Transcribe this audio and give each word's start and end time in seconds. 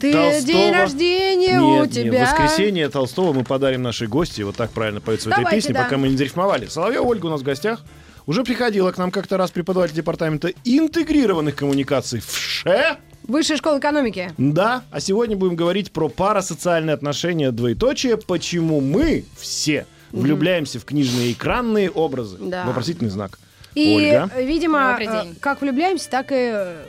Ты 0.00 0.12
Толстого- 0.12 0.46
день 0.46 0.72
рождения 0.72 1.52
Нет, 1.54 1.62
у 1.62 1.84
нет, 1.84 1.92
тебя. 1.92 2.22
воскресенье 2.22 2.88
Толстого 2.88 3.32
мы 3.32 3.44
подарим 3.44 3.82
нашей 3.82 4.06
гости. 4.06 4.42
Вот 4.42 4.56
так 4.56 4.70
правильно 4.70 5.00
поется 5.00 5.28
в 5.28 5.32
этой 5.32 5.44
песне, 5.50 5.74
да. 5.74 5.84
пока 5.84 5.98
мы 5.98 6.08
не 6.08 6.16
зарифмовали. 6.16 6.66
Соловьева 6.66 7.04
Ольга 7.04 7.26
у 7.26 7.30
нас 7.30 7.40
в 7.40 7.44
гостях. 7.44 7.84
Уже 8.26 8.44
приходила 8.44 8.92
к 8.92 8.98
нам 8.98 9.10
как-то 9.10 9.38
раз 9.38 9.50
преподаватель 9.50 9.94
департамента 9.94 10.52
интегрированных 10.64 11.56
коммуникаций 11.56 12.20
в 12.20 12.36
ШЭ. 12.36 12.98
Высшая 13.24 13.56
школа 13.56 13.78
экономики. 13.78 14.32
Да, 14.36 14.84
а 14.90 15.00
сегодня 15.00 15.36
будем 15.36 15.56
говорить 15.56 15.92
про 15.92 16.08
парасоциальные 16.08 16.94
отношения 16.94 17.50
двоеточие. 17.50 18.18
Почему 18.18 18.80
мы 18.80 19.24
все 19.38 19.86
влюбляемся 20.12 20.78
в 20.78 20.84
книжные 20.84 21.32
экранные 21.32 21.90
образы. 21.90 22.38
Да. 22.40 22.64
Вопросительный 22.64 23.10
знак. 23.10 23.38
И, 23.74 23.94
Ольга. 23.96 24.30
видимо, 24.36 24.98
э, 25.00 25.34
как 25.40 25.60
влюбляемся, 25.60 26.10
так 26.10 26.32
и 26.32 26.50
э, 26.52 26.84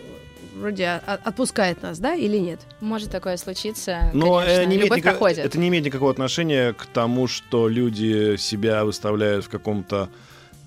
вроде 0.60 0.88
отпускает 0.90 1.82
нас, 1.82 2.00
да, 2.00 2.14
или 2.16 2.38
нет? 2.38 2.60
Может 2.82 3.10
такое 3.12 3.38
случиться, 3.38 4.10
Но 4.14 4.42
э, 4.42 4.46
конечно. 4.46 4.66
не 4.70 4.76
имеет 4.78 4.92
никак- 4.92 5.04
проходит. 5.18 5.38
это 5.40 5.58
не 5.60 5.68
имеет 5.70 5.86
никакого 5.86 6.12
отношения 6.12 6.74
к 6.74 6.86
тому, 6.86 7.28
что 7.28 7.68
люди 7.68 8.36
себя 8.38 8.86
выставляют 8.86 9.46
в 9.46 9.50
каком-то 9.50 10.10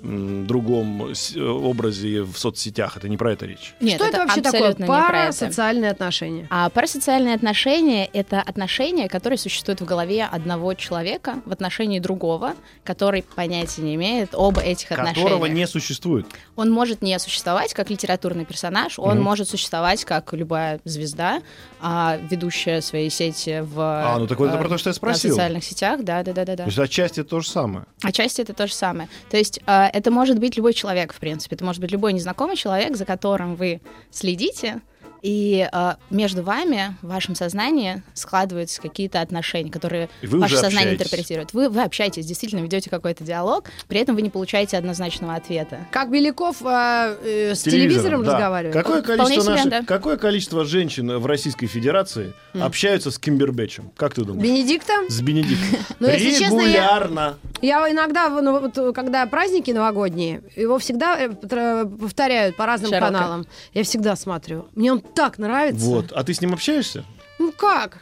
другом 0.02 1.14
с- 1.14 1.36
образе 1.36 2.22
в 2.22 2.36
соцсетях. 2.36 2.96
Это 2.96 3.08
не 3.08 3.16
про 3.16 3.32
это 3.32 3.46
речь. 3.46 3.74
Нет, 3.80 3.96
Что 3.96 4.06
это, 4.06 4.18
вообще 4.18 4.40
такое? 4.40 4.70
это. 4.70 4.84
Парасоциальные 4.86 5.90
отношения. 5.90 6.46
А 6.50 6.68
парасоциальные 6.70 7.34
отношения— 7.34 8.06
это 8.12 8.40
отношения, 8.40 9.08
которые 9.08 9.38
существуют 9.38 9.80
в 9.80 9.84
голове 9.84 10.24
одного 10.24 10.74
человека 10.74 11.40
в 11.46 11.52
отношении 11.52 11.98
другого, 12.00 12.54
который 12.84 13.22
понятия 13.36 13.82
не 13.82 13.94
имеет 13.94 14.34
об 14.34 14.58
этих 14.58 14.88
Которого 14.88 15.10
отношениях. 15.10 15.50
не 15.54 15.66
существует. 15.66 16.26
Он 16.56 16.70
может 16.70 17.02
не 17.02 17.18
существовать 17.18 17.72
как 17.74 17.90
литературный 17.90 18.44
персонаж, 18.44 18.98
он 18.98 19.16
Мгм. 19.16 19.22
может 19.24 19.48
существовать 19.48 20.04
как 20.04 20.32
любая 20.32 20.80
звезда, 20.84 21.42
а, 21.80 22.18
ведущая 22.30 22.80
свои 22.80 23.08
сети 23.10 23.60
в 23.60 23.80
А, 23.80 24.18
ну 24.18 24.26
так 24.26 24.38
вот 24.38 24.48
это 24.48 24.56
э, 24.56 24.60
про 24.60 24.68
то, 24.68 24.78
что 24.78 24.90
я 24.90 24.94
спросил. 24.94 25.30
социальных 25.30 25.64
сетях, 25.64 26.02
да, 26.02 26.22
да, 26.22 26.32
да, 26.32 26.44
да, 26.44 26.56
да. 26.56 26.64
То 26.64 26.68
есть 26.68 26.78
отчасти 26.78 27.20
это 27.20 27.30
то 27.30 27.40
же 27.40 27.48
самое. 27.48 27.86
Отчасти 28.02 28.40
это 28.42 28.52
то 28.52 28.66
же 28.66 28.74
самое. 28.74 29.08
То 29.30 29.36
есть 29.36 29.60
э, 29.66 29.88
это 29.92 30.10
может 30.10 30.38
быть 30.38 30.56
любой 30.56 30.72
человек, 30.72 31.12
в 31.12 31.18
принципе. 31.18 31.56
Это 31.56 31.64
может 31.64 31.80
быть 31.80 31.90
любой 31.90 32.12
незнакомый 32.12 32.56
человек, 32.56 32.96
за 32.96 33.04
которым 33.04 33.54
вы 33.56 33.80
следите, 34.10 34.80
и 35.22 35.68
э, 35.72 35.94
между 36.10 36.42
вами, 36.42 36.96
в 37.00 37.08
вашем 37.08 37.34
сознании 37.34 38.02
складываются 38.12 38.82
какие-то 38.82 39.20
отношения, 39.20 39.70
которые 39.70 40.08
вы 40.22 40.40
ваше 40.40 40.56
сознание 40.56 40.94
общаетесь. 40.94 41.06
интерпретирует. 41.06 41.52
Вы, 41.52 41.68
вы 41.68 41.82
общаетесь, 41.82 42.26
действительно 42.26 42.60
ведете 42.60 42.90
какой-то 42.90 43.22
диалог, 43.22 43.70
при 43.86 44.00
этом 44.00 44.16
вы 44.16 44.22
не 44.22 44.30
получаете 44.30 44.76
однозначного 44.76 45.34
ответа. 45.34 45.86
Как 45.92 46.10
Беляков 46.10 46.56
э, 46.62 47.16
э, 47.24 47.54
с 47.54 47.62
телевизором 47.62 48.24
да. 48.24 48.32
разговаривает. 48.32 48.74
Какое 48.74 49.02
количество, 49.02 49.50
наших- 49.50 49.70
да. 49.70 49.82
какое 49.84 50.16
количество 50.16 50.64
женщин 50.64 51.18
в 51.18 51.26
Российской 51.26 51.68
Федерации 51.68 52.34
общаются 52.54 53.10
с 53.10 53.18
Кимбербэтчем? 53.18 53.92
Как 53.96 54.14
ты 54.14 54.24
думаешь? 54.24 54.42
Бенедиктом? 54.42 55.08
С 55.08 55.20
Бенедиктом. 55.20 55.78
Ну, 56.00 56.08
Регулярно. 56.08 57.38
Я 57.60 57.88
иногда, 57.88 58.28
ну, 58.28 58.58
вот, 58.58 58.94
когда 58.94 59.24
праздники 59.26 59.70
новогодние, 59.70 60.42
его 60.56 60.78
всегда 60.78 61.16
э, 61.16 61.86
повторяют 61.86 62.56
по 62.56 62.66
разным 62.66 62.90
каналам. 62.90 63.46
Я 63.72 63.84
всегда 63.84 64.16
смотрю. 64.16 64.66
Мне 64.74 64.92
он 64.92 65.00
так 65.14 65.38
нравится. 65.38 65.84
Вот. 65.86 66.12
А 66.12 66.24
ты 66.24 66.34
с 66.34 66.40
ним 66.40 66.52
общаешься? 66.52 67.04
Ну 67.38 67.52
как? 67.52 67.98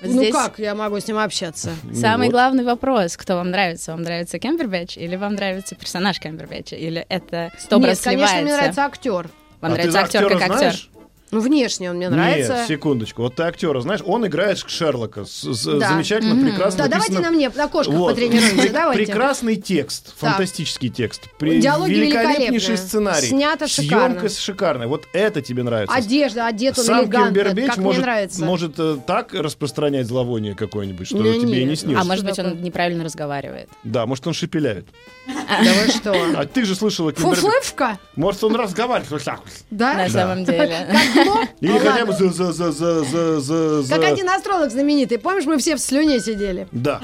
Ну 0.00 0.12
Здесь 0.12 0.32
как 0.32 0.58
я 0.60 0.74
могу 0.74 1.00
с 1.00 1.08
ним 1.08 1.18
общаться? 1.18 1.70
Самый 1.94 2.28
вот. 2.28 2.32
главный 2.32 2.64
вопрос, 2.64 3.16
кто 3.16 3.34
вам 3.36 3.50
нравится? 3.50 3.92
Вам 3.92 4.02
нравится 4.02 4.38
Кембербэтч 4.38 4.96
или 4.96 5.16
вам 5.16 5.34
нравится 5.34 5.74
персонаж 5.74 6.20
Кембербэтча? 6.20 6.76
Или 6.76 7.04
это 7.08 7.50
Нет, 7.54 7.72
образ 7.72 8.00
конечно, 8.00 8.40
мне 8.42 8.54
нравится 8.54 8.84
актер. 8.84 9.28
Вам 9.60 9.72
А 9.72 9.74
нравится 9.74 9.98
ты 9.98 10.04
актер 10.04 10.28
как 10.28 10.42
актер? 10.42 10.56
знаешь? 10.58 10.90
Ну, 11.30 11.40
внешне 11.40 11.90
он 11.90 11.96
мне 11.96 12.08
нравится. 12.08 12.54
Нет, 12.56 12.68
секундочку. 12.68 13.22
Вот 13.22 13.34
ты 13.34 13.42
актера 13.42 13.80
знаешь, 13.80 14.00
он 14.04 14.26
играет 14.26 14.58
Шерлока. 14.58 15.24
С, 15.24 15.42
с- 15.44 15.64
Да. 15.64 15.88
замечательно, 15.90 16.34
прекрасно 16.42 16.84
Да, 16.84 16.88
давайте 16.88 17.12
написано. 17.14 17.30
на 17.30 17.36
мне 17.36 17.50
на 17.50 17.68
кошках 17.68 17.94
Вот. 17.94 18.10
потренируемся. 18.14 18.72
Давайте. 18.72 19.04
Прекрасный 19.04 19.56
текст, 19.56 20.14
фантастический 20.16 20.88
текст. 20.88 21.28
При- 21.38 21.60
Диалоги 21.60 21.92
великолепнейший 21.92 22.76
сценарий. 22.78 23.26
Снято 23.28 23.68
шикарно. 23.68 24.20
Съемка 24.20 24.28
шикарная. 24.40 24.86
Вот 24.88 25.06
это 25.12 25.42
тебе 25.42 25.62
нравится. 25.62 25.94
Одежда, 25.94 26.46
одет 26.46 26.78
он 26.78 26.84
Сам 26.84 27.10
как 27.10 27.76
может, 27.78 27.98
мне 27.98 28.06
нравится. 28.06 28.44
может 28.44 28.74
э, 28.78 28.96
так 29.06 29.34
распространять 29.34 30.06
зловоние 30.06 30.54
какое-нибудь, 30.54 31.06
что 31.06 31.18
тебе 31.18 31.62
и 31.62 31.64
не 31.64 31.76
снилось. 31.76 32.02
А 32.02 32.04
может 32.06 32.24
быть, 32.24 32.38
он 32.38 32.62
неправильно 32.62 33.04
разговаривает? 33.04 33.68
Да, 33.84 34.06
может, 34.06 34.26
он 34.26 34.32
шепелявит. 34.34 34.86
Да 35.28 35.72
вы 35.84 35.90
что? 35.90 36.12
А 36.36 36.46
ты 36.46 36.64
же 36.64 36.74
слышала 36.74 37.12
Кимбербэтч. 37.12 37.40
Фуфлывка? 37.40 37.98
Может, 38.16 38.44
он 38.44 38.56
разговаривает 38.56 39.10
вот 39.10 39.22
так 39.22 39.40
вот. 39.40 39.52
Да? 39.70 39.94
На 39.94 40.08
самом 40.08 40.44
деле. 40.44 40.88
Или 41.60 41.72
Ну, 41.72 41.78
хотя 41.78 42.06
бы 42.06 42.12
за, 42.12 42.30
за, 42.30 42.52
за, 42.52 42.72
за, 42.72 43.40
за, 43.40 43.82
за, 43.82 43.94
Как 43.94 44.04
один 44.04 44.28
астролог 44.30 44.70
знаменитый. 44.70 45.18
Помнишь, 45.18 45.44
мы 45.44 45.58
все 45.58 45.76
в 45.76 45.80
слюне 45.80 46.20
сидели? 46.20 46.66
Да. 46.72 47.00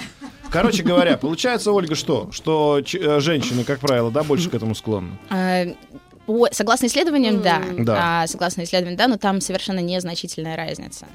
Короче 0.51 0.83
говоря, 0.83 1.17
получается, 1.17 1.73
Ольга, 1.73 1.95
что? 1.95 2.31
Что 2.33 2.79
э, 2.81 3.21
женщины, 3.21 3.65
как 3.65 3.81
правило, 3.81 4.11
да, 4.11 4.23
больше 4.23 4.51
к 4.51 4.55
этому 4.55 4.75
склонны. 4.75 5.19
А, 5.29 5.65
по- 6.27 6.49
Согласно 6.53 6.87
исследованиям, 6.87 7.43
да. 7.43 7.61
Да. 7.79 8.23
А, 8.23 8.27
согласно 8.27 8.63
исследованиям, 8.63 8.97
да, 8.97 9.09
но 9.09 9.17
там 9.17 9.41
совершенно 9.41 9.81
незначительная 9.81 10.57
разница. 10.57 11.07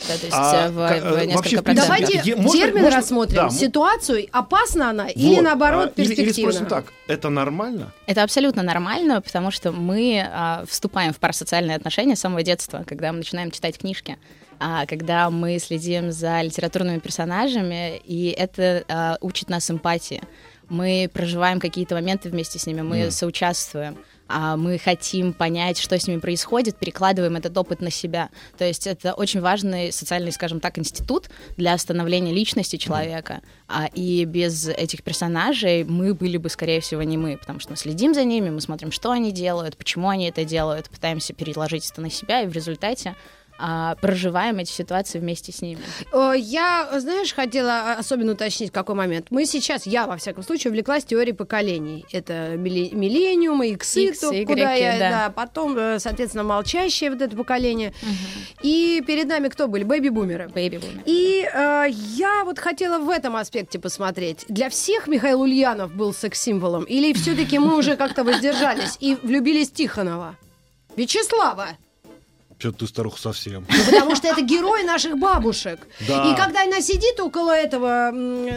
Да, 0.00 0.06
то 0.16 0.26
есть 0.26 0.32
А 0.32 0.66
э, 0.66 0.70
в, 0.70 0.74
в 0.74 0.80
э, 1.18 1.26
несколько 1.26 1.62
процентов. 1.62 1.84
Давайте 1.86 2.22
Е- 2.30 2.36
можно- 2.36 2.52
термин 2.52 2.82
можно- 2.82 2.96
рассмотрим. 2.96 3.36
да, 3.36 3.50
Ситуацию, 3.50 4.26
опасна 4.32 4.90
она 4.90 5.08
или 5.08 5.36
Вот, 5.36 5.42
наоборот 5.44 5.92
а, 5.96 6.00
или- 6.00 6.06
Или 6.08 6.14
перспективна? 6.16 6.52
спросим 6.52 6.66
так, 6.68 6.86
это 7.06 7.28
нормально? 7.28 7.92
Это 8.06 8.22
абсолютно 8.24 8.62
нормально, 8.62 9.20
потому 9.20 9.50
что 9.50 9.70
мы 9.70 10.26
а, 10.28 10.64
вступаем 10.68 11.12
в 11.12 11.18
парасоциальные 11.18 11.76
отношения 11.76 12.16
с 12.16 12.20
самого 12.20 12.42
детства, 12.42 12.84
когда 12.86 13.12
мы 13.12 13.18
начинаем 13.18 13.50
читать 13.52 13.78
книжки, 13.78 14.18
а, 14.58 14.86
когда 14.86 15.30
мы 15.30 15.58
следим 15.60 16.10
за 16.10 16.40
литературными 16.42 16.98
персонажами, 16.98 17.96
и 18.04 18.28
это 18.30 18.84
а, 18.88 19.18
учит 19.20 19.48
нас 19.50 19.70
эмпатии. 19.70 20.22
Мы 20.68 21.10
проживаем 21.12 21.60
какие-то 21.60 21.94
моменты 21.94 22.28
вместе 22.30 22.58
с 22.58 22.66
ними, 22.66 22.80
мы 22.80 23.10
соучаствуем. 23.10 23.98
А 24.32 24.56
мы 24.56 24.78
хотим 24.78 25.34
понять, 25.34 25.78
что 25.78 25.98
с 25.98 26.06
ними 26.06 26.18
происходит, 26.18 26.76
перекладываем 26.76 27.36
этот 27.36 27.56
опыт 27.58 27.82
на 27.82 27.90
себя. 27.90 28.30
То 28.56 28.64
есть 28.64 28.86
это 28.86 29.12
очень 29.12 29.40
важный 29.40 29.92
социальный, 29.92 30.32
скажем 30.32 30.58
так, 30.58 30.78
институт 30.78 31.28
для 31.58 31.76
становления 31.76 32.32
личности 32.32 32.76
человека. 32.76 33.42
А, 33.68 33.88
и 33.92 34.24
без 34.24 34.68
этих 34.68 35.02
персонажей 35.02 35.84
мы 35.84 36.14
были 36.14 36.38
бы, 36.38 36.48
скорее 36.48 36.80
всего, 36.80 37.02
не 37.02 37.18
мы, 37.18 37.36
потому 37.36 37.60
что 37.60 37.72
мы 37.72 37.76
следим 37.76 38.14
за 38.14 38.24
ними, 38.24 38.48
мы 38.48 38.62
смотрим, 38.62 38.90
что 38.90 39.10
они 39.10 39.32
делают, 39.32 39.76
почему 39.76 40.08
они 40.08 40.28
это 40.28 40.44
делают, 40.46 40.88
пытаемся 40.88 41.34
переложить 41.34 41.90
это 41.90 42.00
на 42.00 42.10
себя, 42.10 42.40
и 42.40 42.46
в 42.46 42.52
результате 42.52 43.14
а, 43.64 43.94
проживаем 43.94 44.58
эти 44.58 44.72
ситуации 44.72 45.20
вместе 45.20 45.52
с 45.52 45.62
ними. 45.62 45.80
Э, 46.12 46.34
Я, 46.36 46.88
знаешь, 46.98 47.32
хотела 47.32 47.92
особенно 47.92 48.32
уточнить, 48.32 48.72
какой 48.72 48.96
момент. 48.96 49.28
Мы 49.30 49.46
сейчас, 49.46 49.86
я, 49.86 50.08
во 50.08 50.16
всяком 50.16 50.42
случае, 50.42 50.72
увлеклась 50.72 51.04
теорией 51.04 51.32
поколений. 51.32 52.04
Это 52.10 52.56
миллениумы, 52.56 53.68
иксы, 53.70 54.06
Иксы, 54.06 54.20
то, 54.44 54.46
куда 54.46 54.72
я, 54.72 54.98
да. 54.98 55.10
да. 55.10 55.30
потом, 55.30 55.78
э, 55.78 56.00
соответственно, 56.00 56.42
молчащее 56.42 57.10
вот 57.10 57.22
это 57.22 57.36
поколение. 57.36 57.94
И 58.62 59.00
перед 59.06 59.28
нами 59.28 59.46
кто 59.46 59.68
были? 59.68 59.84
Бэби-бумеры. 59.84 60.48
Бэйби 60.48 60.78
бумер. 60.78 61.02
И 61.06 61.48
э, 61.52 61.86
я 61.90 62.42
вот 62.44 62.58
хотела 62.58 62.98
в 62.98 63.08
этом 63.10 63.36
аспекте 63.36 63.78
посмотреть. 63.78 64.44
Для 64.48 64.70
всех 64.70 65.06
Михаил 65.06 65.42
Ульянов 65.42 65.94
был 65.94 66.12
секс-символом? 66.12 66.82
Или 66.82 67.12
все-таки 67.12 67.60
мы 67.60 67.76
уже 67.78 67.96
как-то 67.96 68.24
воздержались 68.24 68.96
и 68.98 69.14
влюбились 69.22 69.70
Тихонова? 69.70 70.36
Вячеслава! 70.96 71.76
Что-то 72.62 72.78
ты 72.78 72.86
старуха 72.86 73.20
совсем. 73.20 73.66
Ну, 73.68 73.84
потому 73.90 74.14
что 74.14 74.28
это 74.28 74.40
герой 74.40 74.84
наших 74.84 75.18
бабушек. 75.18 75.80
Да. 76.06 76.30
И 76.32 76.36
когда 76.36 76.62
она 76.62 76.80
сидит 76.80 77.18
около 77.18 77.50
этого, 77.50 78.12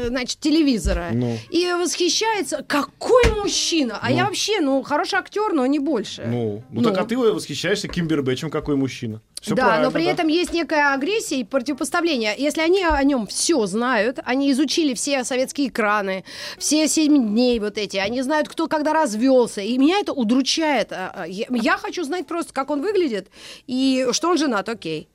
значит, 0.09 0.39
телевизора 0.39 1.09
Ну. 1.11 1.35
и 1.49 1.65
восхищается, 1.73 2.63
какой 2.67 3.23
мужчина! 3.35 3.97
А 3.99 4.09
Ну. 4.11 4.15
я 4.15 4.25
вообще, 4.25 4.59
ну, 4.61 4.83
хороший 4.83 5.17
актер, 5.17 5.53
но 5.53 5.65
не 5.65 5.79
больше. 5.79 6.23
Ну, 6.27 6.63
ну, 6.69 6.81
Ну. 6.81 6.83
так 6.89 6.99
а 6.99 7.05
ты 7.05 7.17
восхищаешься 7.17 7.87
Кимбербэтчем, 7.87 8.51
какой 8.51 8.75
мужчина. 8.75 9.21
Всё 9.45 9.53
да, 9.53 9.65
правильно, 9.65 9.85
но 9.85 9.91
при 9.91 10.05
да. 10.05 10.11
этом 10.11 10.27
есть 10.27 10.53
некая 10.53 10.95
агрессия 10.95 11.35
и 11.35 11.43
противопоставление. 11.43 12.33
Если 12.35 12.61
они 12.61 12.83
о 12.83 13.03
нем 13.03 13.27
все 13.27 13.63
знают, 13.67 14.17
они 14.25 14.51
изучили 14.51 14.95
все 14.95 15.23
советские 15.23 15.67
экраны, 15.67 16.23
все 16.57 16.87
семь 16.87 17.29
дней 17.29 17.59
вот 17.59 17.77
эти, 17.77 17.97
они 17.97 18.23
знают, 18.23 18.49
кто 18.49 18.67
когда 18.67 18.91
развелся, 18.91 19.61
и 19.61 19.77
меня 19.77 19.99
это 19.99 20.13
удручает. 20.13 20.91
А, 20.91 21.11
а, 21.13 21.27
я 21.27 21.77
хочу 21.77 22.03
знать 22.03 22.25
просто, 22.25 22.53
как 22.53 22.71
он 22.71 22.81
выглядит 22.81 23.27
и 23.67 24.07
что 24.13 24.29
он 24.29 24.39
женат, 24.39 24.67
окей. 24.67 25.09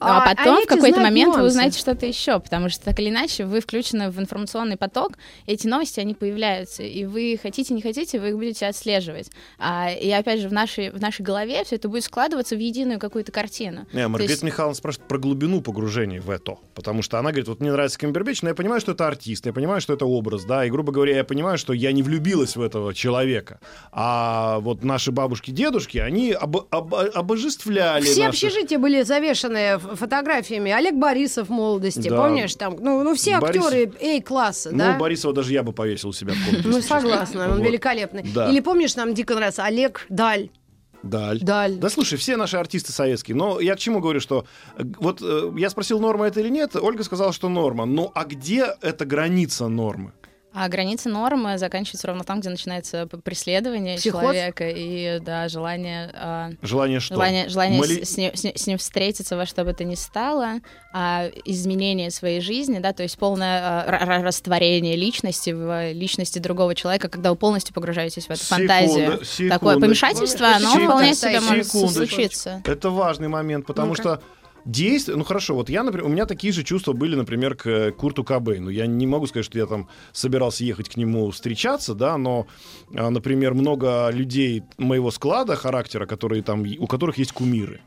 А, 0.00 0.22
А 0.22 0.34
потом 0.34 0.58
эти 0.58 0.64
в 0.66 0.68
какой-то 0.68 1.00
момент 1.00 1.34
вы 1.34 1.40
нюансы. 1.40 1.46
узнаете 1.54 1.78
что-то 1.78 2.06
еще, 2.06 2.38
потому 2.40 2.68
что 2.68 2.84
так 2.84 2.98
или 3.00 3.08
иначе 3.10 3.44
вы 3.44 3.60
включены 3.60 4.10
в 4.10 4.18
информационный 4.18 4.76
поток, 4.76 5.12
эти 5.46 5.66
новости, 5.66 6.00
они 6.00 6.14
появляются, 6.14 6.82
и 6.82 7.04
вы 7.04 7.38
хотите, 7.42 7.74
не 7.74 7.82
хотите, 7.82 8.18
вы 8.20 8.30
их 8.30 8.34
будете 8.36 8.66
отслеживать. 8.66 9.30
А, 9.58 9.90
и 9.90 10.10
опять 10.10 10.40
же, 10.40 10.48
в 10.48 10.52
нашей, 10.52 10.90
в 10.90 11.00
нашей 11.00 11.22
голове 11.22 11.62
все 11.64 11.76
это 11.76 11.88
будет 11.88 12.04
складываться 12.04 12.56
в 12.56 12.58
единую 12.58 12.98
какую-то 12.98 13.32
картину. 13.32 13.86
Не, 13.92 14.06
Маргарита 14.08 14.32
есть- 14.32 14.42
Михайловна 14.42 14.74
спрашивает 14.76 15.08
про 15.08 15.18
глубину 15.18 15.60
погружения 15.60 16.20
в 16.20 16.30
это. 16.30 16.56
Потому 16.74 17.02
что 17.02 17.18
она 17.18 17.30
говорит, 17.30 17.48
вот 17.48 17.60
мне 17.60 17.70
нравится 17.72 17.98
Камбербэтч, 17.98 18.42
но 18.42 18.48
я 18.50 18.54
понимаю, 18.54 18.80
что 18.80 18.92
это 18.92 19.06
артист, 19.06 19.46
я 19.46 19.52
понимаю, 19.52 19.80
что 19.80 19.92
это 19.94 20.04
образ, 20.06 20.44
да, 20.44 20.64
и, 20.64 20.70
грубо 20.70 20.92
говоря, 20.92 21.16
я 21.16 21.24
понимаю, 21.24 21.58
что 21.58 21.72
я 21.72 21.92
не 21.92 22.02
влюбилась 22.02 22.56
в 22.56 22.62
этого 22.62 22.92
человека. 22.94 23.60
А 23.92 24.58
вот 24.60 24.82
наши 24.84 25.12
бабушки, 25.12 25.50
дедушки, 25.50 25.98
они 25.98 26.32
об- 26.32 26.66
об- 26.70 26.94
обожествляли 26.94 28.02
Все 28.04 28.24
наших- 28.26 28.44
общежития 28.44 28.78
были 28.78 29.02
завешаны 29.02 29.59
ф- 29.76 29.98
фотографиями. 29.98 30.70
Олег 30.72 30.94
Борисов 30.94 31.48
в 31.48 31.50
молодости, 31.50 32.08
Да. 32.08 32.16
помнишь? 32.22 32.54
Там, 32.54 32.76
ну, 32.80 33.02
ну 33.02 33.14
все 33.14 33.38
Борис- 33.38 33.64
актеры 33.64 33.92
A-класса, 34.18 34.70
Ну, 34.72 34.78
да? 34.78 34.96
Борисова 34.98 35.32
даже 35.34 35.52
я 35.52 35.62
бы 35.62 35.72
повесил 35.72 36.10
у 36.10 36.12
себя 36.12 36.32
в 36.34 36.44
комнате. 36.44 36.68
Ну, 36.68 36.80
согласна, 36.82 37.50
он 37.52 37.62
великолепный. 37.62 38.22
Или 38.22 38.60
помнишь, 38.60 38.96
нам 38.96 39.14
дико 39.14 39.34
нравится 39.34 39.64
Олег 39.64 40.06
Даль. 40.08 40.50
Даль. 41.02 41.40
Даль. 41.40 41.76
Да 41.76 41.88
слушай, 41.88 42.18
все 42.18 42.36
наши 42.36 42.58
артисты 42.58 42.92
советские. 42.92 43.34
Но 43.34 43.58
я 43.58 43.74
к 43.74 43.78
чему 43.78 44.00
говорю, 44.00 44.20
что 44.20 44.44
э, 44.76 44.82
вот 44.98 45.22
э, 45.22 45.50
я 45.56 45.70
спросил, 45.70 45.98
норма 45.98 46.26
это 46.26 46.40
или 46.40 46.50
нет, 46.50 46.76
Ольга 46.76 47.02
сказала, 47.04 47.32
что 47.32 47.48
норма. 47.48 47.86
Ну 47.86 48.12
а 48.14 48.24
где 48.26 48.66
эта 48.82 49.06
граница 49.06 49.68
нормы? 49.68 50.12
А 50.52 50.68
граница 50.68 51.08
нормы 51.08 51.58
заканчивается 51.58 52.08
ровно 52.08 52.24
там, 52.24 52.40
где 52.40 52.50
начинается 52.50 53.06
преследование 53.06 53.96
Психоз? 53.98 54.20
человека 54.20 54.68
и 54.68 55.20
да, 55.20 55.48
желание 55.48 56.10
а, 56.12 56.50
Желание 56.60 56.98
что? 56.98 57.14
Желание, 57.14 57.48
желание 57.48 57.78
Мали- 57.78 58.02
с, 58.02 58.14
с 58.14 58.16
ним, 58.16 58.34
с 58.34 58.42
ним- 58.42 58.56
с 58.56 58.66
ним 58.66 58.78
встретиться 58.78 59.36
во 59.36 59.46
что 59.46 59.64
бы 59.64 59.72
то 59.74 59.84
ни 59.84 59.94
стало, 59.94 60.54
а, 60.92 61.28
изменение 61.44 62.10
своей 62.10 62.40
жизни, 62.40 62.80
да, 62.80 62.92
то 62.92 63.04
есть 63.04 63.16
полное 63.16 63.84
ра- 63.86 64.22
растворение 64.22 64.96
личности 64.96 65.50
в 65.50 65.92
личности 65.92 66.40
другого 66.40 66.74
человека, 66.74 67.08
когда 67.08 67.30
вы 67.30 67.36
полностью 67.36 67.72
погружаетесь 67.72 68.26
в 68.26 68.30
эту 68.30 68.42
Секунду, 68.42 68.66
фантазию. 68.66 69.24
секунду. 69.24 69.50
Такое 69.54 69.78
помешательство, 69.78 70.48
оно 70.56 70.70
вполне 70.72 71.14
себе 71.14 71.40
может 71.40 71.66
секундочку. 71.66 72.06
случиться. 72.06 72.62
Это 72.64 72.90
важный 72.90 73.28
момент, 73.28 73.66
потому 73.66 73.90
Ну-ка. 73.90 74.02
что 74.02 74.22
действие, 74.70 75.16
ну 75.16 75.24
хорошо, 75.24 75.54
вот 75.54 75.68
я, 75.68 75.82
например, 75.82 76.06
у 76.06 76.10
меня 76.10 76.26
такие 76.26 76.52
же 76.52 76.62
чувства 76.62 76.92
были, 76.92 77.14
например, 77.14 77.54
к 77.54 77.66
э, 77.66 77.92
Курту 77.92 78.24
Кобейну. 78.24 78.70
Я 78.70 78.86
не 78.86 79.06
могу 79.06 79.26
сказать, 79.26 79.44
что 79.44 79.58
я 79.58 79.66
там 79.66 79.88
собирался 80.12 80.64
ехать 80.64 80.88
к 80.88 80.96
нему 80.96 81.30
встречаться, 81.30 81.94
да, 81.94 82.16
но, 82.16 82.46
а, 82.94 83.10
например, 83.10 83.54
много 83.54 84.10
людей 84.10 84.62
моего 84.78 85.10
склада 85.10 85.56
характера, 85.56 86.06
которые 86.06 86.42
там, 86.42 86.64
у 86.78 86.86
которых 86.86 87.18
есть 87.18 87.32
кумиры, 87.32 87.80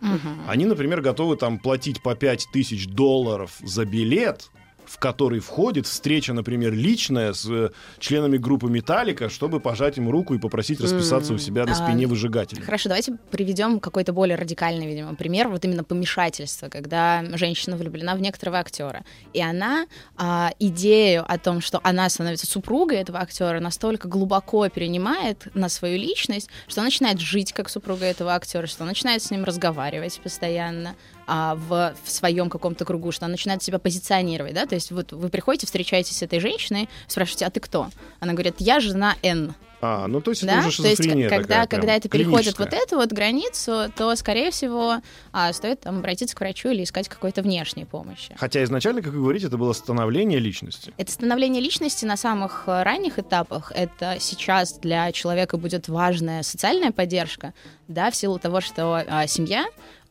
они, 0.47 0.65
например, 0.65 1.01
готовы 1.01 1.37
там 1.37 1.59
платить 1.59 2.01
по 2.01 2.15
5 2.15 2.47
тысяч 2.51 2.87
долларов 2.87 3.51
за 3.61 3.85
билет, 3.85 4.49
в 4.85 4.97
который 4.97 5.39
входит 5.39 5.87
встреча, 5.87 6.33
например, 6.33 6.73
личная 6.73 7.33
с 7.33 7.45
э, 7.49 7.71
членами 7.99 8.37
группы 8.37 8.67
Металлика, 8.67 9.29
чтобы 9.29 9.59
пожать 9.59 9.97
им 9.97 10.09
руку 10.09 10.33
и 10.33 10.39
попросить 10.39 10.79
расписаться 10.81 11.33
у 11.33 11.37
себя 11.37 11.65
на 11.65 11.71
А, 11.71 11.75
спине 11.75 12.07
выжигателя. 12.07 12.61
Хорошо, 12.61 12.89
давайте 12.89 13.17
приведем 13.31 13.79
какой-то 13.79 14.13
более 14.13 14.35
радикальный, 14.35 14.87
видимо, 14.87 15.15
пример. 15.15 15.47
Вот 15.47 15.63
именно 15.65 15.83
помешательство, 15.83 16.69
когда 16.69 17.23
женщина 17.35 17.75
влюблена 17.75 18.15
в 18.15 18.21
некоторого 18.21 18.59
актера. 18.59 19.03
И 19.33 19.41
она 19.41 19.85
а, 20.17 20.51
идею 20.59 21.25
о 21.27 21.37
том, 21.37 21.61
что 21.61 21.79
она 21.83 22.09
становится 22.09 22.47
супругой 22.47 22.97
этого 22.97 23.19
актера, 23.19 23.59
настолько 23.59 24.07
глубоко 24.07 24.67
перенимает 24.69 25.47
на 25.53 25.69
свою 25.69 25.97
личность, 25.97 26.49
что 26.67 26.81
она 26.81 26.87
начинает 26.87 27.19
жить 27.19 27.53
как 27.53 27.69
супруга 27.69 28.05
этого 28.05 28.33
актера, 28.33 28.67
что 28.67 28.83
она 28.83 28.91
начинает 28.91 29.21
с 29.21 29.31
ним 29.31 29.43
разговаривать 29.43 30.19
постоянно 30.23 30.95
а, 31.27 31.55
в, 31.55 31.95
в 32.03 32.11
своем 32.11 32.49
каком-то 32.49 32.85
кругу, 32.85 33.11
что 33.11 33.25
она 33.25 33.33
начинает 33.33 33.63
себя 33.63 33.79
позиционировать, 33.79 34.53
да, 34.53 34.65
то 34.65 34.75
есть 34.75 34.91
вот 34.91 35.11
вы 35.11 35.29
приходите, 35.29 35.65
встречаетесь 35.65 36.17
с 36.17 36.21
этой 36.21 36.39
женщиной, 36.39 36.89
спрашиваете, 37.07 37.45
а 37.45 37.49
ты 37.49 37.59
кто? 37.59 37.89
Она 38.19 38.33
говорит, 38.33 38.55
я 38.59 38.79
жена 38.79 39.15
Н. 39.23 39.53
А, 39.85 40.07
ну 40.07 40.21
то 40.21 40.31
есть 40.31 40.45
Да? 40.45 40.59
это 40.59 40.67
уже 40.69 40.81
То 40.81 40.87
есть, 40.87 41.03
когда, 41.03 41.63
такая 41.63 41.67
когда 41.67 41.95
это 41.95 42.07
переходит 42.07 42.57
вот 42.57 42.71
эту 42.71 42.95
вот 42.95 43.11
границу, 43.11 43.91
то, 43.97 44.15
скорее 44.15 44.49
всего, 44.49 45.01
а, 45.33 45.51
стоит 45.51 45.81
там 45.81 45.97
обратиться 45.97 46.37
к 46.37 46.39
врачу 46.39 46.69
или 46.69 46.85
искать 46.85 47.09
какой-то 47.09 47.41
внешней 47.41 47.83
помощи. 47.83 48.33
Хотя 48.39 48.63
изначально, 48.63 49.01
как 49.01 49.11
вы 49.11 49.19
говорите, 49.19 49.47
это 49.47 49.57
было 49.57 49.73
становление 49.73 50.39
личности. 50.39 50.93
Это 50.95 51.11
становление 51.11 51.61
личности 51.61 52.05
на 52.05 52.15
самых 52.15 52.63
э, 52.67 52.83
ранних 52.83 53.19
этапах. 53.19 53.73
Это 53.75 54.15
сейчас 54.21 54.79
для 54.79 55.11
человека 55.11 55.57
будет 55.57 55.89
важная 55.89 56.43
социальная 56.43 56.93
поддержка, 56.93 57.53
да, 57.93 58.11
в 58.11 58.15
силу 58.15 58.39
того, 58.39 58.61
что 58.61 59.03
а, 59.07 59.27
семья 59.27 59.65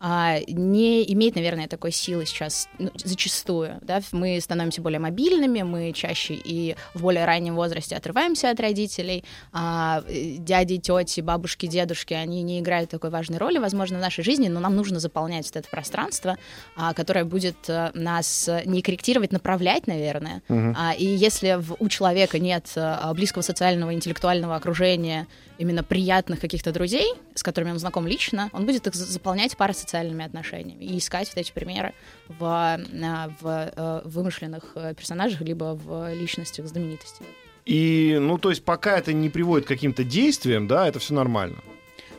а, 0.05 0.40
не 0.49 1.05
имеет, 1.12 1.37
наверное, 1.37 1.69
такой 1.69 1.93
силы 1.93 2.26
сейчас 2.26 2.69
ну, 2.81 2.90
зачастую. 2.96 3.79
Да? 3.82 4.00
Мы 4.11 4.40
становимся 4.40 4.82
более 4.82 4.99
мобильными, 4.99 5.62
мы 5.62 5.93
чаще 5.93 6.34
и 6.34 6.75
в 6.94 7.02
более 7.02 7.25
раннем 7.25 7.55
возрасте 7.55 7.94
отрываемся 7.94 8.50
от 8.50 8.58
родителей. 8.58 9.23
А, 9.52 10.02
э, 10.08 10.38
дяди, 10.38 10.79
тети, 10.79 11.20
бабушки, 11.20 11.67
дедушки, 11.67 12.14
они 12.14 12.43
не 12.43 12.58
играют 12.58 12.90
такой 12.90 13.11
важной 13.11 13.38
роли, 13.38 13.58
возможно, 13.58 13.99
в 13.99 14.00
нашей 14.00 14.25
жизни, 14.25 14.49
но 14.49 14.58
нам 14.58 14.75
нужно 14.75 14.99
заполнять 14.99 15.46
вот 15.46 15.56
это 15.56 15.69
пространство, 15.70 16.37
а, 16.75 16.94
которое 16.94 17.25
будет 17.25 17.69
э, 17.69 17.93
нас 17.94 18.50
не 18.64 18.82
корректировать, 18.82 19.31
направлять, 19.31 19.87
наверное. 19.87 20.43
А, 20.49 20.94
и 20.99 21.06
если 21.06 21.58
в- 21.61 21.76
у 21.78 21.88
человека 21.88 22.40
нет 22.40 22.73
э, 22.75 23.12
близкого 23.14 23.43
социального, 23.43 23.94
интеллектуального 23.94 24.56
окружения, 24.56 25.28
именно 25.62 25.85
приятных 25.85 26.41
каких-то 26.41 26.73
друзей, 26.73 27.14
с 27.35 27.43
которыми 27.43 27.70
он 27.70 27.79
знаком 27.79 28.06
лично, 28.06 28.50
он 28.53 28.67
будет 28.67 28.87
их 28.88 28.94
за- 28.94 29.06
заполнять 29.06 29.56
парасоциальными 29.56 30.25
отношениями 30.25 30.85
и 30.85 30.99
искать 30.99 31.29
вот 31.29 31.38
эти 31.38 31.53
примеры 31.53 31.94
в, 32.29 32.44
а, 32.44 33.31
в 33.41 33.73
э, 33.76 34.03
вымышленных 34.05 34.73
э, 34.75 34.94
персонажах, 34.94 35.41
либо 35.41 35.75
в 35.75 36.12
личностях 36.14 36.67
знаменитостей. 36.67 37.25
И, 37.64 38.19
ну, 38.20 38.38
то 38.38 38.50
есть, 38.50 38.64
пока 38.64 38.99
это 38.99 39.12
не 39.12 39.31
приводит 39.31 39.67
к 39.67 39.69
каким-то 39.69 40.03
действиям, 40.03 40.67
да, 40.67 40.88
это 40.88 40.99
все 40.99 41.14
нормально. 41.14 41.59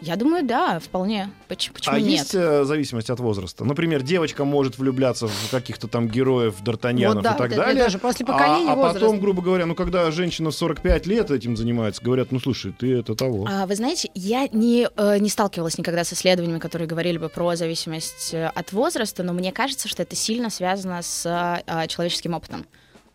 Я 0.05 0.17
думаю, 0.17 0.45
да, 0.45 0.79
вполне. 0.79 1.29
Поч- 1.47 1.71
Почему 1.71 1.95
а 1.95 1.99
нет? 1.99 2.09
есть 2.09 2.35
э, 2.35 2.65
зависимость 2.65 3.09
от 3.09 3.21
возраста? 3.21 3.63
Например, 3.63 4.01
девочка 4.01 4.43
может 4.43 4.77
влюбляться 4.77 5.27
в 5.27 5.49
каких-то 5.49 5.87
там 5.87 6.09
героев, 6.09 6.55
Д'Артаньянов 6.61 7.13
Вот 7.15 7.23
да, 7.23 7.35
и 7.35 7.37
так 7.37 7.49
вот 7.51 7.57
далее. 7.57 7.83
тоже 7.85 7.99
после 7.99 8.25
А- 8.25 8.33
поколения 8.33 8.71
а, 8.71 8.75
возраст. 8.75 8.99
потом, 8.99 9.19
грубо 9.21 9.41
говоря, 9.41 9.65
ну, 9.65 9.75
когда 9.75 10.11
женщина 10.11 10.51
в 10.51 10.55
45 10.55 11.05
лет 11.07 11.31
этим 11.31 11.55
занимается, 11.55 12.03
говорят, 12.03 12.33
ну, 12.33 12.39
слушай, 12.41 12.73
ты 12.77 12.99
это 12.99 13.15
того. 13.15 13.47
А, 13.49 13.65
Вы 13.65 13.75
знаете, 13.75 14.09
я 14.13 14.47
не, 14.51 14.89
э, 14.95 15.17
не 15.19 15.29
сталкивалась 15.29 15.77
никогда 15.77 16.03
с 16.03 16.11
исследованиями, 16.11 16.59
которые 16.59 16.87
говорили 16.87 17.17
бы 17.17 17.29
про 17.29 17.55
зависимость 17.55 18.33
э, 18.33 18.47
от 18.53 18.73
возраста, 18.73 19.23
но 19.23 19.31
мне 19.31 19.53
кажется, 19.53 19.87
что 19.87 20.03
это 20.03 20.15
сильно 20.17 20.49
связано 20.49 21.01
с 21.01 21.25
э, 21.65 21.87
человеческим 21.87 22.33
опытом. 22.33 22.65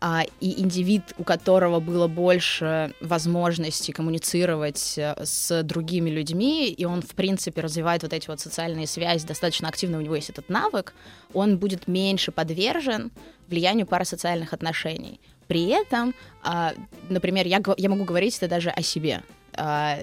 А, 0.01 0.23
и 0.39 0.61
индивид, 0.61 1.03
у 1.17 1.25
которого 1.25 1.81
было 1.81 2.07
больше 2.07 2.93
возможностей 3.01 3.91
коммуницировать 3.91 4.93
э, 4.97 5.13
с 5.25 5.61
другими 5.63 6.09
людьми, 6.09 6.69
и 6.69 6.85
он, 6.85 7.01
в 7.01 7.15
принципе, 7.15 7.59
развивает 7.59 8.03
вот 8.03 8.13
эти 8.13 8.27
вот 8.29 8.39
социальные 8.39 8.87
связи 8.87 9.27
достаточно 9.27 9.67
активно, 9.67 9.97
у 9.97 10.01
него 10.01 10.15
есть 10.15 10.29
этот 10.29 10.47
навык, 10.47 10.93
он 11.33 11.57
будет 11.57 11.89
меньше 11.89 12.31
подвержен 12.31 13.11
влиянию 13.49 13.85
парасоциальных 13.85 14.53
отношений. 14.53 15.19
При 15.47 15.67
этом, 15.67 16.15
а, 16.43 16.73
например, 17.09 17.45
я, 17.45 17.61
я 17.77 17.89
могу 17.89 18.05
говорить 18.05 18.37
это 18.37 18.47
даже 18.47 18.69
о 18.69 18.81
себе. 18.81 19.21
А, 19.53 19.97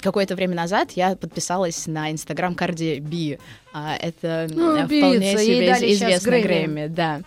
Какое-то 0.00 0.34
время 0.36 0.56
назад 0.56 0.90
я 0.90 1.16
подписалась 1.16 1.86
на 1.86 2.10
инстаграм 2.12 2.54
Карди 2.54 2.98
Би. 3.00 3.38
А, 3.72 3.96
Это 3.96 4.46
Ну, 4.50 4.76
э, 4.76 4.84
вполне 4.84 5.20
певица, 5.20 5.42
ей 5.42 5.56
себе 5.56 5.72
дали 5.72 5.86
из- 5.86 5.98
щас 6.00 6.08
известная 6.10 6.42
Грэмми. 6.42 6.64
Грэмми, 6.74 6.86
да. 6.88 7.20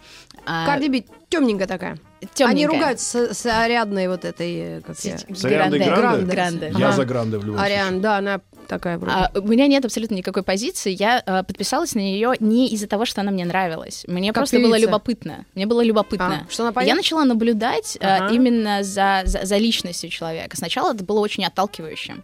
А, 0.46 0.68
Карди 0.68 0.88
Би 0.88 1.06
темненькая 1.30 1.68
такая. 1.68 1.98
Они 2.22 2.30
тёмненькая. 2.36 2.68
ругаются 2.78 3.34
с, 3.34 3.40
с 3.40 3.46
Ариадной 3.46 4.08
вот 4.08 4.26
этой, 4.26 4.78
э, 4.78 4.82
как 4.82 4.98
я... 5.00 5.18
С- 5.18 5.44
Ариандой 5.46 5.80
Гранде. 5.80 6.02
Гранде? 6.02 6.32
Гранде. 6.32 6.72
Я 6.80 6.88
Ага. 6.90 6.96
за 6.98 7.06
Гранде 7.06 7.38
в 7.40 7.46
любом 7.46 7.60
Ариан, 7.60 8.00
да, 8.02 8.18
она 8.18 8.42
такая 8.68 8.98
вроде. 9.00 9.16
А, 9.16 9.32
у 9.36 9.48
меня 9.48 9.68
нет 9.68 9.84
абсолютно 9.86 10.14
никакой 10.16 10.44
позиции. 10.44 10.96
Я 10.98 11.22
а, 11.26 11.44
подписалась 11.44 11.96
на 11.96 12.00
нее 12.00 12.34
не 12.40 12.70
из-за 12.70 12.88
того, 12.88 13.06
что 13.06 13.22
она 13.22 13.32
мне 13.32 13.44
нравилась. 13.46 14.04
Мне 14.08 14.30
Как 14.30 14.42
просто 14.42 14.58
было 14.60 14.74
певица. 14.76 14.88
любопытно. 14.88 15.46
Мне 15.56 15.66
было 15.66 15.84
любопытно. 15.84 16.46
А, 16.48 16.52
что 16.52 16.64
она 16.64 16.70
Я 16.70 16.74
поет? 16.74 16.96
начала 16.96 17.26
наблюдать 17.26 17.98
а, 18.02 18.18
Ага. 18.26 18.34
именно 18.36 18.84
за, 18.84 19.24
за, 19.26 19.46
за 19.46 19.58
личностью 19.58 20.10
человека. 20.10 20.56
Сначала 20.56 20.94
это 20.94 21.04
было 21.04 21.20
очень 21.20 21.44
отталкивающим. 21.44 22.24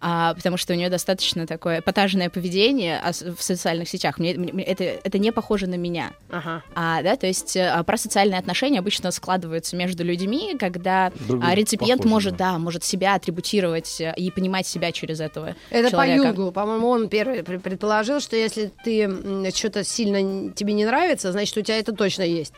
А, 0.00 0.34
потому 0.34 0.56
что 0.56 0.72
у 0.72 0.76
нее 0.76 0.90
достаточно 0.90 1.46
такое 1.46 1.80
эпатажное 1.80 2.30
поведение 2.30 3.00
а, 3.02 3.12
в 3.12 3.42
социальных 3.42 3.88
сетях. 3.88 4.18
Мне, 4.18 4.34
мне- 4.34 4.62
это, 4.62 4.84
это 4.84 5.18
не 5.18 5.32
похоже 5.32 5.66
на 5.66 5.74
меня. 5.74 6.12
Ага. 6.30 6.62
А, 6.74 7.02
да, 7.02 7.16
то 7.16 7.26
есть 7.26 7.56
а, 7.56 7.82
про 7.82 7.96
социальные 7.96 8.38
отношения 8.38 8.78
обычно 8.78 9.10
складываются 9.10 9.76
между 9.76 10.04
людьми, 10.04 10.56
когда 10.58 11.10
Друг 11.26 11.42
а, 11.44 11.54
реципиент 11.54 12.04
может, 12.04 12.36
да. 12.36 12.52
да, 12.52 12.58
может 12.58 12.84
себя 12.84 13.14
атрибутировать 13.14 14.00
э, 14.00 14.14
и 14.16 14.30
понимать 14.30 14.66
себя 14.66 14.92
через 14.92 15.20
этого 15.20 15.56
Это 15.70 15.90
человека. 15.90 16.22
по 16.22 16.26
Юнгу, 16.28 16.52
по-моему, 16.52 16.88
он 16.88 17.08
первый 17.08 17.42
пр- 17.42 17.58
предположил, 17.60 18.20
что 18.20 18.36
если 18.36 18.72
ты 18.84 19.50
что-то 19.54 19.84
сильно 19.84 20.52
тебе 20.52 20.72
не 20.74 20.84
нравится, 20.84 21.32
значит, 21.32 21.56
у 21.56 21.62
тебя 21.62 21.78
это 21.78 21.92
точно 21.92 22.22
есть. 22.22 22.54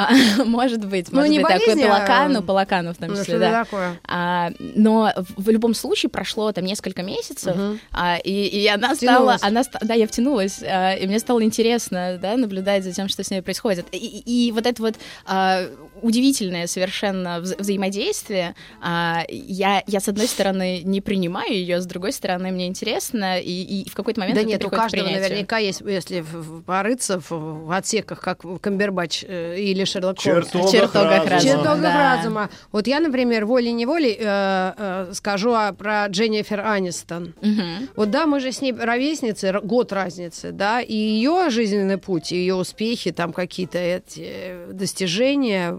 А, 0.00 0.10
может 0.44 0.84
быть, 0.84 1.10
Ну, 1.10 1.16
может 1.18 1.32
не 1.32 1.38
быть, 1.40 1.48
такой 1.48 1.66
болезнь, 1.66 1.88
по 1.88 1.96
а- 1.96 1.98
Лакану, 2.00 2.42
по 2.42 2.52
Лакану 2.52 2.94
в 2.94 2.96
том 2.98 3.08
Ну, 3.08 3.14
числе, 3.14 3.24
что-то 3.24 3.38
да. 3.40 3.64
такое. 3.64 4.00
А, 4.06 4.50
но 4.58 5.12
в, 5.36 5.48
любом 5.50 5.74
случае 5.74 6.08
прошло 6.10 6.52
там 6.52 6.64
несколько 6.64 7.02
месяцев, 7.02 7.56
Мгм. 7.56 7.80
а, 7.92 8.16
и, 8.22 8.30
и 8.30 8.66
она 8.68 8.94
Втянулась. 8.94 9.38
стала, 9.40 9.50
она, 9.50 9.62
да, 9.82 9.94
я 9.94 10.06
втянулась, 10.06 10.62
а, 10.62 10.94
и 10.94 11.06
мне 11.08 11.18
стало 11.18 11.42
интересно, 11.42 12.16
да, 12.22 12.36
наблюдать 12.36 12.84
за 12.84 12.92
тем, 12.92 13.08
что 13.08 13.24
с 13.24 13.30
ней 13.32 13.42
происходит. 13.42 13.86
И, 13.92 13.96
и- 13.98 14.48
и 14.48 14.52
вот 14.52 14.66
это 14.66 14.80
вот 14.82 14.94
а, 15.26 15.62
удивительное 16.02 16.66
совершенно 16.66 17.38
вза- 17.40 17.56
взаимодействие, 17.58 18.54
а, 18.80 19.24
я, 19.28 19.82
я 19.86 20.00
с 20.00 20.08
одной 20.08 20.26
стороны 20.26 20.82
не 20.84 21.00
принимаю 21.00 21.52
ее, 21.52 21.80
с 21.80 21.86
другой 21.86 22.12
стороны 22.12 22.50
мне 22.52 22.66
интересно, 22.66 23.40
и, 23.40 23.62
и 23.84 23.88
в 23.88 23.94
какой-то 23.94 24.20
момент 24.20 24.38
Да 24.38 24.44
нет, 24.44 24.64
у 24.64 24.68
каждого 24.70 25.08
наверняка 25.08 25.58
есть, 25.58 25.80
если 25.80 26.24
порыться 26.66 27.20
в, 27.20 27.30
в 27.66 27.70
отсеках, 27.72 28.20
как 28.20 28.42
Камбербач 28.60 29.24
э, 29.26 29.58
или 29.58 29.84
Шерлок 29.84 30.20
Холмс. 30.20 30.46
Чертогах 30.46 30.70
Чертогах 30.72 31.26
разума. 31.26 31.40
Чертогах 31.40 31.80
Да. 31.82 32.16
разума. 32.16 32.50
Вот 32.72 32.86
я, 32.86 33.00
например, 33.00 33.44
волей-неволей 33.46 34.16
э, 34.18 34.72
э, 34.76 35.10
скажу 35.14 35.52
о- 35.52 35.72
про 35.72 36.06
Дженнифер 36.08 36.60
Анистон. 36.60 37.34
Мгм. 37.40 37.88
Вот 37.96 38.10
да, 38.10 38.26
мы 38.26 38.40
же 38.40 38.52
с 38.52 38.60
ней 38.60 38.72
ровесницы, 38.72 39.58
год 39.62 39.92
разницы, 39.92 40.52
да, 40.52 40.80
и 40.80 40.94
ее 40.94 41.50
жизненный 41.50 41.98
путь, 41.98 42.32
ее 42.32 42.54
успехи, 42.54 43.10
там 43.12 43.32
какие-то 43.32 43.78
эти 43.78 44.26
э, 44.26 44.70
достижения, 44.72 45.78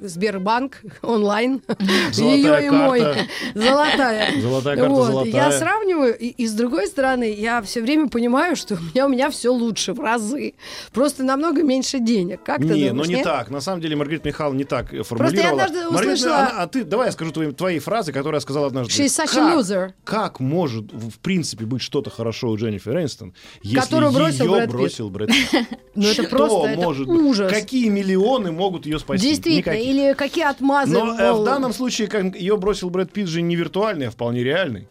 Сбербанк 0.00 0.82
онлайн, 1.02 1.62
ее 2.12 2.66
и 2.66 2.70
мой, 2.70 3.02
золотая. 3.54 4.40
Золотая 4.40 4.76
карта 4.76 4.90
Вот, 4.90 5.06
золотая. 5.06 5.32
Я 5.32 5.52
сравниваю, 5.52 6.16
и, 6.18 6.28
и 6.28 6.46
с 6.46 6.52
другой 6.52 6.86
стороны, 6.86 7.32
я 7.32 7.62
все 7.62 7.80
время 7.82 8.08
понимаю, 8.08 8.56
что 8.56 8.74
у 8.80 8.80
меня, 8.80 9.06
у 9.06 9.08
меня 9.08 9.30
все 9.30 9.50
лучше 9.50 9.92
в 9.92 10.00
разы. 10.00 10.54
Просто 10.92 11.22
намного 11.24 11.62
меньше 11.62 11.98
денег. 12.00 12.42
Как 12.42 12.58
ты 12.58 12.64
Не, 12.64 12.88
думаешь, 12.90 12.92
ну 12.94 13.04
не 13.04 13.14
нет? 13.16 13.24
так. 13.24 13.50
На 13.50 13.60
самом 13.60 13.80
деле 13.80 13.96
Маргарита 13.96 14.28
Михайловна 14.28 14.58
не 14.58 14.64
так 14.64 14.92
э, 14.94 15.02
формулировала. 15.02 15.62
однажды 15.64 15.84
Маргарита 15.90 16.12
услышала- 16.14 16.30
Михайловна, 16.40 16.62
а 16.62 16.66
ты, 16.66 16.84
давай 16.84 17.06
я 17.08 17.12
скажу 17.12 17.32
твои, 17.32 17.52
твои 17.52 17.78
фразы, 17.78 18.12
которые 18.12 18.36
я 18.36 18.40
сказал 18.40 18.64
однажды. 18.64 18.92
She's 18.92 19.06
such 19.08 19.36
a 19.38 19.54
loser. 19.56 19.92
как 20.04 20.40
может 20.40 20.92
в 20.92 21.18
принципе 21.20 21.64
быть 21.64 21.82
что-то 21.82 22.10
хорошо 22.10 22.48
у 22.50 22.56
Дженнифер 22.56 22.98
Энистон, 22.98 23.34
если 23.62 23.80
Которую 23.80 24.12
бросил 24.12 24.44
ее 24.44 24.50
Брэд 24.50 24.70
бросил 24.70 25.10
Брэд 25.10 25.28
Питт? 25.30 25.66
Ну 25.94 26.06
это 26.08 26.22
просто 26.24 26.76
может 26.76 27.08
ужас. 27.08 27.50
Какие 27.52 27.88
миллионы 27.88 28.52
могут 28.52 28.86
ее 28.86 28.98
спасти? 28.98 29.28
Действительно. 29.28 29.74
Или 29.82 30.14
какие 30.14 30.44
отмазы. 30.44 30.92
Но 30.92 31.18
э, 31.18 31.32
мол, 31.32 31.42
в 31.42 31.44
данном 31.44 31.72
случае 31.72 32.08
как 32.08 32.34
ее 32.36 32.56
бросил 32.56 32.90
Брэд 32.90 33.12
Питт 33.12 33.28
же 33.28 33.42
не 33.42 33.56
виртуальный, 33.56 34.08
а 34.08 34.10
вполне 34.10 34.42
реальный. 34.44 34.88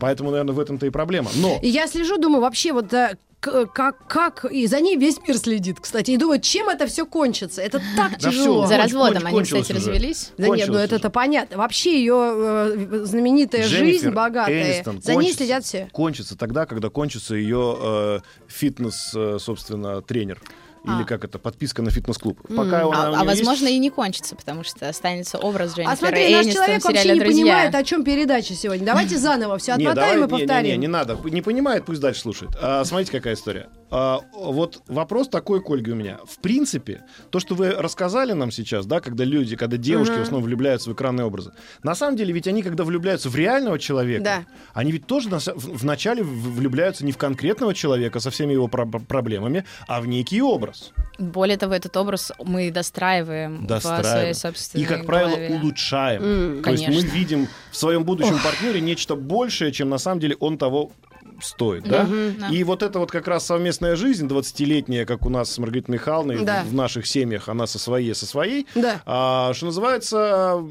Поэтому, 0.00 0.30
наверное, 0.30 0.54
в 0.54 0.60
этом-то 0.60 0.86
и 0.86 0.90
проблема. 0.90 1.30
Но 1.36 1.58
И 1.62 1.68
я 1.68 1.86
слежу, 1.86 2.18
думаю, 2.18 2.40
вообще 2.42 2.72
вот 2.72 2.88
да, 2.88 3.12
к- 3.40 3.66
как, 3.66 4.06
как, 4.08 4.44
и 4.50 4.66
за 4.66 4.80
ней 4.80 4.96
весь 4.96 5.16
мир 5.26 5.36
следит, 5.38 5.78
кстати, 5.80 6.10
и 6.10 6.16
думаю, 6.16 6.40
чем 6.40 6.68
это 6.68 6.86
все 6.88 7.06
кончится? 7.06 7.62
Это 7.62 7.80
так 7.96 8.18
Да 8.20 8.30
тяжело. 8.30 8.66
За 8.66 8.74
конч- 8.74 8.82
разводом 8.82 9.22
конч- 9.22 9.26
они, 9.28 9.42
кстати, 9.42 9.62
уже. 9.62 9.74
развелись. 9.74 10.32
Да 10.38 10.48
нет, 10.48 10.68
ну 10.68 10.74
это-то 10.76 11.08
понятно. 11.10 11.56
Вообще 11.58 11.98
ее 12.00 12.16
э, 12.18 13.00
знаменитая 13.04 13.62
Дженнифер 13.62 13.86
жизнь 13.86 14.10
богатая. 14.10 14.74
Энистон 14.74 15.00
за 15.02 15.14
ней 15.14 15.32
следят 15.32 15.64
все. 15.64 15.88
Кончится 15.92 16.36
тогда, 16.36 16.66
когда 16.66 16.88
кончится 16.90 17.36
ее 17.36 17.76
э, 17.80 18.18
фитнес, 18.48 19.12
э, 19.14 19.38
собственно, 19.40 20.02
тренер. 20.02 20.40
Или 20.88 21.02
А. 21.02 21.04
как 21.04 21.24
это, 21.24 21.38
подписка 21.38 21.82
на 21.82 21.90
фитнес-клуб. 21.90 22.40
Пока 22.56 22.86
он, 22.86 22.94
А, 22.96 23.10
у 23.10 23.14
а 23.16 23.24
возможно 23.24 23.66
есть- 23.66 23.76
и 23.76 23.78
не 23.78 23.90
кончится, 23.90 24.34
потому 24.36 24.64
что 24.64 24.88
останется 24.88 25.36
образ 25.38 25.74
Дженнифер 25.76 25.92
А 25.92 25.96
смотри, 25.96 26.32
наш 26.32 26.44
Энистон 26.46 26.54
человек 26.64 26.80
в 26.82 26.84
вообще 26.86 27.12
не 27.12 27.20
«Друзья». 27.20 27.42
понимает, 27.44 27.74
о 27.74 27.84
чем 27.84 28.04
передача 28.04 28.54
сегодня. 28.54 28.86
Давайте 28.86 29.18
заново 29.18 29.58
все 29.58 29.74
Не, 29.76 29.84
отмотаем 29.86 30.20
давай- 30.20 30.28
и 30.28 30.32
не, 30.42 30.46
повторим. 30.46 30.64
Не, 30.64 30.70
не, 30.72 30.78
не 30.78 30.86
надо. 30.88 31.18
Не 31.24 31.42
понимает, 31.42 31.84
пусть 31.84 32.00
дальше 32.00 32.20
слушает. 32.22 32.52
А, 32.60 32.84
смотрите, 32.84 33.12
какая 33.12 33.34
история. 33.34 33.68
А, 33.90 34.20
вот 34.34 34.82
вопрос 34.86 35.28
такой 35.28 35.62
к 35.62 35.70
Ольге 35.70 35.92
у 35.92 35.94
меня. 35.94 36.18
В 36.26 36.38
принципе, 36.40 37.02
то, 37.30 37.40
что 37.40 37.54
вы 37.54 37.70
рассказали 37.70 38.32
нам 38.32 38.50
сейчас, 38.50 38.84
да, 38.86 39.00
когда 39.00 39.24
люди, 39.24 39.56
когда 39.56 39.76
девушки 39.78 40.12
Мгм. 40.12 40.20
в 40.20 40.22
основном 40.24 40.44
влюбляются 40.44 40.90
в 40.90 40.92
экранные 40.92 41.24
образы, 41.24 41.52
на 41.82 41.94
самом 41.94 42.16
деле 42.16 42.32
ведь 42.32 42.46
они, 42.46 42.62
когда 42.62 42.84
влюбляются 42.84 43.30
в 43.30 43.36
реального 43.36 43.78
человека, 43.78 44.24
Да. 44.24 44.44
они 44.74 44.92
ведь 44.92 45.06
тоже 45.06 45.30
на 45.30 45.38
в- 45.38 45.54
вначале 45.56 46.22
в- 46.22 46.54
влюбляются 46.56 47.04
не 47.04 47.12
в 47.12 47.16
конкретного 47.18 47.72
человека 47.74 48.20
со 48.20 48.30
всеми 48.30 48.52
его 48.52 48.68
про- 48.68 48.86
проблемами, 48.86 49.64
а 49.86 50.00
в 50.00 50.06
некий 50.06 50.42
образ. 50.42 50.92
Более 51.18 51.56
того, 51.56 51.74
этот 51.74 51.96
образ 51.96 52.30
мы 52.44 52.70
достраиваем, 52.70 53.64
в 53.64 53.66
Достраиваем. 53.66 54.04
своей 54.04 54.34
собственной 54.34 54.84
И, 54.84 54.86
как 54.86 55.06
правило, 55.06 55.30
голове. 55.30 55.54
улучшаем. 55.62 56.22
М, 56.22 56.62
То 56.62 56.70
есть 56.70 56.86
мы 56.86 56.92
конечно. 56.94 57.14
видим 57.16 57.48
в 57.70 57.76
своем 57.76 58.04
будущем 58.04 58.38
партнере 58.44 58.80
нечто 58.80 59.16
большее, 59.16 59.72
чем 59.72 59.88
на 59.88 59.98
самом 59.98 60.20
деле 60.20 60.36
он 60.40 60.58
того 60.58 60.92
стоит, 61.40 61.84
да? 61.84 62.04
Мгм. 62.04 62.36
Да. 62.40 62.48
И 62.48 62.64
вот 62.64 62.82
это 62.82 62.98
вот 62.98 63.10
как 63.10 63.28
раз 63.28 63.46
совместная 63.46 63.96
жизнь, 63.96 64.26
20-летняя, 64.26 65.04
как 65.06 65.24
у 65.26 65.30
нас 65.30 65.50
с 65.52 65.58
Маргаритой 65.58 65.94
Михайловной, 65.94 66.36
в- 66.38 66.44
Да. 66.44 66.62
в, 66.64 66.74
наших 66.74 67.06
семьях, 67.06 67.48
она 67.48 67.66
со 67.66 67.78
своей, 67.78 68.14
со 68.14 68.26
своей, 68.26 68.66
Да. 68.74 69.02
а, 69.06 69.52
что 69.54 69.66
называется, 69.66 70.62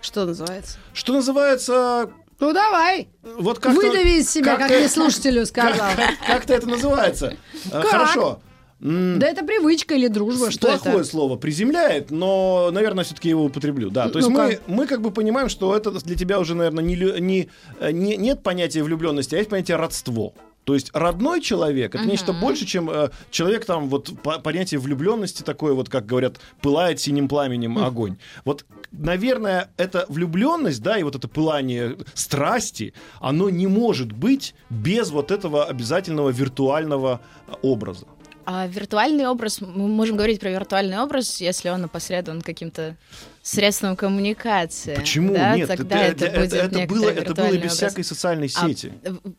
Что 0.00 0.24
называется? 0.24 0.78
что 0.92 1.12
называется, 1.12 2.10
Ну 2.40 2.52
давай, 2.52 3.08
вот 3.22 3.58
как 3.58 3.74
выдави 3.74 4.18
из 4.20 4.30
себя, 4.30 4.52
как 4.52 4.60
как-то- 4.60 4.78
мне 4.78 4.88
слушателю 4.88 5.44
сказал. 5.46 5.90
как-то 6.26 6.54
это 6.54 6.68
называется. 6.68 7.36
А, 7.72 7.82
Как? 7.82 7.90
Хорошо. 7.90 8.40
Да 8.80 9.26
это 9.26 9.44
привычка 9.44 9.94
или 9.94 10.06
дружба, 10.08 10.50
что 10.50 10.68
Плохое 10.68 10.96
это? 10.96 11.04
слово 11.04 11.36
приземляет, 11.36 12.10
но, 12.10 12.70
наверное, 12.72 13.04
все-таки 13.04 13.28
его 13.28 13.44
употреблю. 13.44 13.90
Да, 13.90 14.08
то 14.08 14.18
есть 14.18 14.30
мы, 14.30 14.60
мы 14.66 14.86
как 14.86 15.00
бы 15.00 15.10
понимаем, 15.10 15.48
что 15.48 15.76
это 15.76 15.90
для 15.90 16.16
тебя 16.16 16.38
уже, 16.38 16.54
наверное, 16.54 16.84
не, 16.84 16.94
не, 17.20 17.48
э, 17.80 17.90
не- 17.90 18.16
нет 18.16 18.42
понятия 18.42 18.82
влюбленности, 18.82 19.34
а 19.34 19.38
есть 19.38 19.50
понятие 19.50 19.76
родство. 19.78 20.32
То 20.64 20.74
есть 20.74 20.90
родной 20.92 21.40
человек 21.40 21.94
это 21.94 22.04
нечто 22.04 22.34
больше, 22.34 22.66
чем 22.66 22.90
э, 22.90 23.08
человек 23.30 23.64
там 23.64 23.88
вот 23.88 24.12
по- 24.22 24.38
понятие 24.38 24.78
влюбленности 24.78 25.42
такое 25.42 25.72
вот, 25.72 25.88
как 25.88 26.04
говорят, 26.04 26.38
пылает 26.60 27.00
синим 27.00 27.26
пламенем 27.26 27.78
огонь. 27.78 28.18
Вот, 28.44 28.66
наверное, 28.92 29.70
эта 29.78 30.04
влюбленность, 30.10 30.82
да, 30.82 30.98
и 30.98 31.02
вот 31.02 31.16
это 31.16 31.26
пылание 31.26 31.96
страсти, 32.12 32.92
оно 33.18 33.48
не 33.48 33.66
может 33.66 34.12
быть 34.12 34.54
без 34.68 35.10
вот 35.10 35.30
этого 35.30 35.64
обязательного 35.64 36.28
виртуального 36.28 37.22
э, 37.46 37.52
образа. 37.62 38.04
А 38.50 38.66
виртуальный 38.66 39.26
образ, 39.28 39.60
мы 39.60 39.88
можем 39.88 40.16
говорить 40.16 40.40
про 40.40 40.48
виртуальный 40.48 40.98
образ, 40.98 41.38
если 41.38 41.68
он 41.68 41.84
опосредован 41.84 42.40
каким-то 42.40 42.96
средством 43.42 43.94
коммуникации. 43.94 44.94
Почему 44.94 45.34
да, 45.34 45.54
нет? 45.54 45.68
Тогда 45.68 45.98
это, 46.02 46.24
это, 46.24 46.38
будет 46.40 46.52
это 46.54 46.74
некоторый 46.76 46.86
было, 46.86 47.10
это 47.10 47.34
было 47.34 47.48
без 47.52 47.56
образ. 47.58 47.76
всякой 47.76 48.04
социальной 48.04 48.50
А, 48.54 48.66
сети. 48.66 48.92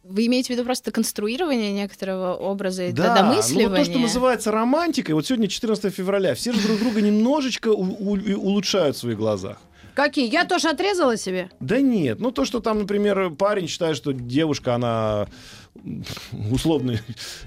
Вы 0.03 0.27
имеете 0.27 0.49
в 0.49 0.49
виду 0.51 0.63
просто 0.63 0.91
конструирование 0.91 1.71
некоторого 1.71 2.35
образа 2.35 2.83
и 2.83 2.91
Да, 2.91 3.15
ну 3.23 3.31
домысливание? 3.31 3.69
вот 3.69 3.77
то, 3.77 3.85
что 3.85 3.97
называется 3.97 4.51
романтикой, 4.51 5.15
вот 5.15 5.25
сегодня 5.25 5.47
14 5.47 5.91
февраля, 5.91 6.35
все 6.35 6.51
же 6.53 6.61
друг 6.61 6.77
друга 6.77 7.01
немножечко 7.01 7.69
у- 7.69 7.81
у- 7.81 8.37
улучшают 8.39 8.95
в 8.95 8.99
своих 8.99 9.17
глазах. 9.17 9.57
Какие? 9.95 10.29
Я 10.31 10.45
тоже 10.45 10.69
отрезала 10.69 11.17
себе? 11.17 11.49
Да 11.59 11.81
нет, 11.81 12.19
ну 12.19 12.29
то, 12.31 12.45
что 12.45 12.59
там, 12.59 12.77
например, 12.77 13.31
парень 13.31 13.67
считает, 13.67 13.97
что 13.97 14.13
девушка, 14.13 14.75
она 14.75 15.27
условно 16.51 16.99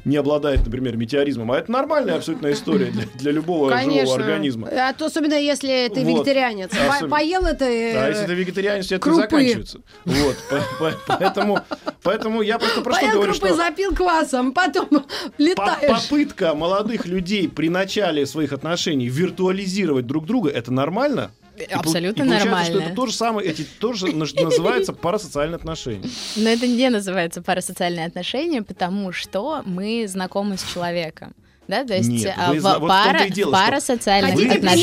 не 0.04 0.16
обладает, 0.16 0.64
например, 0.64 0.96
метеоризмом, 0.96 1.52
а 1.52 1.58
это 1.58 1.70
нормальная 1.70 2.16
абсолютно 2.16 2.52
история 2.52 2.86
для, 2.86 3.04
для 3.14 3.32
любого 3.32 3.76
живого 3.78 4.14
организма. 4.14 4.68
А 4.70 4.92
то 4.92 5.06
особенно 5.06 5.34
если 5.34 5.90
ты 5.92 6.00
Вот. 6.04 6.08
вегетарианец. 6.20 6.70
Особенно. 6.72 7.08
Поел 7.10 7.44
это... 7.44 7.64
А 7.66 8.08
если 8.08 8.26
ты 8.26 8.34
вегетарианец, 8.34 8.86
это 8.86 8.98
крупы. 9.00 9.22
заканчивается. 9.22 9.80
Вот, 10.04 10.36
по- 10.48 10.90
по- 10.90 10.98
поэтому, 11.18 11.60
поэтому 12.02 12.42
я 12.42 12.58
просто 12.58 12.80
про 12.80 12.92
что 12.92 13.00
Поел 13.02 13.14
говорю, 13.16 13.32
крупы, 13.32 13.46
что 13.48 13.56
запил 13.56 13.94
квасом, 13.94 14.52
потом 14.52 14.86
по- 14.88 15.04
летаешь. 15.38 16.02
попытка 16.08 16.54
молодых 16.54 17.06
людей 17.06 17.48
при 17.48 17.68
начале 17.68 18.26
своих 18.26 18.52
отношений 18.52 19.08
виртуализировать 19.08 20.06
друг 20.06 20.26
друга, 20.26 20.50
это 20.50 20.72
нормально? 20.72 21.32
И 21.68 21.72
Абсолютно 21.72 22.22
и 22.22 22.26
нормально. 22.26 22.64
что 22.64 22.80
это 22.80 22.94
то 22.94 23.06
же 23.06 23.12
самое, 23.12 23.48
эти 23.48 23.62
тоже 23.62 24.06
называется 24.12 24.92
парасоциальные 24.92 25.56
отношения. 25.56 26.08
Но 26.36 26.48
это 26.48 26.66
не 26.66 26.88
называется 26.90 27.42
парасоциальные 27.42 28.06
отношения, 28.06 28.62
потому 28.62 29.12
что 29.12 29.62
мы 29.64 30.06
знакомы 30.08 30.56
с 30.56 30.64
человеком. 30.64 31.34
Да, 31.68 31.84
то 31.84 31.94
есть 31.94 32.08
Нет, 32.08 32.34
а, 32.36 32.52
вы 32.52 32.58
в 32.58 32.62
вот 32.62 32.88
пара- 32.88 33.24
и 33.24 33.30
дело, 33.30 33.52
в 33.52 33.54
что 33.56 33.64
парасоциальных 33.66 34.32
Хотите 34.32 34.60
Вы 34.60 34.76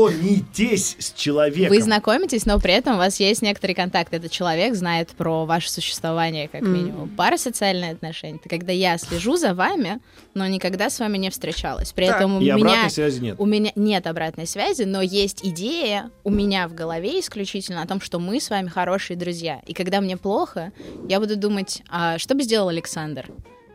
знакомитесь 0.00 0.96
с 0.98 1.12
человеком. 1.12 1.68
вы 1.76 1.82
знакомитесь, 1.82 2.46
но 2.46 2.60
при 2.60 2.74
этом 2.74 2.94
у 2.94 2.98
вас 2.98 3.18
есть 3.20 3.42
некоторый 3.42 3.74
контакт. 3.74 4.14
Этот 4.14 4.30
человек 4.30 4.74
знает 4.74 5.10
про 5.10 5.44
ваше 5.44 5.70
существование, 5.70 6.48
как 6.48 6.62
минимум. 6.62 7.08
Парасоциальные 7.10 7.92
отношения— 7.92 8.38
это 8.40 8.48
когда 8.48 8.72
я 8.72 8.98
слежу 8.98 9.36
за 9.36 9.52
вами, 9.54 9.98
но 10.34 10.46
никогда 10.46 10.90
с 10.90 10.98
вами 11.00 11.18
не 11.18 11.30
встречалась. 11.30 11.92
При 11.92 12.06
Так. 12.06 12.16
этом 12.16 12.36
у 12.36 12.40
И 12.40 12.44
меня... 12.44 12.54
обратной 12.54 12.90
связи 12.90 13.20
нет. 13.20 13.36
У 13.38 13.46
меня 13.46 13.72
нет 13.74 14.06
обратной 14.06 14.46
связи, 14.46 14.82
но 14.84 15.02
есть 15.02 15.40
идея 15.44 16.10
у 16.24 16.30
меня 16.30 16.68
в 16.68 16.74
голове 16.74 17.18
исключительно 17.20 17.82
о 17.82 17.86
том, 17.86 18.00
что 18.00 18.18
мы 18.18 18.40
с 18.40 18.48
вами 18.50 18.68
хорошие 18.68 19.16
друзья. 19.16 19.60
И 19.66 19.74
когда 19.74 20.00
мне 20.00 20.16
плохо, 20.16 20.72
я 21.08 21.18
буду 21.20 21.36
думать, 21.36 21.82
а 21.88 22.18
что 22.18 22.34
бы 22.34 22.42
сделал 22.42 22.68
Александр? 22.68 23.26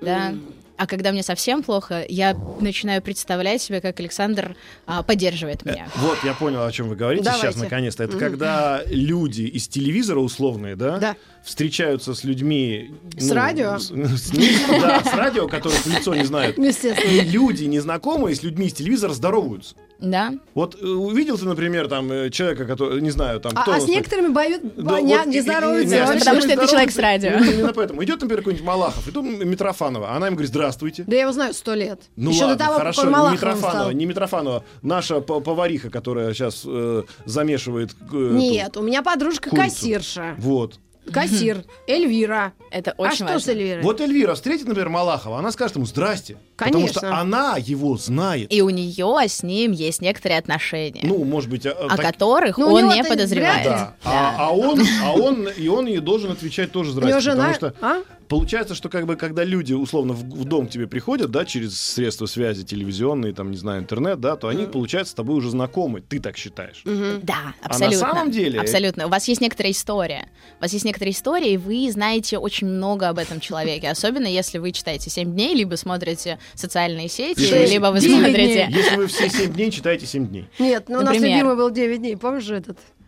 Да? 0.02 0.34
А 0.82 0.88
когда 0.88 1.12
мне 1.12 1.22
совсем 1.22 1.62
плохо, 1.62 2.04
я 2.10 2.36
начинаю 2.60 3.04
представлять 3.04 3.62
себе, 3.62 3.82
как 3.82 4.00
Александр 4.00 4.56
а, 4.88 5.04
поддерживает 5.04 5.64
меня. 5.64 5.88
Вот, 5.98 6.18
я 6.24 6.34
понял, 6.34 6.64
о 6.66 6.72
чем 6.72 6.90
вы 6.90 6.96
говорите 6.96 7.24
Давайте. 7.26 7.50
сейчас, 7.50 7.62
наконец-то. 7.62 8.04
Это 8.04 8.18
когда 8.18 8.82
люди 8.88 9.44
из 9.44 9.68
телевизора 9.68 10.22
условные, 10.22 10.76
да, 10.76 10.98
Да. 10.98 11.16
встречаются 11.46 12.16
с 12.16 12.24
людьми... 12.24 12.96
С 13.16 13.30
радио? 13.30 13.78
с- 13.78 13.92
с- 13.92 14.32
да, 14.72 15.04
с 15.04 15.14
радио, 15.14 15.48
которых 15.48 15.86
лицо 15.86 16.16
не 16.16 16.24
знают. 16.24 16.58
И 16.58 17.20
люди, 17.30 17.66
незнакомые, 17.66 18.36
с 18.36 18.42
людьми 18.42 18.66
из 18.66 18.74
телевизора 18.74 19.14
здороваются. 19.14 19.76
Да. 20.02 20.34
Вот 20.56 20.76
э, 20.82 20.86
увидел 20.86 21.38
ты, 21.38 21.46
например, 21.46 21.88
там 21.88 22.12
э, 22.12 22.30
человека, 22.32 22.66
который, 22.66 23.02
не 23.02 23.12
знаю, 23.12 23.40
там 23.40 23.52
А, 23.56 23.62
кто 23.62 23.74
а 23.74 23.80
с 23.80 23.88
некоторыми 23.88 24.30
боют, 24.30 24.62
Да, 24.76 25.00
не, 25.00 25.16
вот 25.16 25.28
не 25.28 25.42
здороваются 25.42 26.16
потому 26.20 26.42
что 26.42 26.50
это 26.52 26.68
человек 26.68 26.92
с 26.92 26.98
радио. 26.98 27.30
именно- 27.38 27.74
поэтому. 27.74 28.04
Идет, 28.04 28.22
например, 28.22 28.40
какой-нибудь 28.40 28.66
Малахов, 28.66 29.08
и 29.08 29.12
тут 29.12 29.24
Митрофанова. 29.26 30.12
Она 30.12 30.28
им 30.28 30.34
говорит, 30.34 30.50
здравствуйте. 30.50 31.04
Да 31.06 31.16
я 31.16 31.22
его 31.24 31.32
знаю 31.32 31.54
сто 31.54 31.74
лет. 31.74 32.02
Ну 32.16 32.32
Еще 32.32 32.46
ладно, 32.46 32.58
до 32.58 32.66
того, 32.66 32.78
хорошо, 32.78 33.04
не 33.04 33.34
Митрофанова, 33.34 33.70
стал. 33.72 33.92
не 33.92 34.06
Митрофанова. 34.06 34.64
Наша 34.82 35.22
повариха, 35.22 35.90
которая 35.90 36.34
сейчас 36.34 36.64
э, 36.66 37.04
замешивает... 37.26 37.92
э, 37.92 38.06
эту- 38.06 38.32
Нет, 38.34 38.78
у 38.78 38.82
меня 38.82 39.02
подружка 39.04 39.50
курицу. 39.50 39.66
кассирша. 39.70 40.36
Вот. 40.38 40.80
Кассир. 41.14 41.64
Эльвира. 41.88 42.54
Это 42.72 42.92
а 42.98 43.02
очень 43.02 43.16
что 43.16 43.26
важно. 43.26 43.40
с 43.40 43.48
Эльвирой? 43.50 43.84
Вот 43.84 44.00
Эльвира 44.02 44.34
встретит, 44.36 44.68
например, 44.68 44.90
Малахова, 44.90 45.40
она 45.40 45.52
скажет 45.52 45.76
ему 45.76 45.86
«здрасте». 45.86 46.38
Потому 46.58 46.88
что 46.88 47.00
Конечно. 47.02 47.20
она 47.20 47.56
его 47.58 47.98
знает. 47.98 48.54
И 48.54 48.62
у 48.62 48.70
нее 48.70 49.18
с 49.28 49.42
ним 49.44 49.72
есть 49.72 50.02
некоторые 50.02 50.38
отношения, 50.38 51.02
Ну, 51.04 51.24
может 51.24 51.50
быть... 51.50 51.66
а- 51.66 51.72
о 51.72 51.98
так- 51.98 52.06
которых 52.06 52.58
Ну, 52.58 52.68
он 52.72 52.90
не 52.90 53.04
подозревает. 53.04 53.64
ли. 53.64 53.70
Да. 53.70 53.96
А, 54.04 54.36
а 54.38 54.52
он, 54.52 54.80
а 55.04 55.12
он, 55.14 55.48
и 55.50 55.68
он 55.68 55.88
ей 55.88 56.00
должен 56.00 56.32
отвечать 56.32 56.72
тоже 56.72 56.92
У 56.92 56.94
здрасте. 56.94 57.10
него 57.12 57.20
жена... 57.20 57.52
Потому 57.54 57.56
что 57.56 57.74
А? 57.86 58.02
Получается, 58.32 58.76
что 58.76 58.88
как 58.88 59.06
бы 59.08 59.18
когда 59.18 59.44
люди 59.44 59.74
условно 59.74 60.14
в, 60.14 60.24
в 60.24 60.46
дом 60.46 60.66
к 60.68 60.70
тебе 60.72 60.88
приходят, 60.88 61.32
да, 61.32 61.44
через 61.44 61.78
средства 61.78 62.28
связи 62.28 62.64
телевизионные, 62.64 63.34
там, 63.34 63.52
не 63.52 63.58
знаю, 63.58 63.82
интернет, 63.82 64.22
да, 64.22 64.38
то 64.38 64.48
они, 64.48 64.66
получается, 64.68 65.12
с 65.12 65.14
тобой 65.14 65.36
уже 65.36 65.50
знакомы. 65.50 66.00
Ты 66.00 66.22
так 66.22 66.38
считаешь. 66.38 66.82
Да, 66.86 67.54
А 67.62 67.68
на 67.68 67.76
абсолютно. 67.76 68.00
самом 68.00 68.32
деле- 68.32 68.62
Абсолютно. 68.62 69.08
У 69.08 69.10
вас 69.10 69.28
есть 69.28 69.42
некоторая 69.42 69.74
история. 69.74 70.30
У 70.60 70.62
вас 70.62 70.72
есть 70.72 70.86
некоторая 70.86 71.12
история, 71.12 71.54
и 71.54 71.58
вы 71.58 71.92
знаете 71.92 72.38
очень 72.38 72.68
много 72.68 73.10
об 73.10 73.18
этом 73.18 73.42
человеке. 73.42 73.90
Особенно 73.90 74.28
если 74.28 74.60
вы 74.60 74.72
читаете 74.72 75.10
«7 75.10 75.26
дней», 75.26 75.54
либо 75.54 75.76
смотрите 75.76 76.40
социальные 76.56 77.10
сети, 77.10 77.42
Шесть, 77.46 77.74
либо 77.74 77.88
вы 77.88 78.00
смотрите... 78.00 78.66
дней. 78.68 78.78
Если 78.78 78.96
вы 78.96 79.08
все 79.08 79.30
7 79.30 79.52
дней 79.54 79.72
читаете 79.72 80.06
7 80.06 80.28
дней. 80.30 80.48
Нет, 80.58 80.86
ну 80.88 81.00
у 81.00 81.02
нас 81.02 81.14
Например. 81.14 81.32
любимый 81.38 81.58
был 81.58 81.70
9 81.70 82.00
дней. 82.00 82.16
Помнишь 82.16 82.44
же 82.44 82.64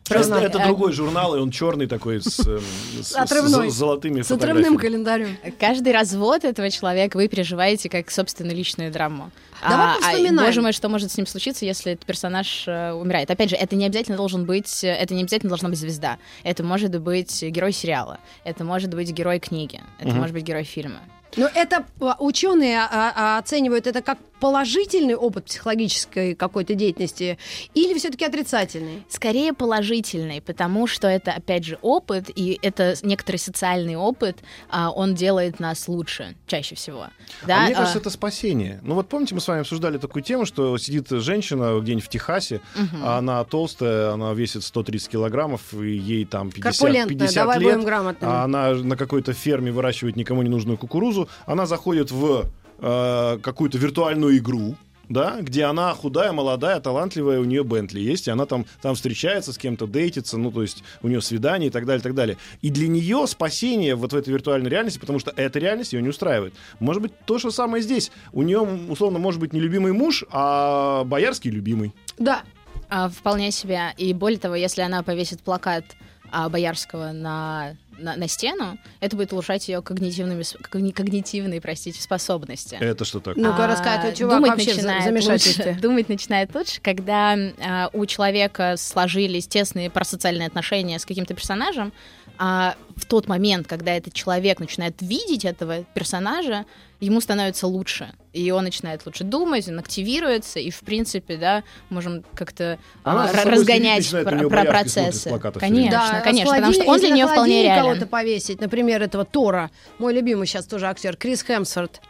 этот? 0.09 0.31
Это, 0.55 0.63
А- 0.63 0.67
другой 0.67 0.91
журнал, 0.91 1.35
и 1.35 1.39
он 1.39 1.51
черный 1.51 1.87
такой 1.87 2.21
с, 2.21 2.39
эм, 2.45 2.61
с- 3.01 3.07
с- 3.07 3.71
с 3.71 3.73
золотыми 3.73 4.21
С 4.21 4.31
отрывным 4.31 4.63
фотографиями. 4.63 4.77
календарем. 4.77 5.37
Каждый 5.59 5.93
развод 5.93 6.43
этого 6.43 6.69
человека 6.69 7.17
вы 7.17 7.27
переживаете 7.27 7.89
как 7.89 8.11
собственно 8.11 8.51
личную 8.51 8.91
драму. 8.91 9.31
Давай 9.61 9.91
а, 9.91 9.95
повспоминаем. 9.95 10.45
боже 10.47 10.61
мой, 10.61 10.73
что 10.73 10.89
может 10.89 11.11
с 11.11 11.17
ним 11.17 11.25
случиться, 11.25 11.65
если 11.65 11.93
этот 11.93 12.05
персонаж 12.05 12.65
э, 12.67 12.91
умирает? 12.91 13.31
Опять 13.31 13.49
же, 13.49 13.55
это 13.55 13.75
не 13.77 13.85
обязательно 13.85 14.17
должен 14.17 14.45
быть, 14.45 14.83
э, 14.83 14.89
это 14.89 15.13
не 15.13 15.21
обязательно 15.21 15.49
должна 15.49 15.69
быть 15.69 15.79
звезда. 15.79 16.17
Это 16.43 16.63
может 16.63 16.99
быть 16.99 17.41
герой 17.43 17.71
сериала, 17.71 18.19
это 18.43 18.65
может 18.65 18.93
быть 18.93 19.09
герой 19.11 19.39
книги, 19.39 19.79
это 19.99 20.09
Мгм. 20.09 20.17
может 20.17 20.33
быть 20.33 20.43
герой 20.43 20.63
фильма. 20.65 20.99
Но 21.37 21.49
это 21.53 21.85
а, 21.99 22.17
ученые 22.19 22.79
а, 22.79 23.13
а, 23.15 23.37
оценивают 23.37 23.87
это 23.87 24.01
как 24.01 24.17
положительный 24.43 25.15
опыт 25.15 25.45
психологической 25.45 26.35
какой-то 26.35 26.75
деятельности 26.75 27.37
или 27.73 27.97
все-таки 27.97 28.25
отрицательный? 28.25 29.05
Скорее 29.07 29.53
положительный, 29.53 30.41
потому 30.41 30.85
что 30.85 31.07
это, 31.07 31.31
опять 31.31 31.63
же, 31.63 31.79
опыт, 31.81 32.29
и 32.35 32.59
это 32.61 32.95
некоторый 33.03 33.37
социальный 33.37 33.95
опыт, 33.95 34.39
а, 34.69 34.91
он 34.91 35.15
делает 35.15 35.61
нас 35.61 35.87
лучше, 35.87 36.35
чаще 36.45 36.75
всего. 36.75 37.07
Да? 37.47 37.61
а 37.61 37.63
мне 37.67 37.73
а, 37.73 37.77
кажется, 37.77 37.99
это 37.99 38.09
спасение. 38.09 38.81
Ну 38.83 38.95
вот 38.95 39.07
помните, 39.07 39.33
мы 39.33 39.39
с 39.39 39.47
вами 39.47 39.61
обсуждали 39.61 39.97
такую 39.97 40.23
тему, 40.23 40.45
что 40.45 40.77
сидит 40.77 41.07
женщина 41.09 41.79
где-нибудь 41.79 42.03
в 42.03 42.09
Техасе, 42.09 42.59
а 43.01 43.19
она 43.19 43.41
толстая, 43.45 44.11
она 44.11 44.33
весит 44.33 44.65
130 44.65 45.07
килограммов, 45.07 45.73
и 45.73 45.95
ей 45.95 46.25
там 46.25 46.51
50, 46.51 46.79
Корпулентная, 46.79 47.17
50 47.17 47.35
давай 47.35 47.59
лет. 47.59 47.71
будем 47.71 47.85
грамотными. 47.85 48.29
а 48.29 48.43
она 48.43 48.73
на 48.73 48.97
какой-то 48.97 49.31
ферме 49.31 49.71
выращивает 49.71 50.17
никому 50.17 50.41
не 50.41 50.49
нужную 50.49 50.77
кукурузу, 50.77 51.22
она 51.45 51.65
заходит 51.65 52.11
в 52.11 52.45
э, 52.79 53.39
какую-то 53.41 53.77
виртуальную 53.77 54.37
игру, 54.37 54.75
да, 55.09 55.37
где 55.41 55.65
она 55.65 55.93
худая, 55.93 56.31
молодая, 56.31 56.79
талантливая, 56.79 57.39
у 57.39 57.43
нее 57.43 57.63
Бентли 57.63 57.99
есть, 57.99 58.27
и 58.27 58.31
она 58.31 58.45
там, 58.45 58.65
там 58.81 58.95
встречается 58.95 59.53
с 59.53 59.57
кем-то, 59.57 59.85
дейтится, 59.87 60.37
ну, 60.37 60.51
то 60.51 60.61
есть 60.61 60.83
у 61.01 61.07
нее 61.07 61.21
свидание 61.21 61.67
и 61.67 61.71
так 61.71 61.85
далее, 61.85 61.99
и 61.99 62.03
так 62.03 62.15
далее. 62.15 62.37
И 62.61 62.69
для 62.69 62.87
нее 62.87 63.27
спасение 63.27 63.95
вот 63.95 64.13
в 64.13 64.15
этой 64.15 64.33
виртуальной 64.33 64.69
реальности, 64.69 64.99
потому 64.99 65.19
что 65.19 65.33
эта 65.35 65.59
реальность 65.59 65.93
ее 65.93 66.01
не 66.01 66.09
устраивает. 66.09 66.53
Может 66.79 67.01
быть, 67.01 67.13
то 67.25 67.37
же 67.37 67.51
самое 67.51 67.83
здесь. 67.83 68.11
У 68.31 68.41
нее, 68.43 68.59
условно, 68.59 69.19
может 69.19 69.39
быть 69.39 69.53
не 69.53 69.59
любимый 69.59 69.91
муж, 69.91 70.23
а 70.31 71.03
боярский 71.03 71.51
любимый. 71.51 71.93
Да. 72.17 72.43
А, 72.89 73.09
вполне 73.09 73.51
себе. 73.51 73.93
И 73.97 74.13
более 74.13 74.39
того, 74.39 74.55
если 74.55 74.81
она 74.81 75.03
повесит 75.03 75.41
плакат 75.41 75.83
а, 76.31 76.49
Боярского 76.49 77.11
на, 77.11 77.75
на, 77.97 78.15
на 78.15 78.27
стену, 78.27 78.77
это 78.99 79.15
будет 79.15 79.33
улучшать 79.33 79.67
ее 79.67 79.81
когнитивными, 79.81 80.41
когни- 80.41 80.91
когнитивные, 80.93 81.61
простите, 81.61 82.01
способности. 82.01 82.77
Это 82.79 83.05
что 83.05 83.19
так? 83.19 83.35
Ну-ка, 83.35 83.65
А, 83.65 83.67
рассказывай, 83.67 84.15
чувак 84.15 84.37
думать 84.37 84.51
вообще 84.51 84.73
начинает 84.73 85.23
лучше. 85.29 85.77
Думать 85.81 86.09
начинает 86.09 86.55
лучше, 86.55 86.81
когда 86.81 87.37
а, 87.59 87.89
у 87.93 88.05
человека 88.05 88.75
сложились 88.77 89.47
тесные 89.47 89.89
парасоциальные 89.89 90.47
отношения 90.47 90.99
с 90.99 91.05
каким-то 91.05 91.33
персонажем, 91.33 91.93
а 92.37 92.75
в 92.95 93.05
тот 93.05 93.27
момент, 93.27 93.67
когда 93.67 93.95
этот 93.95 94.13
человек 94.13 94.59
начинает 94.59 94.95
видеть 95.01 95.45
этого 95.45 95.83
персонажа, 95.93 96.65
ему 96.99 97.21
становится 97.21 97.67
лучше. 97.67 98.13
И 98.33 98.49
он 98.51 98.63
начинает 98.63 99.05
лучше 99.05 99.23
думать, 99.23 99.67
он 99.67 99.79
активируется, 99.79 100.59
и, 100.59 100.69
в 100.71 100.79
принципе, 100.81 101.37
да, 101.37 101.63
можем 101.89 102.23
как-то 102.33 102.79
Она 103.03 103.25
а, 103.25 103.27
р- 103.29 103.35
собой 103.35 103.51
разгонять 103.53 104.09
про, 104.09 104.49
про 104.49 104.63
процессы. 104.65 105.29
Конечно, 105.59 105.91
Да, 105.91 106.21
конечно, 106.21 106.53
потому 106.55 106.73
что 106.73 106.83
он 106.85 106.99
для 106.99 107.09
нее 107.09 107.27
вполне 107.27 107.63
реален. 107.63 107.83
кого-то 107.83 108.05
повесить, 108.07 108.61
например, 108.61 109.01
этого 109.01 109.25
Тора, 109.25 109.69
мой 109.99 110.13
любимый 110.13 110.47
сейчас 110.47 110.65
тоже 110.65 110.87
актер, 110.87 111.15
Крис 111.17 111.43
Хемсворт. 111.43 112.01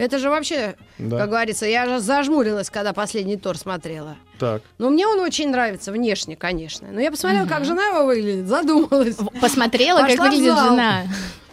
Это 0.00 0.18
же 0.18 0.30
вообще, 0.30 0.76
Да. 0.98 1.18
как 1.18 1.28
говорится, 1.30 1.66
я 1.66 1.86
же 1.86 2.00
зажмурилась, 2.00 2.70
когда 2.70 2.92
последний 2.92 3.36
Тор 3.36 3.58
смотрела. 3.58 4.16
Так. 4.38 4.62
Но 4.78 4.88
мне 4.90 5.06
он 5.06 5.20
очень 5.20 5.50
нравится, 5.50 5.92
внешне, 5.92 6.36
конечно. 6.36 6.88
Но 6.90 7.00
я 7.00 7.10
посмотрела, 7.10 7.46
как 7.46 7.64
жена 7.64 7.84
его 7.88 8.06
выглядит, 8.06 8.46
задумалась. 8.46 9.16
Посмотрела, 9.40 9.98
как 10.00 10.08
Пошла 10.10 10.24
выглядит 10.30 10.54
жена. 10.58 11.02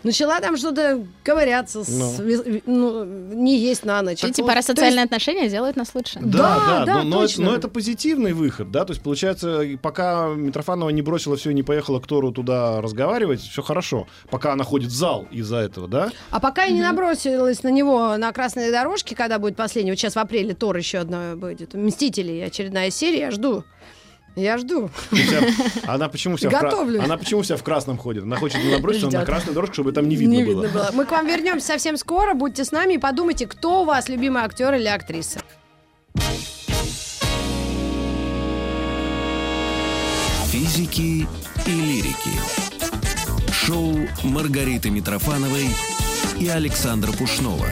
Начала 0.08 0.39
там 0.39 0.56
что-то 0.58 1.06
ковыряться, 1.24 1.84
с- 1.84 1.89
Ну. 1.89 2.24
ви- 2.24 2.63
ну, 2.65 3.04
не 3.04 3.58
есть 3.60 3.84
на 3.86 4.02
ночь. 4.02 4.24
Эти 4.24 4.39
Вот, 4.41 4.48
парасоциальные 4.48 5.04
отношения 5.04 5.50
делают 5.50 5.76
нас 5.76 5.89
лучше. 5.93 6.20
Да, 6.22 6.38
Да, 6.38 6.65
да, 6.67 6.86
да, 6.86 6.93
но, 6.96 7.04
но, 7.04 7.22
точно. 7.22 7.46
но 7.46 7.56
это 7.56 7.67
позитивный 7.67 8.32
выход, 8.34 8.72
да, 8.72 8.86
то 8.86 8.91
есть 8.93 9.04
получается, 9.04 9.63
пока 9.82 10.30
Митрофанова 10.30 10.89
не 10.91 11.02
бросила 11.02 11.36
все 11.36 11.50
и 11.52 11.54
не 11.54 11.63
поехала 11.63 12.00
к 12.00 12.08
Тору 12.08 12.32
туда 12.32 12.82
разговаривать, 12.82 13.41
все 13.41 13.62
хорошо. 13.62 14.08
Пока 14.30 14.54
она 14.54 14.63
ходит 14.63 14.89
в 14.89 14.96
зал 14.96 15.28
из-за 15.30 15.58
этого, 15.58 15.88
да? 15.88 16.12
А 16.32 16.39
пока 16.39 16.63
я 16.63 16.72
не 16.72 16.82
набросилась 16.82 17.63
на 17.63 17.70
него 17.70 18.15
на 18.17 18.32
красной 18.32 18.72
дорожке, 18.72 19.13
когда 19.15 19.39
будет 19.39 19.58
последний, 19.58 19.91
вот 19.91 20.00
сейчас 20.00 20.13
в 20.15 20.20
апреле 20.20 20.54
Тор 20.54 20.78
еще 20.78 21.00
одно 21.00 21.36
будет, 21.36 21.74
Мстители, 21.74 22.39
очередная 22.39 22.89
серия, 22.91 23.20
я 23.20 23.32
жду. 23.32 23.63
Я 24.38 24.58
жду. 24.60 24.89
Вся- 25.12 25.41
она 25.91 26.10
почему 26.10 26.36
вся 26.38 26.50
в 26.50 26.52
кра- 26.54 26.69
Готовлюсь. 26.69 27.04
она 27.04 27.17
почему 27.17 27.41
вся 27.41 27.58
в 27.58 27.63
красном 27.63 27.97
ходит? 27.97 28.21
Она 28.23 28.36
хочет 28.38 28.63
наброситься 28.63 29.08
на 29.08 29.12
Ждёт. 29.12 29.26
красную 29.26 29.56
дорожку, 29.56 29.73
чтобы 29.73 29.91
там 29.93 30.08
не 30.08 30.15
видно 30.15 30.45
было. 30.45 30.89
Мы 30.93 31.06
к 31.06 31.12
вам 31.12 31.26
вернемся 31.26 31.67
совсем 31.67 31.97
скоро. 31.97 32.36
Будьте 32.36 32.63
с 32.63 32.71
нами 32.71 32.93
и 32.93 32.97
подумайте, 33.00 33.47
кто 33.47 33.82
у 33.82 33.86
вас 33.86 34.10
любимый 34.10 34.43
актер 34.43 34.76
или 34.76 34.86
актриса. 34.88 35.39
Физики 40.52 41.28
и 41.65 41.69
лирики. 41.71 42.32
Шоу 43.52 43.95
Маргариты 44.23 44.89
Митрофановой 44.89 45.67
и 46.39 46.47
Александра 46.47 47.12
Пушнова. 47.12 47.67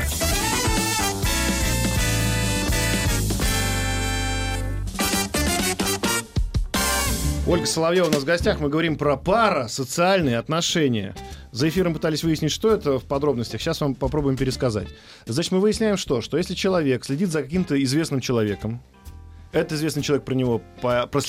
Ольга 7.47 7.67
Соловьева 7.67 8.07
у 8.07 8.11
нас 8.11 8.23
в 8.23 8.25
гостях. 8.25 8.59
Мы 8.59 8.69
говорим 8.69 8.97
про 8.97 9.17
пара, 9.17 9.67
социальные 9.67 10.39
отношения. 10.39 11.15
За 11.51 11.69
эфиром 11.69 11.93
пытались 11.93 12.23
выяснить, 12.23 12.51
что 12.51 12.73
это 12.73 12.97
в 12.97 13.03
подробностях. 13.03 13.61
Сейчас 13.61 13.81
вам 13.81 13.93
попробуем 13.93 14.35
пересказать. 14.35 14.87
Значит, 15.27 15.51
мы 15.51 15.59
выясняем 15.59 15.95
что? 15.97 16.21
Что 16.21 16.37
если 16.37 16.55
человек 16.55 17.05
следит 17.05 17.29
за 17.29 17.43
каким-то 17.43 17.81
известным 17.83 18.19
человеком, 18.19 18.81
этот 19.51 19.73
известный 19.73 20.01
человек 20.01 20.25
про 20.25 20.33
него, 20.33 20.59
по, 20.81 21.05
про, 21.07 21.21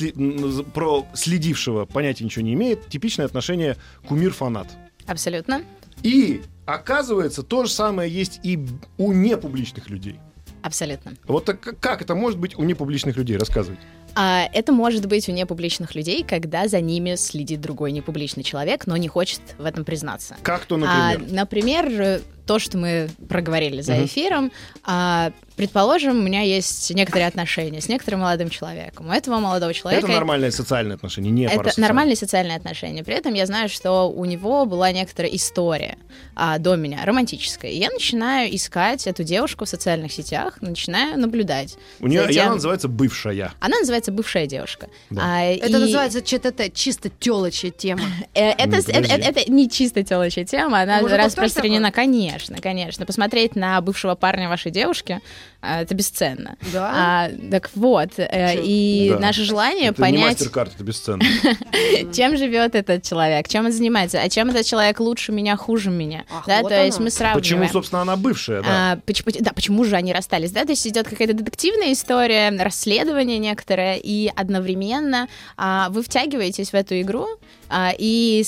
про 0.73 1.07
следившего 1.13 1.85
понятия 1.85 2.25
ничего 2.25 2.45
не 2.45 2.55
имеет, 2.55 2.89
типичное 2.89 3.27
отношение 3.27 3.77
кумир-фанат. 4.09 4.69
Абсолютно. 5.07 5.63
И 6.03 6.41
оказывается, 6.65 7.43
то 7.43 7.67
же 7.67 7.71
самое 7.71 8.11
есть 8.11 8.41
и 8.43 8.67
у 8.97 9.13
непубличных 9.13 9.91
людей. 9.91 10.19
Абсолютно. 10.63 11.13
Вот 11.29 11.45
так 11.45 11.61
как- 11.61 11.79
как 11.79 12.03
это 12.03 12.15
может 12.15 12.39
быть 12.41 12.59
у 12.59 12.65
непубличных 12.65 13.17
людей? 13.17 13.37
Рассказывайте. 13.37 13.83
А, 14.19 14.49
это 14.53 14.73
может 14.73 15.05
быть 15.07 15.29
у 15.29 15.33
непубличных 15.33 15.95
людей, 15.95 16.25
когда 16.25 16.69
за 16.69 16.81
ними 16.81 17.17
следит 17.17 17.61
другой 17.61 17.93
непубличный 17.93 18.43
человек, 18.43 18.87
но 18.87 18.97
не 18.97 19.09
хочет 19.09 19.41
в 19.59 19.65
этом 19.65 19.85
признаться. 19.85 20.37
Как 20.43 20.65
то, 20.65 20.77
А, 20.77 21.13
например? 21.13 21.33
например, 21.33 22.01
э, 22.01 22.21
то, 22.47 22.59
что 22.59 22.79
мы 22.79 23.09
проговорили 23.29 23.83
за 23.83 24.05
эфиром, 24.05 24.53
а, 24.85 25.33
предположим, 25.57 26.19
у 26.19 26.23
меня 26.23 26.43
есть 26.43 26.95
некоторые 26.95 27.27
отношения 27.27 27.81
с 27.81 27.89
некоторым 27.89 28.21
молодым 28.21 28.51
человеком. 28.51 29.09
У 29.09 29.13
этого 29.13 29.39
молодого 29.39 29.75
человека... 29.75 30.07
Это 30.07 30.15
нормальные 30.15 30.53
социальные 30.53 30.95
отношения, 30.95 31.31
не 31.31 31.47
Это 31.47 31.79
нормальные 31.81 32.17
социальные 32.17 32.57
отношения. 32.57 33.03
При 33.03 33.15
этом 33.15 33.35
я 33.35 33.47
знаю, 33.47 33.69
что 33.69 34.09
у 34.09 34.25
него 34.25 34.65
была 34.65 34.93
некоторая 34.93 35.33
история 35.33 35.99
а, 36.35 36.59
до 36.59 36.77
меня, 36.77 37.05
романтическая. 37.05 37.71
И 37.71 37.79
я 37.79 37.91
начинаю 37.91 38.55
искать 38.55 39.07
эту 39.07 39.25
девушку 39.25 39.65
в 39.65 39.69
социальных 39.69 40.13
сетях, 40.13 40.59
начинаю 40.61 41.19
наблюдать. 41.19 41.77
У 42.01 42.07
нее, 42.07 42.29
тем- 42.33 42.45
она 42.47 42.55
называется 42.55 42.89
бывшая. 42.89 43.53
Она 43.61 43.79
называется 43.81 44.06
бывшая 44.13 44.47
девушка. 44.47 44.89
Да. 45.11 45.23
А, 45.25 45.43
Это 45.43 45.67
и- 45.69 45.73
называется 45.73 46.23
ЧТТ, 46.23 46.73
чисто 46.75 47.09
телочья 47.09 47.71
тема. 47.71 48.03
Э, 48.35 48.51
Это, 48.51 48.69
Ну, 48.69 48.77
это, 48.79 48.91
это- 49.15 49.15
это 49.41 49.51
не 49.51 49.69
чисто 49.71 50.03
телочья 50.03 50.45
тема, 50.45 50.81
она 50.81 51.01
тоже 51.01 51.17
распространена, 51.17 51.91
конечно, 51.93 52.57
конечно. 52.61 53.07
Посмотреть 53.07 53.57
на 53.57 53.81
бывшего 53.81 54.15
парня 54.15 54.49
вашей 54.49 54.71
девушки, 54.71 55.21
это 55.67 55.95
бесценно. 55.95 56.57
Да? 56.73 56.93
А, 56.95 57.31
так 57.51 57.71
вот, 57.75 58.11
э, 58.19 58.55
Чё? 58.55 58.63
и 58.65 59.11
Да. 59.13 59.19
наше 59.19 59.45
желание 59.45 59.89
Это 59.89 60.03
не 60.03 60.13
понять, 60.13 60.33
мастер-карт, 60.33 60.73
это 60.75 60.85
бесценно. 60.85 61.23
чем 62.13 62.37
живет 62.37 62.75
этот 62.75 63.03
человек, 63.03 63.49
чем 63.49 63.67
он 63.67 63.73
занимается, 63.73 64.21
а 64.21 64.29
чем 64.29 64.51
этот 64.51 64.67
человек 64.67 65.01
лучше 65.01 65.33
меня, 65.33 65.57
хуже 65.57 65.91
меня. 65.91 66.25
Ах, 66.31 66.45
да, 66.47 66.63
вот 66.63 66.69
то 66.71 66.85
есть 66.85 66.99
мы 67.01 67.11
сравниваем. 67.11 67.43
Почему, 67.43 67.69
собственно, 67.69 68.03
она 68.03 68.17
бывшая, 68.17 68.63
да? 68.63 68.93
А, 68.93 68.99
да, 69.41 69.53
почему 69.53 69.85
же 69.85 69.97
они 69.97 70.13
расстались? 70.13 70.51
Да, 70.53 70.65
то 70.65 70.71
есть 70.71 70.87
идет 70.87 71.09
какая-то 71.09 71.35
детективная 71.35 71.93
история, 71.93 72.51
расследование 72.51 73.39
некоторое, 73.39 73.97
и 73.97 74.31
одновременно 74.35 75.29
а, 75.57 75.89
вы 75.91 76.03
втягиваетесь 76.03 76.71
в 76.71 76.75
эту 76.75 77.01
игру, 77.01 77.27
а, 77.69 77.93
и 77.97 78.45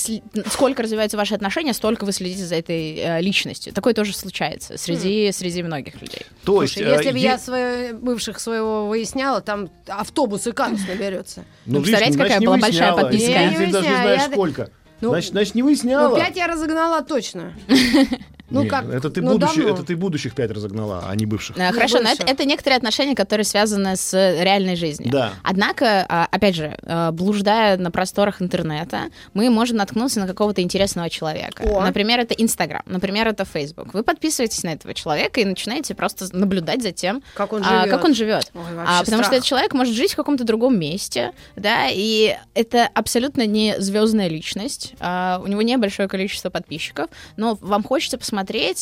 сколько 0.47 0.83
развиваются 0.83 1.17
ваши 1.17 1.35
отношения, 1.35 1.73
столько 1.73 2.05
вы 2.05 2.13
следите 2.13 2.45
за 2.45 2.55
этой 2.57 2.97
э, 2.97 3.21
личностью. 3.21 3.73
Такое 3.73 3.95
тоже 3.95 4.15
случается 4.15 4.79
среди, 4.79 5.33
среди 5.33 5.63
многих 5.63 6.01
людей. 6.01 6.21
То 6.45 6.63
есть, 6.63 6.79
э, 6.79 7.08
если 7.09 7.19
бы 7.21 7.25
я 7.27 7.39
своих 7.39 8.01
бывших 8.01 8.41
своего 8.41 8.89
выясняла, 8.89 9.41
там 9.41 9.69
автобус 9.89 10.47
и 10.47 10.53
казус 10.53 10.81
наберется. 10.87 11.45
Ну, 11.67 11.81
представляете, 11.83 12.13
видишь, 12.13 12.15
значит, 12.15 12.23
какая 12.23 12.41
не 12.41 12.47
была 12.47 12.57
большая 12.59 12.93
выясняла. 12.93 13.01
подписка? 13.03 13.27
Ты- 13.27 13.33
Я 13.33 13.45
не 13.45 13.49
Ты 13.49 13.57
даже 13.59 13.67
не 13.67 13.73
выясняю, 13.73 14.03
знаешь, 14.03 14.23
я- 14.23 14.31
сколько. 14.33 14.71
Ну, 15.01 15.09
Значит, 15.11 15.31
значит, 15.31 15.55
не 15.55 15.63
выясняла. 15.63 16.09
Ну, 16.09 16.17
пять 16.17 16.37
я 16.37 16.47
разогнала 16.49 17.03
точно. 17.03 17.53
Ну, 18.51 18.63
Не, 18.63 18.69
как, 18.69 18.89
Это 18.89 19.11
ты, 19.11 19.21
ну, 19.21 19.33
будущих, 19.33 19.67
это 19.67 19.83
ты 19.83 19.97
будущих 19.97 20.35
пять 20.35 20.51
разогнала, 20.51 21.05
а 21.09 21.15
не 21.15 21.27
бывших. 21.27 21.57
Э, 21.59 21.71
Хорошо, 21.73 22.01
но 22.01 22.09
это, 22.11 22.25
это 22.27 22.45
некоторые 22.47 22.79
отношения, 22.79 23.15
которые 23.15 23.45
связаны 23.45 23.95
с 23.97 24.13
реальной 24.15 24.75
жизнью. 24.77 25.11
Да. 25.13 25.33
Однако, 25.43 26.07
а, 26.09 26.27
опять 26.31 26.55
же, 26.55 26.77
э, 26.83 27.11
блуждая 27.13 27.77
на 27.77 27.91
просторах 27.91 28.41
интернета, 28.41 29.11
мы 29.35 29.51
можем 29.51 29.77
наткнуться 29.77 30.21
на 30.21 30.27
какого-то 30.27 30.63
интересного 30.63 31.11
человека. 31.11 31.63
О. 31.65 31.83
Например, 31.83 32.21
это 32.21 32.35
Инстаграм, 32.35 32.83
например, 32.87 33.29
это 33.29 33.45
Фейсбук. 33.45 33.93
Вы 33.93 34.03
подписываетесь 34.03 34.63
на 34.63 34.73
этого 34.73 34.95
человека 34.95 35.41
и 35.41 35.45
начинаете 35.45 35.95
просто 35.95 36.27
наблюдать 36.35 36.83
за 36.83 36.93
тем, 36.93 37.23
Как 37.35 37.53
он 37.53 37.63
а, 37.65 37.83
живет. 37.83 37.91
как 37.91 38.05
он 38.05 38.15
живет. 38.15 38.51
Ой, 38.55 38.63
А, 38.87 39.01
потому 39.01 39.23
что 39.23 39.25
страх. 39.25 39.33
этот 39.33 39.45
человек 39.45 39.75
может 39.75 39.95
жить 39.95 40.13
в 40.13 40.17
каком-то 40.17 40.45
другом 40.45 40.79
месте, 40.79 41.33
да, 41.57 41.89
и 41.91 42.35
это 42.55 42.89
абсолютно 42.95 43.47
не 43.47 43.75
звездная 43.79 44.29
личность. 44.29 44.95
а, 45.01 45.41
у 45.45 45.47
него 45.49 45.61
небольшое 45.63 46.09
количество 46.09 46.49
подписчиков, 46.51 47.09
но 47.37 47.59
вам 47.61 47.83
хочется 47.83 48.17
посмотреть, 48.17 48.38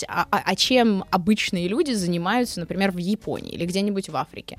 а, 0.08 0.26
а- 0.30 0.42
а 0.44 0.56
чем 0.56 1.04
обычные 1.10 1.68
люди 1.68 1.92
занимаются, 1.92 2.60
например, 2.60 2.90
в 2.92 2.98
Японии 2.98 3.52
или 3.52 3.66
где-нибудь 3.66 4.08
в 4.08 4.16
Африке. 4.16 4.58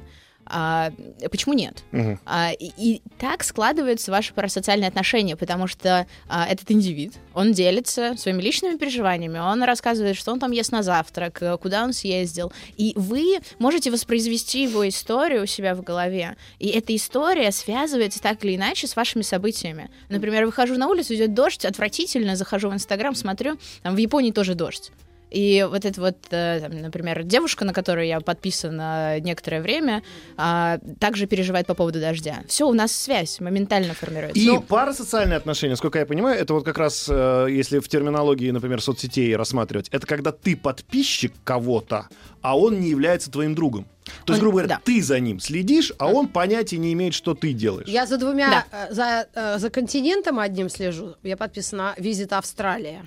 А, 0.49 0.91
почему 1.29 1.53
нет? 1.53 1.83
Мгм. 1.91 2.19
А, 2.25 2.51
и, 2.51 2.71
и 2.77 3.01
так 3.19 3.43
складываются 3.43 4.11
ваши 4.11 4.33
парасоциальные 4.33 4.87
отношения, 4.87 5.35
потому 5.35 5.67
что 5.67 6.07
а, 6.27 6.47
этот 6.47 6.71
индивид, 6.71 7.13
он 7.33 7.51
делится 7.51 8.15
своими 8.17 8.41
личными 8.41 8.77
переживаниями, 8.77 9.39
он 9.39 9.63
рассказывает, 9.63 10.15
что 10.15 10.31
он 10.31 10.39
там 10.39 10.51
ест 10.51 10.71
на 10.71 10.83
завтрак, 10.83 11.41
э, 11.41 11.57
куда 11.57 11.83
он 11.83 11.93
съездил, 11.93 12.51
и 12.77 12.93
вы 12.95 13.39
можете 13.59 13.91
воспроизвести 13.91 14.63
его 14.63 14.87
историю 14.87 15.43
у 15.43 15.45
себя 15.45 15.75
в 15.75 15.83
голове, 15.83 16.37
и 16.59 16.67
эта 16.69 16.95
история 16.95 17.51
связывается 17.51 18.21
так 18.21 18.43
или 18.43 18.55
иначе 18.55 18.87
с 18.87 18.95
вашими 18.95 19.21
событиями. 19.21 19.89
Например, 20.09 20.45
выхожу 20.45 20.75
на 20.75 20.87
улицу, 20.87 21.15
идет 21.15 21.33
дождь, 21.33 21.65
отвратительно, 21.65 22.35
захожу 22.35 22.69
в 22.69 22.73
Инстаграм, 22.73 23.15
смотрю, 23.15 23.57
там 23.83 23.95
в 23.95 23.97
Японии 23.97 24.31
тоже 24.31 24.55
дождь. 24.55 24.91
И 25.29 25.65
вот 25.69 25.85
эта 25.85 25.99
вот, 25.99 26.17
э, 26.31 26.59
там, 26.61 26.71
например, 26.81 27.23
девушка, 27.23 27.65
на 27.65 27.73
которую 27.73 28.07
я 28.07 28.19
подписана 28.21 29.19
некоторое 29.19 29.61
время, 29.61 30.03
а, 30.37 30.79
также 30.99 31.27
переживает 31.27 31.67
по 31.67 31.73
поводу 31.73 31.99
дождя. 31.99 32.43
Все, 32.47 32.67
у 32.67 32.73
нас 32.73 32.91
связь 32.91 33.39
моментально 33.39 33.93
формируется. 33.93 34.39
И 34.39 34.47
Ну, 34.47 34.61
парасоциальные 34.61 35.37
отношения, 35.37 35.71
насколько 35.71 35.99
я 35.99 36.05
понимаю, 36.05 36.39
это 36.39 36.53
вот 36.53 36.63
как 36.63 36.77
раз, 36.77 37.07
э, 37.09 37.47
если 37.49 37.79
в 37.79 37.89
терминологии, 37.89 38.51
например, 38.51 38.81
соцсетей 38.81 39.35
рассматривать, 39.35 39.89
это 39.89 40.07
когда 40.07 40.31
ты 40.31 40.55
подписчик 40.55 41.33
кого-то, 41.43 42.07
а 42.47 42.57
он 42.57 42.79
не 42.79 42.87
является 42.89 43.29
твоим 43.29 43.55
другом. 43.55 43.85
То 44.23 44.31
есть, 44.31 44.39
Он- 44.41 44.45
грубо 44.45 44.51
говоря, 44.59 44.67
да. 44.75 44.81
ты 44.85 45.01
за 45.03 45.19
ним 45.19 45.41
следишь, 45.41 45.91
а 45.97 46.07
он 46.07 46.29
понятия 46.29 46.77
не 46.77 46.93
имеет, 46.93 47.13
что 47.13 47.33
ты 47.33 47.51
делаешь. 47.51 47.89
Я 47.89 48.05
за 48.05 48.17
двумя, 48.17 48.65
э, 48.71 48.93
за, 48.93 49.27
э, 49.33 49.59
за 49.59 49.69
континентом 49.69 50.39
одним 50.39 50.69
слежу. 50.69 51.15
Я 51.23 51.35
подписана 51.35 51.93
на 51.97 52.01
Визит 52.01 52.31
Австралия. 52.31 53.05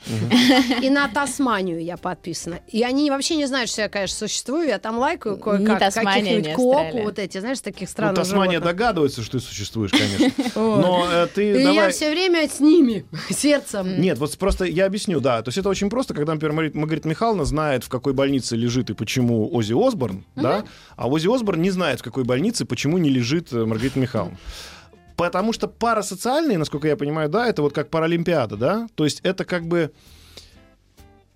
И 0.83 0.91
на 0.91 1.09
Тасманию 1.09 1.83
я 1.83 1.97
подписана. 1.97 2.61
И 2.69 2.83
они 2.83 3.11
вообще 3.11 3.37
не 3.37 3.47
знают, 3.47 3.71
что 3.71 3.81
я, 3.81 3.89
конечно, 3.89 4.19
существую. 4.29 4.69
Я 4.69 4.79
там 4.79 4.99
лайкаю 4.99 5.39
кое-как. 5.39 5.79
Каких-нибудь 5.79 6.47
ни 6.49 6.53
коку, 6.53 7.03
вот 7.03 7.19
эти, 7.19 7.39
знаешь, 7.39 7.61
таких 7.61 7.89
Ну, 7.89 7.93
странных 7.93 8.17
Тасмания 8.17 8.59
животных. 8.59 8.77
догадывается, 8.77 9.23
что 9.23 9.39
ты 9.39 9.45
существуешь, 9.45 9.93
конечно. 9.93 10.31
Но 10.55 11.07
э, 11.11 11.29
ты 11.35 11.63
И 11.63 11.63
я 11.63 11.89
все 11.89 12.11
время 12.11 12.47
с 12.47 12.61
ними, 12.61 13.07
сердцем. 13.31 14.01
Нет, 14.01 14.19
вот 14.19 14.37
просто 14.37 14.65
я 14.67 14.85
объясню, 14.85 15.21
да. 15.21 15.41
То 15.43 15.49
есть 15.49 15.57
это 15.57 15.71
очень 15.71 15.89
просто, 15.89 16.13
когда, 16.13 16.35
например, 16.35 16.71
Маргарита 16.75 17.09
Михайловна 17.09 17.47
знает, 17.47 17.85
в 17.85 17.89
какой 17.89 18.13
больнице 18.13 18.55
лежит 18.55 18.91
и 18.91 18.95
почему 18.95 19.30
Ози 19.31 19.75
Осборн, 19.75 20.25
да, 20.37 20.65
а 20.97 21.09
Ози 21.09 21.29
Осборн 21.33 21.61
не 21.63 21.71
знает, 21.71 22.01
в 22.01 22.03
какой 22.03 22.25
больнице, 22.25 22.65
почему 22.65 22.99
не 22.99 23.11
лежит 23.11 23.53
э, 23.53 23.65
Маргарита 23.65 23.99
Михайловна. 23.99 24.39
Потому 25.17 25.53
что 25.53 25.69
парасоциальные, 25.69 26.57
насколько 26.57 26.89
я 26.89 26.97
понимаю, 26.97 27.29
да, 27.29 27.47
это 27.47 27.61
вот 27.63 27.75
как 27.75 27.91
паралимпиада, 27.91 28.57
да? 28.57 28.89
То 28.95 29.05
есть 29.05 29.21
это 29.23 29.45
как 29.45 29.67
бы 29.67 29.93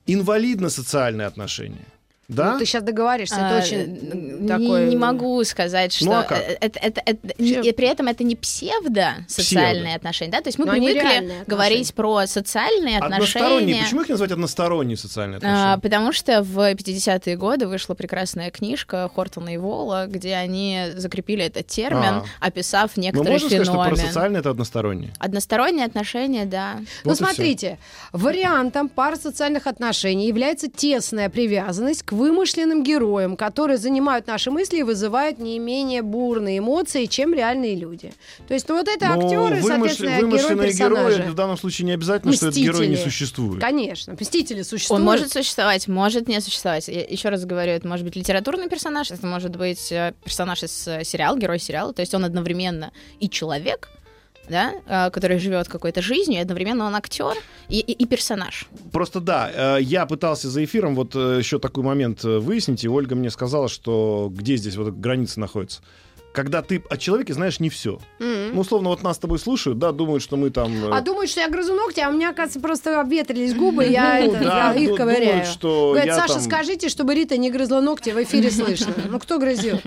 инвалидно-социальные 0.06 1.26
отношения. 1.26 1.86
Да? 2.28 2.54
Ну, 2.54 2.58
ты 2.58 2.64
сейчас 2.64 2.82
договоришься, 2.82 3.36
это 3.36 3.56
а, 3.56 3.58
очень 3.58 3.86
не, 3.86 4.33
такой... 4.48 4.86
не 4.88 4.96
могу 4.96 5.42
сказать, 5.44 5.92
что 5.92 6.04
Ну, 6.06 6.12
а 6.12 6.22
как? 6.22 6.38
э, 6.38 6.56
это, 6.60 6.78
это- 6.78 7.02
это- 7.04 7.28
и 7.38 7.72
при 7.72 7.86
этом 7.88 8.08
это 8.08 8.24
не 8.24 8.36
псевдо-социальные 8.36 9.82
Псевдо. 9.82 9.96
отношения, 9.96 10.30
да, 10.32 10.40
то 10.40 10.48
есть 10.48 10.58
мы 10.58 10.66
Но 10.66 10.72
они 10.72 10.86
привыкли 10.88 11.32
говорить 11.46 11.94
про 11.94 12.26
социальные 12.26 12.98
Односторонние. 12.98 13.54
отношения. 13.56 13.82
Почему 13.84 14.00
их 14.02 14.08
называть 14.08 14.32
односторонние 14.32 14.96
социальные 14.96 15.36
А, 15.36 15.38
отношения? 15.38 15.78
потому 15.82 16.12
что 16.12 16.42
в 16.42 16.58
50-е 16.74 17.36
годы 17.36 17.66
вышла 17.66 17.94
прекрасная 17.94 18.50
книжка 18.50 19.10
Хортона 19.14 19.54
и 19.54 19.56
Вола, 19.56 20.06
где 20.06 20.34
они 20.34 20.86
закрепили 20.96 21.44
этот 21.44 21.66
термин, 21.66 22.04
А. 22.04 22.24
описав 22.40 22.96
Мы 22.96 23.02
некоторый 23.04 23.32
можем 23.32 23.48
сказать, 23.48 23.64
что 23.66 23.72
феномен. 23.74 23.90
парасоциальные 23.96 24.40
это 24.40 24.50
односторонние? 24.50 25.12
Односторонние 25.18 25.86
отношения, 25.86 26.44
да. 26.44 26.74
Ну, 26.78 26.86
Вот 27.04 27.16
всё. 27.16 27.24
смотрите, 27.26 27.78
вариантом 28.12 28.88
парасоциальных 28.88 29.66
отношений 29.66 30.26
является 30.28 30.68
тесная 30.70 31.28
привязанность 31.28 32.02
к 32.02 32.12
вымышленным 32.12 32.82
героям, 32.82 33.36
которые 33.36 33.78
занимают 33.78 34.26
наши 34.34 34.50
мысли 34.50 34.78
и 34.78 34.82
вызывают 34.82 35.38
не 35.38 35.58
менее 35.60 36.02
бурные 36.02 36.58
эмоции, 36.58 37.06
чем 37.06 37.34
реальные 37.34 37.76
люди. 37.76 38.12
То 38.48 38.54
есть, 38.54 38.68
ну, 38.68 38.76
вот 38.76 38.88
это 38.88 39.06
Ну, 39.06 39.12
актеры, 39.24 39.60
вымыш- 39.60 39.66
соответственно, 39.68 40.18
вымышленные 40.20 40.72
герои, 40.72 41.14
это 41.20 41.30
в 41.30 41.34
данном 41.34 41.56
случае 41.56 41.86
не 41.86 41.92
обязательно, 41.92 42.32
что 42.32 42.46
этот 42.48 42.58
герой 42.58 42.86
не 42.88 42.94
Мстители. 42.94 43.10
существует. 43.10 43.60
Конечно, 43.60 44.16
мстители 44.18 44.62
существуют. 44.62 45.00
Он 45.00 45.04
может 45.06 45.32
существовать, 45.32 45.86
может 45.88 46.26
не 46.28 46.40
существовать. 46.40 46.88
Я 46.88 47.02
еще 47.04 47.28
раз 47.28 47.44
говорю, 47.44 47.72
это 47.72 47.86
может 47.86 48.04
быть 48.04 48.16
литературный 48.16 48.68
персонаж, 48.68 49.10
это 49.12 49.24
может 49.26 49.54
быть 49.56 49.92
э, 49.92 50.14
персонаж 50.24 50.62
из 50.64 50.88
э, 50.88 51.04
сериала, 51.04 51.36
герой 51.38 51.58
сериала. 51.60 51.92
То 51.92 52.00
есть 52.02 52.12
он 52.14 52.24
одновременно 52.24 52.90
и 53.20 53.28
человек, 53.30 53.88
да, 54.48 54.72
э, 54.86 55.10
который 55.10 55.38
живет 55.38 55.68
какой-то 55.68 56.02
жизнью, 56.02 56.38
и 56.38 56.42
одновременно 56.42 56.86
он 56.86 56.94
актер 56.94 57.34
и, 57.68 57.80
и- 57.80 57.92
и 57.92 58.06
персонаж. 58.06 58.66
Просто 58.92 59.20
да, 59.20 59.50
э, 59.78 59.82
я 59.82 60.06
пытался 60.06 60.48
за 60.50 60.64
эфиром 60.64 60.94
вот 60.94 61.14
э, 61.14 61.36
еще 61.38 61.58
такой 61.58 61.84
момент 61.84 62.24
э, 62.24 62.38
выяснить, 62.38 62.84
и 62.84 62.88
Ольга 62.88 63.14
мне 63.14 63.30
сказала, 63.30 63.68
что 63.68 64.30
где 64.32 64.56
здесь 64.56 64.76
вот 64.76 64.88
граница 64.94 65.40
находится. 65.40 65.80
Когда 66.32 66.62
ты 66.62 66.82
о 66.90 66.96
человеке 66.96 67.32
знаешь 67.32 67.60
не 67.60 67.70
все. 67.70 68.00
Мгм. 68.18 68.54
Ну, 68.54 68.60
условно, 68.62 68.88
вот 68.88 69.04
нас 69.04 69.14
с 69.14 69.18
тобой 69.20 69.38
слушают, 69.38 69.78
да, 69.78 69.92
думают, 69.92 70.20
что 70.20 70.36
мы 70.36 70.50
там... 70.50 70.92
А 70.92 71.00
думают, 71.00 71.30
что 71.30 71.38
я 71.40 71.48
грызу 71.48 71.74
ногти, 71.76 72.00
а 72.00 72.08
у 72.08 72.12
меня, 72.12 72.30
оказывается, 72.30 72.58
просто 72.58 73.00
обветрились 73.00 73.54
губы, 73.54 73.84
я, 73.84 74.20
ну, 74.26 74.32
их 74.76 74.96
ковыряю. 74.96 75.44
Говорят, 75.62 76.16
Саша, 76.16 76.40
скажите, 76.40 76.88
чтобы 76.88 77.14
Рита 77.14 77.36
не 77.36 77.52
грызла 77.52 77.80
ногти, 77.80 78.10
в 78.10 78.20
эфире 78.20 78.50
слышно. 78.50 78.92
Ну, 79.08 79.20
кто 79.20 79.38
грызет? 79.38 79.80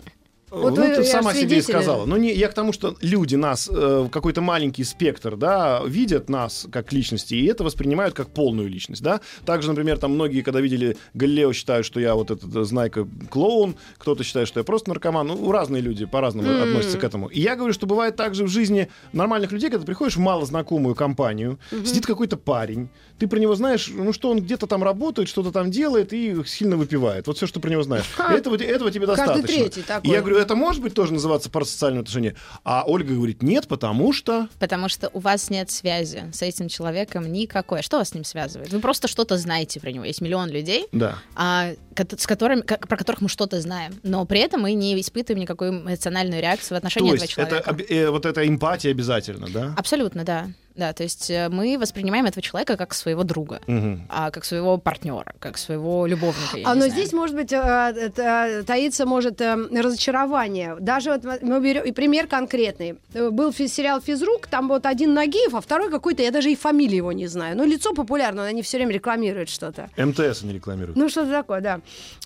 Вот 0.49 0.77
ну, 0.77 0.81
вы, 0.81 0.95
ты 0.95 1.03
сама 1.03 1.33
себе 1.33 1.57
и 1.57 1.61
сказала. 1.61 2.05
Но 2.05 2.15
не, 2.15 2.33
я 2.33 2.47
к 2.47 2.53
тому, 2.53 2.71
что 2.71 2.95
люди 3.01 3.35
нас, 3.35 3.69
э, 3.69 4.07
какой-то 4.09 4.39
маленький 4.39 4.85
спектр, 4.85 5.35
да, 5.35 5.81
видят 5.85 6.29
нас 6.29 6.67
как 6.71 6.93
личности, 6.93 7.33
и 7.33 7.45
это 7.47 7.65
воспринимают 7.65 8.15
как 8.15 8.29
полную 8.29 8.69
личность, 8.69 9.01
да. 9.01 9.19
Также, 9.45 9.67
например, 9.67 9.97
там 9.97 10.13
многие, 10.13 10.41
когда 10.41 10.61
видели 10.61 10.95
Галилео, 11.13 11.51
считают, 11.51 11.85
что 11.85 11.99
я 11.99 12.15
вот 12.15 12.31
этот 12.31 12.55
э, 12.55 12.63
знайка 12.63 13.05
клоун, 13.29 13.75
кто-то 13.97 14.23
считает, 14.23 14.47
что 14.47 14.61
я 14.61 14.63
просто 14.63 14.89
наркоман. 14.89 15.27
Ну, 15.27 15.51
разные 15.51 15.81
люди 15.81 16.05
по-разному 16.05 16.47
М. 16.49 16.63
относятся 16.63 16.97
к 16.97 17.03
этому. 17.03 17.27
И 17.27 17.41
я 17.41 17.57
говорю, 17.57 17.73
что 17.73 17.85
бывает 17.85 18.15
также 18.15 18.45
в 18.45 18.47
жизни 18.47 18.87
нормальных 19.11 19.51
людей, 19.51 19.69
когда 19.69 19.81
ты 19.81 19.85
приходишь 19.85 20.15
в 20.15 20.19
малознакомую 20.21 20.95
компанию, 20.95 21.59
сидит 21.85 22.05
какой-то 22.05 22.37
парень, 22.37 22.87
ты 23.19 23.27
про 23.27 23.39
него 23.39 23.55
знаешь, 23.55 23.91
ну, 23.93 24.13
что 24.13 24.29
он 24.29 24.39
где-то 24.39 24.67
там 24.67 24.83
работает, 24.83 25.27
что-то 25.27 25.51
там 25.51 25.71
делает 25.71 26.13
и 26.13 26.35
сильно 26.45 26.77
выпивает. 26.77 27.27
Вот 27.27 27.35
все, 27.35 27.47
что 27.47 27.59
про 27.59 27.69
него 27.69 27.83
знаешь. 27.83 28.05
Этого, 28.17 28.55
этого 28.55 28.91
тебе 28.91 29.07
Каждый 29.07 29.25
достаточно. 29.25 29.47
третий 29.47 29.81
такой. 29.81 30.11
Я 30.11 30.21
говорю, 30.21 30.37
это 30.47 30.55
может 30.55 30.81
быть 30.81 30.93
тоже 30.93 31.13
называться 31.13 31.49
парасоциальные 31.49 32.01
отношения? 32.01 32.35
А 32.63 32.83
Ольга 32.87 33.13
говорит, 33.13 33.43
нет, 33.43 33.67
потому 33.67 34.13
что... 34.13 34.47
Потому 34.59 34.87
что 34.89 35.09
у 35.13 35.19
вас 35.19 35.49
нет 35.49 35.69
связи 35.69 36.23
с 36.33 36.41
этим 36.41 36.69
человеком 36.69 37.31
никакой. 37.31 37.81
Что 37.81 37.97
вас 37.97 38.09
с 38.09 38.13
ним 38.13 38.23
связывает? 38.23 38.71
Вы 38.71 38.79
просто 38.79 39.07
что-то 39.07 39.37
знаете 39.37 39.79
про 39.79 39.91
него. 39.91 40.05
Есть 40.05 40.21
миллион 40.21 40.49
людей, 40.49 40.87
Да. 40.93 41.15
а, 41.35 41.71
с 42.17 42.25
которыми, 42.27 42.61
как- 42.61 42.87
про 42.87 42.95
которых 42.97 43.21
мы 43.21 43.29
что-то 43.29 43.59
знаем. 43.61 43.93
Но 44.03 44.25
при 44.25 44.39
этом 44.39 44.61
мы 44.61 44.73
не 44.73 44.99
испытываем 45.01 45.41
никакой 45.41 45.69
эмоциональную 45.69 46.41
реакцию 46.41 46.75
в 46.75 46.77
отношении 46.77 47.09
То 47.11 47.15
этого 47.15 47.23
есть 47.25 47.37
это, 47.37 47.47
человека. 47.49 47.69
об- 47.69 47.81
э, 47.81 48.09
вот 48.09 48.25
эта 48.25 48.47
эмпатия 48.47 48.91
обязательно, 48.91 49.47
да? 49.49 49.73
Абсолютно, 49.77 50.23
да. 50.23 50.47
Да, 50.77 50.93
то 50.93 51.03
есть 51.03 51.29
э, 51.29 51.49
мы 51.49 51.77
воспринимаем 51.79 52.25
этого 52.25 52.41
человека 52.41 52.77
как 52.77 52.93
своего 52.93 53.23
друга, 53.23 53.59
Мгм. 53.67 54.05
а, 54.09 54.31
как 54.31 54.45
своего 54.45 54.77
партнера, 54.77 55.33
как 55.39 55.57
своего 55.57 56.05
любовника. 56.05 56.57
я 56.57 56.69
А, 56.69 56.73
не 56.75 56.79
но 56.81 56.85
знаю. 56.85 56.91
здесь, 56.91 57.13
может 57.13 57.35
быть, 57.35 57.51
э, 57.51 57.57
это, 57.57 58.63
таится, 58.65 59.05
может, 59.05 59.41
э, 59.41 59.55
разочарование. 59.71 60.75
Даже 60.79 61.11
вот 61.11 61.23
мы 61.41 61.59
берем 61.59 61.83
и 61.83 61.91
пример 61.91 62.27
конкретный. 62.27 62.95
Э, 63.13 63.29
Был 63.31 63.51
сериал 63.53 64.01
«Физрук», 64.01 64.47
там 64.47 64.67
вот 64.67 64.85
один 64.85 65.13
Нагиев, 65.13 65.55
а 65.55 65.61
второй 65.61 65.89
какой-то, 65.89 66.21
я 66.23 66.31
даже 66.31 66.51
и 66.51 66.55
фамилии 66.55 66.97
его 66.97 67.11
не 67.11 67.27
знаю. 67.27 67.57
Ну, 67.57 67.65
лицо 67.65 67.93
популярное, 67.93 68.45
они 68.45 68.61
все 68.61 68.77
время 68.77 68.93
рекламируют 68.93 69.49
что-то. 69.49 69.89
МТС 69.97 70.43
они 70.43 70.53
рекламируют. 70.53 70.95
Ну, 70.95 71.09
что-то 71.09 71.31
такое, 71.31 71.61
да. 71.61 71.79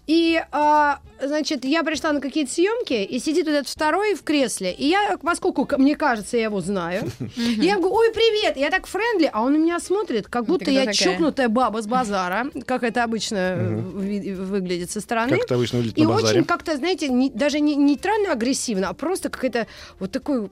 И, 0.07 0.41
а, 0.51 0.99
значит, 1.21 1.63
я 1.63 1.83
пришла 1.83 2.11
на 2.11 2.19
какие-то 2.19 2.51
съемки, 2.51 3.03
и 3.03 3.19
сидит 3.19 3.45
вот 3.45 3.53
этот 3.53 3.69
второй 3.69 4.15
в 4.15 4.23
кресле. 4.23 4.73
И 4.73 4.87
я, 4.89 5.17
поскольку 5.21 5.67
мне 5.77 5.95
кажется, 5.95 6.37
я 6.37 6.43
его 6.45 6.59
знаю, 6.59 7.03
я 7.37 7.75
говорю, 7.77 7.93
ой, 7.95 8.11
привет, 8.13 8.40
я 8.55 8.69
так 8.69 8.87
френдли, 8.87 9.29
а 9.31 9.41
он 9.43 9.53
на 9.53 9.57
меня 9.57 9.79
смотрит, 9.79 10.27
как 10.27 10.45
будто 10.45 10.65
кто 10.65 10.71
я 10.71 10.81
такая? 10.81 10.93
чокнутая 10.95 11.49
баба 11.49 11.81
с 11.81 11.87
базара, 11.87 12.47
как 12.65 12.83
это 12.83 13.03
обычно 13.03 13.35
э, 13.37 13.75
выглядит 13.75 14.91
со 14.91 15.01
стороны. 15.01 15.31
Как 15.31 15.43
это 15.43 15.55
обычно 15.55 15.77
выглядит 15.79 15.97
И 15.97 16.03
на 16.03 16.09
базаре. 16.09 16.39
очень 16.39 16.45
как-то, 16.45 16.75
знаете, 16.77 17.07
не- 17.09 17.29
даже 17.29 17.59
не 17.59 17.75
нейтрально-агрессивно, 17.75 18.89
а 18.89 18.93
просто 18.93 19.29
какая-то 19.29 19.67
вот 19.99 20.11
такой 20.11 20.49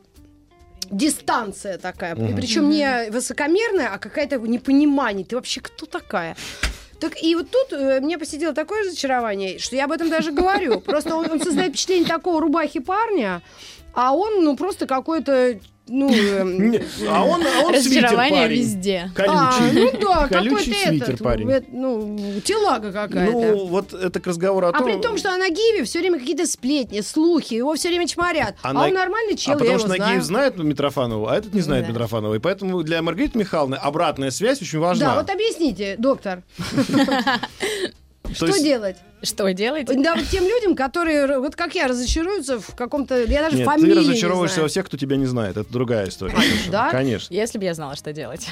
дистанция 0.91 1.78
такая. 1.78 2.15
И 2.15 2.34
причем 2.36 2.69
не 2.69 3.10
высокомерная, 3.12 3.89
а 3.93 3.97
какая-то 3.97 4.38
непонимание. 4.38 5.25
Ты 5.25 5.36
вообще 5.36 5.62
кто 5.62 5.86
такая? 5.86 6.36
Так 6.99 7.21
и 7.23 7.34
вот 7.36 7.49
тут 7.49 7.71
э, 7.71 8.02
мне 8.02 8.17
посетило 8.17 8.54
такое 8.54 8.84
разочарование, 8.84 9.58
что 9.60 9.75
я 9.75 9.86
об 9.86 9.91
этом 9.91 10.10
даже 10.10 10.32
говорю. 10.32 10.82
Просто 10.82 11.15
он, 11.15 11.32
он 11.32 11.39
создает 11.39 11.69
впечатление 11.71 12.08
такого 12.08 12.41
рубахи 12.41 12.80
парня, 12.80 13.41
а 13.93 14.13
он, 14.13 14.43
ну, 14.43 14.58
просто 14.58 14.86
какой-то, 14.86 15.60
ну... 15.89 16.10
эм, 16.13 16.75
А 17.10 17.23
он, 17.25 17.41
а 17.45 17.62
он 17.65 17.73
свитер 17.82 18.04
Разочарование 18.04 18.41
парень. 18.43 18.60
везде. 18.60 19.12
а, 19.28 19.52
Колючий. 19.54 19.82
ну 19.82 19.99
да, 19.99 20.28
Колючий 20.28 20.49
какой-то 20.58 20.88
свитер 20.89 21.10
этот, 21.10 21.23
парень. 21.23 21.52
э, 21.52 21.62
ну, 21.71 22.41
телага 22.43 22.91
какая-то. 22.91 23.32
Ну, 23.32 23.65
вот 23.67 23.93
это 23.93 24.19
к 24.19 24.28
разговору 24.28 24.67
о 24.67 24.69
А 24.69 24.73
том... 24.73 24.84
при 24.86 25.02
том, 25.02 25.17
что 25.17 25.34
о 25.34 25.38
Нагиеве 25.38 25.84
все 25.84 25.99
время 25.99 26.19
какие-то 26.19 26.45
сплетни, 26.47 27.02
слухи, 27.02 27.54
его 27.56 27.73
все 27.75 27.89
время 27.89 28.08
чморят. 28.08 28.56
А, 28.62 28.69
А 28.69 28.73
на- 28.73 28.86
он 28.88 28.93
нормальный 28.93 29.36
чел, 29.36 29.52
а 29.52 29.56
я 29.56 29.58
потому 29.60 29.69
его 29.71 29.80
что 29.80 29.88
знаю. 29.88 30.02
Нагиев 30.02 30.23
знает 30.23 30.58
Митрофанову, 30.58 31.28
а 31.28 31.36
этот 31.38 31.54
не 31.54 31.62
знает 31.62 31.86
Да. 31.86 31.91
Митрофанова. 31.91 32.36
И 32.36 32.39
поэтому 32.39 32.82
для 32.84 33.02
Маргариты 33.02 33.38
Михайловны 33.39 33.75
обратная 33.75 34.32
связь 34.32 34.62
очень 34.62 34.80
важна. 34.80 35.06
Да, 35.08 35.15
вот 35.21 35.30
объясните, 35.30 35.95
доктор, 35.97 36.43
То 36.58 36.84
что 38.34 38.48
есть- 38.48 38.63
делать? 38.63 38.98
Что 39.22 39.52
делать? 39.54 39.88
Да, 40.02 40.15
вот 40.15 40.26
тем 40.30 40.46
людям, 40.46 40.76
которые, 40.76 41.39
вот 41.39 41.56
как 41.56 41.76
я, 41.76 41.88
разочаруются 41.88 42.60
в 42.60 42.74
каком-то... 42.76 43.24
Я 43.26 43.42
даже 43.42 43.58
Нет, 43.58 43.65
фамилии 43.65 43.94
ты 43.94 44.00
не 44.00 44.08
разочаровываешься 44.08 44.56
знаю. 44.56 44.65
во 44.65 44.70
всех, 44.70 44.86
кто 44.86 44.96
тебя 44.98 45.18
не 45.18 45.26
знает. 45.26 45.58
Это 45.58 45.72
другая 45.72 46.08
история. 46.08 46.36
совершенно. 46.36 46.72
да? 46.72 46.89
Конечно. 46.89 47.34
Если 47.34 47.58
бы 47.58 47.65
я 47.65 47.74
знала, 47.74 47.96
что 47.98 48.13
делать. 48.13 48.48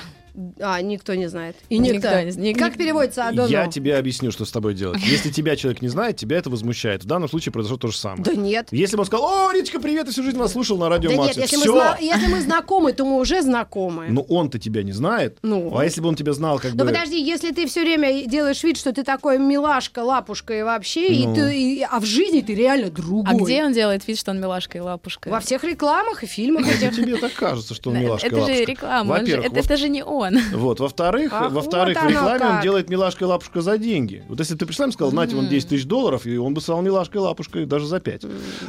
А, 0.60 0.80
никто 0.82 1.15
не 1.15 1.28
знает. 1.28 1.56
И 1.69 1.78
Никто 1.80 1.95
никто. 1.95 2.21
не 2.21 2.32
знает. 2.32 2.58
Как 2.58 2.78
переводится 2.78 3.28
«адоно»? 3.28 3.47
Я 3.47 3.67
тебе 3.67 3.97
объясню, 3.97 4.32
что 4.32 4.45
с 4.45 4.52
тобой 4.52 4.76
делать. 4.76 5.00
Если 5.04 5.32
тебя 5.32 5.56
человек 5.56 5.82
не 5.82 5.88
знает, 5.88 6.17
тебя 6.17 6.38
это 6.38 6.50
возмущает. 6.50 7.04
В 7.04 7.08
данном 7.08 7.28
случае 7.28 7.52
произошло 7.52 7.78
то 7.78 7.88
же 7.88 7.97
самое. 7.97 8.23
Да 8.23 8.34
нет. 8.34 8.67
Если 8.71 8.95
бы 8.95 9.02
он 9.02 9.06
сказал, 9.08 9.26
о, 9.26 9.52
Риточка, 9.52 9.80
привет, 9.80 10.06
я 10.06 10.12
всю 10.12 10.23
жизнь 10.23 10.38
вас 10.38 10.52
слушал 10.52 10.78
на 10.78 10.89
радио 10.89 11.10
Да 11.10 11.15
нет, 11.15 11.26
Макс. 11.26 11.38
если 11.38 11.56
мы, 11.58 11.62
Все. 11.63 11.71
зна- 11.71 11.97
если 12.00 12.28
мы 12.28 12.41
знакомы, 12.41 12.93
то 12.93 13.04
мы 13.06 13.17
уже 13.19 13.41
знакомы. 13.41 14.08
Но 14.10 14.21
он-то 14.21 14.60
тебя 14.60 14.84
не 14.84 14.91
знает. 14.91 15.39
Ну. 15.41 15.76
А 15.76 15.84
если 15.84 16.02
бы 16.02 16.08
он 16.10 16.15
тебя 16.15 16.34
знал, 16.34 16.60
как 16.60 16.73
Но 16.73 16.84
бы... 16.86 16.91
подожди, 16.91 17.19
если 17.19 17.52
ты 17.52 17.65
все 17.67 17.82
время 17.82 18.26
делаешь 18.28 18.63
вид, 18.63 18.78
что 18.78 18.93
ты 18.93 19.04
такой 19.04 19.39
милашка, 19.39 20.00
лапушка 20.04 20.54
и 20.58 20.62
вообще, 20.62 21.08
и 21.08 21.26
Ну. 21.26 21.34
ты, 21.36 21.60
и- 21.60 21.82
а 21.89 22.00
в 22.00 22.06
жизни 22.06 22.41
ты 22.41 22.54
реально 22.54 22.91
другой. 22.91 23.34
А 23.34 23.43
где 23.43 23.63
он 23.65 23.73
делает 23.73 24.08
вид, 24.08 24.19
что 24.19 24.32
он 24.32 24.39
милашка 24.39 24.78
и 24.78 24.82
лапушка? 24.82 25.30
Во 25.30 25.39
всех 25.39 25.63
рекламах 25.63 26.23
и 26.23 26.28
фильмах 26.28 26.67
Это 26.67 26.95
тебе 26.95 27.15
так 27.17 27.34
кажется, 27.34 27.73
что 27.73 27.89
он 27.89 27.97
милашка 28.00 28.28
и 28.28 28.30
Это 28.30 28.36
же 28.38 28.41
лапушка. 28.43 28.63
реклама. 28.71 29.12
он 29.13 29.17
же- 29.19 29.38
Во-первых. 29.38 29.45
это, 29.47 29.56
Во- 29.56 29.60
это 29.62 29.78
же 29.78 29.89
не 29.89 30.04
он. 30.04 30.27
Вот, 30.54 30.80
во-вторых, 30.80 31.32
Ах, 31.34 31.52
во-вторых, 31.52 31.98
вот 32.02 32.06
в 32.06 32.10
рекламе 32.10 32.46
он 32.46 32.52
как. 32.54 32.63
делает 32.63 32.90
милашка 32.90 33.26
и 33.26 33.28
лапушка 33.28 33.62
за 33.62 33.78
деньги. 33.78 34.24
Вот 34.28 34.40
если 34.40 34.56
ты 34.56 34.66
пришла 34.66 34.88
и 34.88 34.92
сказал, 34.92 35.12
нате, 35.12 35.36
вам 35.36 35.48
10 35.50 35.70
тысяч 35.70 35.86
долларов, 35.86 36.26
и 36.26 36.38
он 36.38 36.54
бы 36.54 36.62
стал 36.62 36.82
милашкой 36.82 37.22
и 37.22 37.24
лапушкой 37.24 37.66
даже 37.66 37.86
за 37.88 38.00
5. 38.00 38.22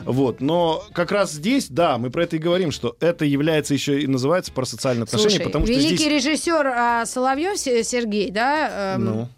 Вот, 0.05 0.41
но 0.41 0.83
как 0.93 1.13
раз 1.13 1.33
здесь, 1.33 1.69
да, 1.69 1.99
мы 1.99 2.11
про 2.11 2.25
это 2.25 2.37
и 2.37 2.39
говорим, 2.39 2.71
что 2.71 2.97
это 3.01 3.25
является 3.25 3.75
еще 3.75 4.01
и 4.01 4.07
называется 4.07 4.53
парасоциальное 4.53 5.05
отношение, 5.05 5.31
Слушай, 5.39 5.45
потому 5.47 5.67
что 5.67 5.75
великий 5.75 5.97
здесь... 5.97 6.09
режиссер 6.25 6.67
а, 6.67 7.07
Соловьев 7.07 7.59
Се- 7.59 7.85
Сергей, 7.85 8.31
да, 8.31 8.95
эм, 8.97 9.05
Ну, 9.05 9.29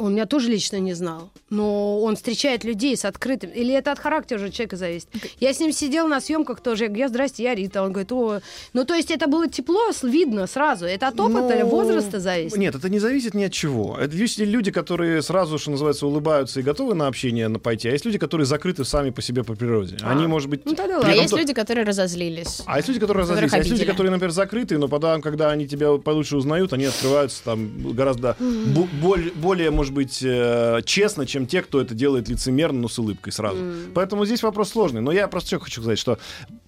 он 0.00 0.12
меня 0.14 0.26
тоже 0.26 0.50
лично 0.50 0.76
не 0.80 0.94
знал, 0.94 1.30
но 1.50 2.00
он 2.02 2.16
встречает 2.16 2.64
людей 2.64 2.96
с 2.96 3.04
открытым, 3.04 3.50
или 3.50 3.72
это 3.74 3.92
от 3.92 3.98
характера 3.98 4.38
уже 4.38 4.50
человека 4.50 4.76
зависит. 4.76 5.08
Я 5.38 5.52
с 5.52 5.60
ним 5.60 5.72
сидел 5.72 6.08
на 6.08 6.20
съемках 6.20 6.60
тоже, 6.60 6.84
я 6.84 6.88
говорю, 6.88 7.08
здрасте, 7.08 7.42
я 7.42 7.54
Рита, 7.54 7.82
он 7.82 7.92
говорит, 7.92 8.10
о, 8.12 8.40
ну 8.72 8.84
то 8.84 8.94
есть 8.94 9.10
это 9.10 9.26
было 9.26 9.48
тепло, 9.48 9.80
видно 10.02 10.46
сразу, 10.46 10.86
это 10.86 11.08
от 11.08 11.20
опыта 11.20 11.54
или 11.54 11.62
Ну, 11.62 11.68
возраста 11.68 12.18
зависит? 12.20 12.56
Нет, 12.58 12.74
это 12.74 12.88
не 12.88 12.98
зависит 12.98 13.34
ни 13.34 13.44
от 13.44 13.52
чего. 13.52 13.96
Это 14.00 14.16
есть 14.16 14.38
люди, 14.38 14.70
которые 14.70 15.22
сразу, 15.22 15.58
что 15.58 15.70
называется, 15.70 16.06
улыбаются 16.06 16.60
и 16.60 16.62
готовы 16.62 16.94
на 16.94 17.06
общение 17.06 17.48
на 17.48 17.58
пойти, 17.58 17.88
а 17.88 17.92
есть 17.92 18.04
люди, 18.04 18.18
которые 18.18 18.46
закрыты 18.46 18.84
сами 18.84 19.10
по 19.10 19.22
себе 19.22 19.44
по 19.44 19.54
природе. 19.54 19.96
Они, 20.02 20.26
может 20.26 20.48
быть... 20.48 20.64
Ну 20.64 20.74
тогда 20.74 20.96
А 20.96 20.98
ладно. 20.98 21.10
этом 21.10 21.20
есть 21.22 21.30
то- 21.34 21.38
люди, 21.38 21.52
которые 21.52 21.84
разозлились. 21.86 22.62
А 22.66 22.76
есть 22.78 22.88
люди, 22.88 23.00
которые 23.00 23.24
Которых 23.26 23.42
разозлились, 23.42 23.52
а 23.54 23.58
есть 23.58 23.70
люди, 23.70 23.84
которые, 23.90 24.10
например, 24.12 24.30
закрыты, 24.32 24.78
но 24.78 24.88
потом, 24.88 25.20
когда 25.20 25.50
они 25.50 25.66
тебя 25.68 25.96
получше 25.98 26.36
узнают, 26.36 26.72
они 26.72 26.84
открываются 26.86 27.42
там 27.44 27.92
гораздо 27.92 28.36
более, 28.40 29.70
может 29.70 29.89
быть, 29.92 30.22
э, 30.22 30.80
честно, 30.84 31.26
чем 31.26 31.46
те, 31.46 31.62
кто 31.62 31.80
это 31.80 31.94
делает 31.94 32.28
лицемерно, 32.28 32.80
но 32.80 32.88
с 32.88 32.98
улыбкой 32.98 33.32
сразу. 33.32 33.58
Поэтому 33.94 34.24
здесь 34.24 34.42
вопрос 34.42 34.70
сложный. 34.70 35.00
Но 35.00 35.12
я 35.12 35.28
просто 35.28 35.48
что 35.48 35.60
хочу 35.60 35.80
сказать, 35.80 35.98
что, 35.98 36.18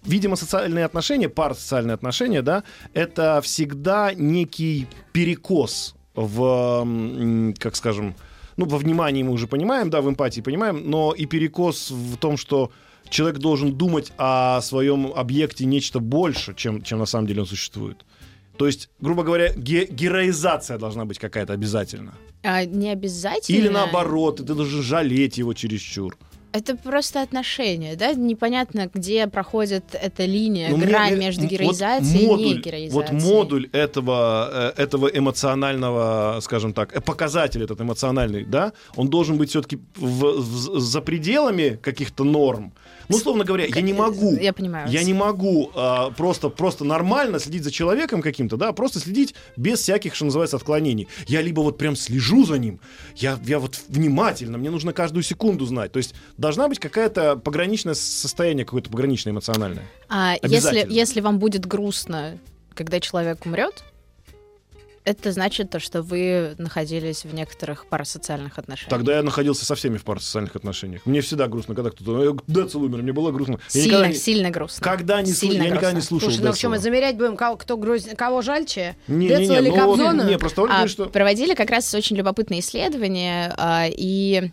видимо, 0.05 0.37
социальные 0.37 0.85
отношения, 0.85 1.29
парасоциальные 1.29 1.95
отношения, 1.95 2.43
да, 2.43 2.65
это 2.95 3.41
всегда 3.43 4.13
некий 4.15 4.87
перекос 5.13 5.95
в, 6.15 7.55
как 7.59 7.77
скажем, 7.77 8.15
ну, 8.57 8.67
во 8.67 8.79
внимании 8.79 9.23
мы 9.23 9.33
уже 9.33 9.47
понимаем, 9.47 9.91
да, 9.91 10.01
в 10.01 10.09
эмпатии 10.09 10.41
понимаем, 10.41 10.91
но 10.91 11.13
и 11.13 11.27
перекос 11.27 11.91
в 11.91 12.17
том, 12.17 12.37
что 12.37 12.71
человек 13.09 13.39
должен 13.39 13.73
думать 13.73 14.13
о 14.19 14.61
своем 14.61 15.13
объекте 15.15 15.65
нечто 15.65 16.01
больше, 16.01 16.55
чем, 16.55 16.83
чем 16.83 16.99
на 16.99 17.07
самом 17.07 17.27
деле 17.27 17.41
он 17.43 17.47
существует. 17.47 18.05
То 18.63 18.67
есть, 18.69 18.91
грубо 19.01 19.25
говоря, 19.25 19.53
ге- 19.57 19.89
героизация 19.91 20.79
должна 20.79 21.05
быть 21.05 21.19
какая-то 21.19 21.53
обязательно. 21.53 22.13
А, 22.45 22.65
не 22.65 22.91
обязательно. 22.93 23.57
Или 23.59 23.69
наоборот, 23.69 24.37
ты 24.37 24.55
должен 24.55 24.83
жалеть 24.83 25.37
его 25.39 25.53
чересчур. 25.53 26.17
Это 26.53 26.77
просто 26.77 27.23
отношения, 27.23 27.97
да? 27.97 28.13
Непонятно, 28.13 28.89
где 28.95 29.27
проходит 29.27 29.83
эта 29.95 30.27
линия, 30.27 30.69
Ну, 30.71 30.77
мне- 30.77 30.87
грань 30.87 31.15
мне- 31.17 31.27
между 31.27 31.43
вот 31.43 31.51
героизацией 31.51 32.23
и 32.25 32.27
модуль- 32.29 32.57
негероизацией. 32.59 33.21
Вот 33.21 33.35
модуль 33.35 33.69
этого, 33.73 34.73
э, 34.77 34.83
этого 34.83 35.09
эмоционального, 35.09 36.39
скажем 36.41 36.73
так, 36.73 36.97
э, 36.97 37.01
показатель 37.01 37.63
этот 37.65 37.81
эмоциональный, 37.81 38.45
да, 38.45 38.73
он 38.95 39.09
должен 39.09 39.39
быть 39.39 39.51
все-таки 39.51 39.81
за 40.79 41.01
пределами 41.01 41.79
каких-то 41.83 42.23
норм. 42.25 42.73
Ну, 43.13 43.19
условно 43.19 43.45
говоря, 43.45 43.67
я 43.67 43.81
не 43.81 43.93
могу. 43.93 44.37
Я 44.37 44.53
понимаю. 44.53 44.89
Я 44.89 45.03
не 45.05 45.15
могу 45.15 45.71
а, 45.75 46.11
просто, 46.11 46.49
просто 46.49 46.85
нормально 46.85 47.39
следить 47.39 47.65
за 47.65 47.71
человеком 47.71 48.23
каким-то, 48.23 48.57
да, 48.57 48.73
просто 48.73 49.01
следить 49.01 49.35
без 49.57 49.81
всяких, 49.81 50.15
что 50.15 50.25
называется, 50.25 50.57
отклонений. 50.57 51.09
Я 51.27 51.43
либо 51.43 51.61
вот 51.61 51.79
прям 51.79 51.97
слежу 51.97 52.45
за 52.45 52.59
ним, 52.59 52.81
я, 53.17 53.39
я 53.45 53.59
вот 53.59 53.81
внимательно, 53.89 54.59
мне 54.59 54.71
нужно 54.71 54.93
каждую 54.93 55.23
секунду 55.23 55.65
знать. 55.67 55.93
То 55.93 55.99
есть 55.99 56.15
должна 56.37 56.69
быть 56.69 56.79
какая-то 56.79 57.37
пограничное 57.37 57.95
состояние, 57.95 58.65
какое-то 58.65 58.91
пограничное 58.91 59.33
эмоциональное. 59.33 59.85
А 60.09 60.37
если, 60.43 60.87
если 60.89 61.21
вам 61.21 61.39
будет 61.39 61.67
грустно, 61.67 62.39
когда 62.75 63.01
человек 63.01 63.45
умрет, 63.47 63.85
Это 65.05 65.33
значит 65.33 65.69
то, 65.71 65.81
что 65.81 66.01
вы 66.03 66.55
находились 66.59 67.25
в 67.25 67.35
некоторых 67.35 67.87
парасоциальных 67.87 68.59
отношениях. 68.59 68.91
Тогда 68.91 69.17
я 69.17 69.23
находился 69.23 69.65
со 69.65 69.75
всеми 69.75 69.97
в 69.97 70.05
парасоциальных 70.05 70.55
отношениях. 70.55 71.05
Мне 71.07 71.21
всегда 71.23 71.49
грустно, 71.49 71.75
когда 71.75 71.91
кто-то... 71.91 72.23
«Э, 72.23 72.35
Да, 72.47 72.67
целуй 72.69 72.89
меня, 72.89 73.03
мне 73.03 73.13
было 73.13 73.33
грустно. 73.33 73.55
Я 73.55 73.69
Сильно, 73.69 73.87
никогда 73.89 74.09
не- 74.09 74.15
сильно 74.15 74.51
грустно. 74.51 74.85
Когда 74.85 75.23
не 75.23 75.33
Сильно 75.33 75.63
я 75.65 75.69
никогда 75.71 75.89
не 75.89 75.95
грустно. 75.95 76.09
слушал 76.09 76.29
Слушай, 76.31 76.45
ну 76.45 76.53
в 76.53 76.59
чем 76.59 76.71
мы 76.71 76.79
замерять 76.79 77.17
будем, 77.17 77.37
кого, 77.37 77.57
кто 77.57 77.77
груз- 77.77 78.15
кого 78.17 78.43
жальче? 78.43 78.97
Не, 79.09 79.17
не, 79.17 79.29
Децла 79.29 79.55
не, 79.55 79.59
или 79.61 79.69
ну, 79.71 79.77
Кобзона? 79.77 80.23
не, 80.23 80.39
просто 80.39 80.63
Ольга 80.63 80.75
А, 80.75 80.77
говорит, 80.79 80.93
что... 80.93 81.07
Проводили 81.07 81.55
как 81.55 81.71
раз 81.71 81.93
очень 81.95 82.17
любопытные 82.17 82.61
исследования, 82.61 83.53
а, 83.59 83.87
и 83.89 84.51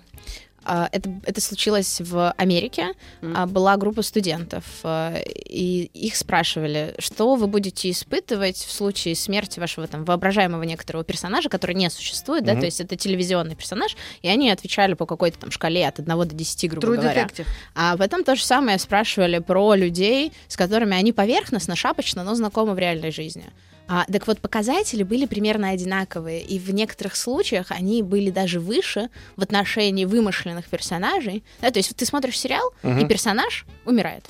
это, 0.91 1.10
это 1.25 1.41
случилось 1.41 2.01
в 2.01 2.32
Америке. 2.38 2.93
А, 3.21 3.45
Была 3.47 3.75
группа 3.77 4.01
студентов, 4.01 4.63
а, 4.84 5.15
и 5.19 5.89
их 5.93 6.15
спрашивали, 6.15 6.93
что 6.99 7.36
вы 7.36 7.47
будете 7.47 7.89
испытывать 7.89 8.58
в 8.58 8.71
случае 8.71 9.15
смерти 9.15 9.60
вашего 9.60 9.88
там 9.88 10.05
воображаемого 10.05 10.63
некоторого 10.63 11.03
персонажа, 11.03 11.49
который 11.49 11.75
не 11.75 11.89
существует, 11.89 12.43
да, 12.43 12.51
Мгм. 12.53 12.62
то 12.62 12.65
есть 12.65 12.82
это 12.82 12.95
телевизионный 12.95 13.55
персонаж, 13.55 13.95
и 14.21 14.27
они 14.27 14.49
отвечали 14.51 14.93
по 14.93 15.05
какой-то 15.05 15.39
там 15.39 15.51
шкале 15.51 15.88
от 15.88 15.99
1 15.99 16.25
до 16.25 16.36
10, 16.36 16.67
грубо 16.69 16.88
True 16.88 16.95
говоря. 16.97 17.23
Detective. 17.25 17.45
А 17.75 17.97
потом 17.97 18.23
то 18.23 18.36
же 18.36 18.43
самое 18.43 18.77
спрашивали 18.79 19.39
про 19.39 19.73
людей, 19.75 20.32
с 20.47 20.55
которыми 20.58 20.95
они 20.95 21.13
поверхностно, 21.13 21.75
шапочно, 21.75 22.23
но 22.23 22.36
знакомы 22.36 22.73
в 22.75 22.79
реальной 22.79 23.12
жизни. 23.12 23.45
А, 23.91 24.06
так 24.06 24.28
вот, 24.28 24.39
показатели 24.39 25.02
были 25.02 25.25
примерно 25.25 25.69
одинаковые, 25.69 26.41
и 26.41 26.60
в 26.60 26.71
некоторых 26.71 27.15
случаях 27.15 27.71
они 27.71 28.04
были 28.04 28.30
даже 28.30 28.60
выше 28.60 29.10
в 29.36 29.41
отношении 29.41 30.06
вымышленных 30.06 30.67
персонажей. 30.69 31.43
Да, 31.60 31.71
то 31.71 31.80
есть 31.80 31.89
вот 31.89 31.97
ты 31.97 32.06
смотришь 32.06 32.38
сериал, 32.38 32.71
и 32.84 33.06
персонаж 33.06 33.65
умирает. 33.86 34.30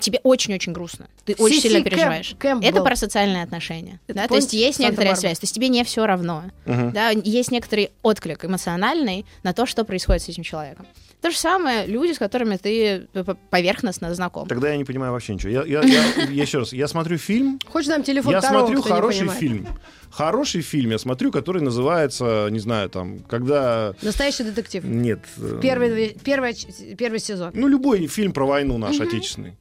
Тебе 0.00 0.20
очень-очень 0.24 0.72
грустно. 0.72 1.06
Ты 1.24 1.34
очень 1.34 1.56
Сиси 1.56 1.68
сильно 1.68 1.78
Кэмп- 1.78 1.90
переживаешь. 1.90 2.34
Кэмпбелл. 2.38 2.68
Это 2.68 2.82
парасоциальные 2.82 3.44
отношения. 3.44 4.00
Это 4.08 4.18
да, 4.22 4.28
то 4.28 4.34
есть 4.34 4.52
есть 4.52 4.80
некоторая 4.80 5.14
связь. 5.14 5.38
То 5.38 5.44
есть 5.44 5.54
тебе 5.54 5.68
не 5.68 5.84
все 5.84 6.04
равно. 6.04 6.44
Мгм. 6.66 6.92
Да, 6.92 7.10
есть 7.10 7.52
некоторый 7.52 7.92
отклик 8.02 8.44
эмоциональный 8.44 9.24
на 9.44 9.52
то, 9.52 9.66
что 9.66 9.84
происходит 9.84 10.22
с 10.22 10.28
этим 10.28 10.42
человеком. 10.42 10.86
То 11.24 11.30
же 11.30 11.38
самое 11.38 11.86
люди, 11.86 12.12
с 12.12 12.18
которыми 12.18 12.56
ты 12.58 13.06
п- 13.14 13.34
поверхностно 13.48 14.14
знаком. 14.14 14.46
Тогда 14.46 14.68
я 14.68 14.76
не 14.76 14.84
понимаю 14.84 15.12
вообще 15.12 15.32
ничего. 15.32 15.50
Я, 15.52 15.64
я, 15.64 15.80
я- 15.82 16.24
я 16.30 16.42
еще 16.42 16.58
раз, 16.58 16.74
я 16.74 16.86
смотрю 16.86 17.16
фильм, 17.16 17.58
Хочешь 17.66 17.88
нам 17.88 18.02
телефон 18.02 18.30
я 18.32 18.40
второго, 18.40 18.66
смотрю 18.66 18.82
хороший 18.82 19.28
фильм. 19.28 19.66
Хороший 20.10 20.60
фильм 20.60 20.90
я 20.90 20.98
смотрю, 20.98 21.32
который 21.32 21.62
называется, 21.62 22.48
не 22.50 22.58
знаю, 22.58 22.90
там, 22.90 23.20
когда... 23.20 23.94
Настоящий 24.02 24.44
детектив. 24.44 24.84
Нет. 24.84 25.20
э, 25.38 25.60
Первый, 25.62 25.88
две- 25.88 26.14
первый, 26.22 26.54
первый 26.98 27.20
сезон. 27.20 27.52
Ну, 27.54 27.68
любой 27.68 28.06
фильм 28.06 28.32
про 28.34 28.44
войну 28.46 28.76
наш 28.76 29.00
отечественный. 29.00 29.54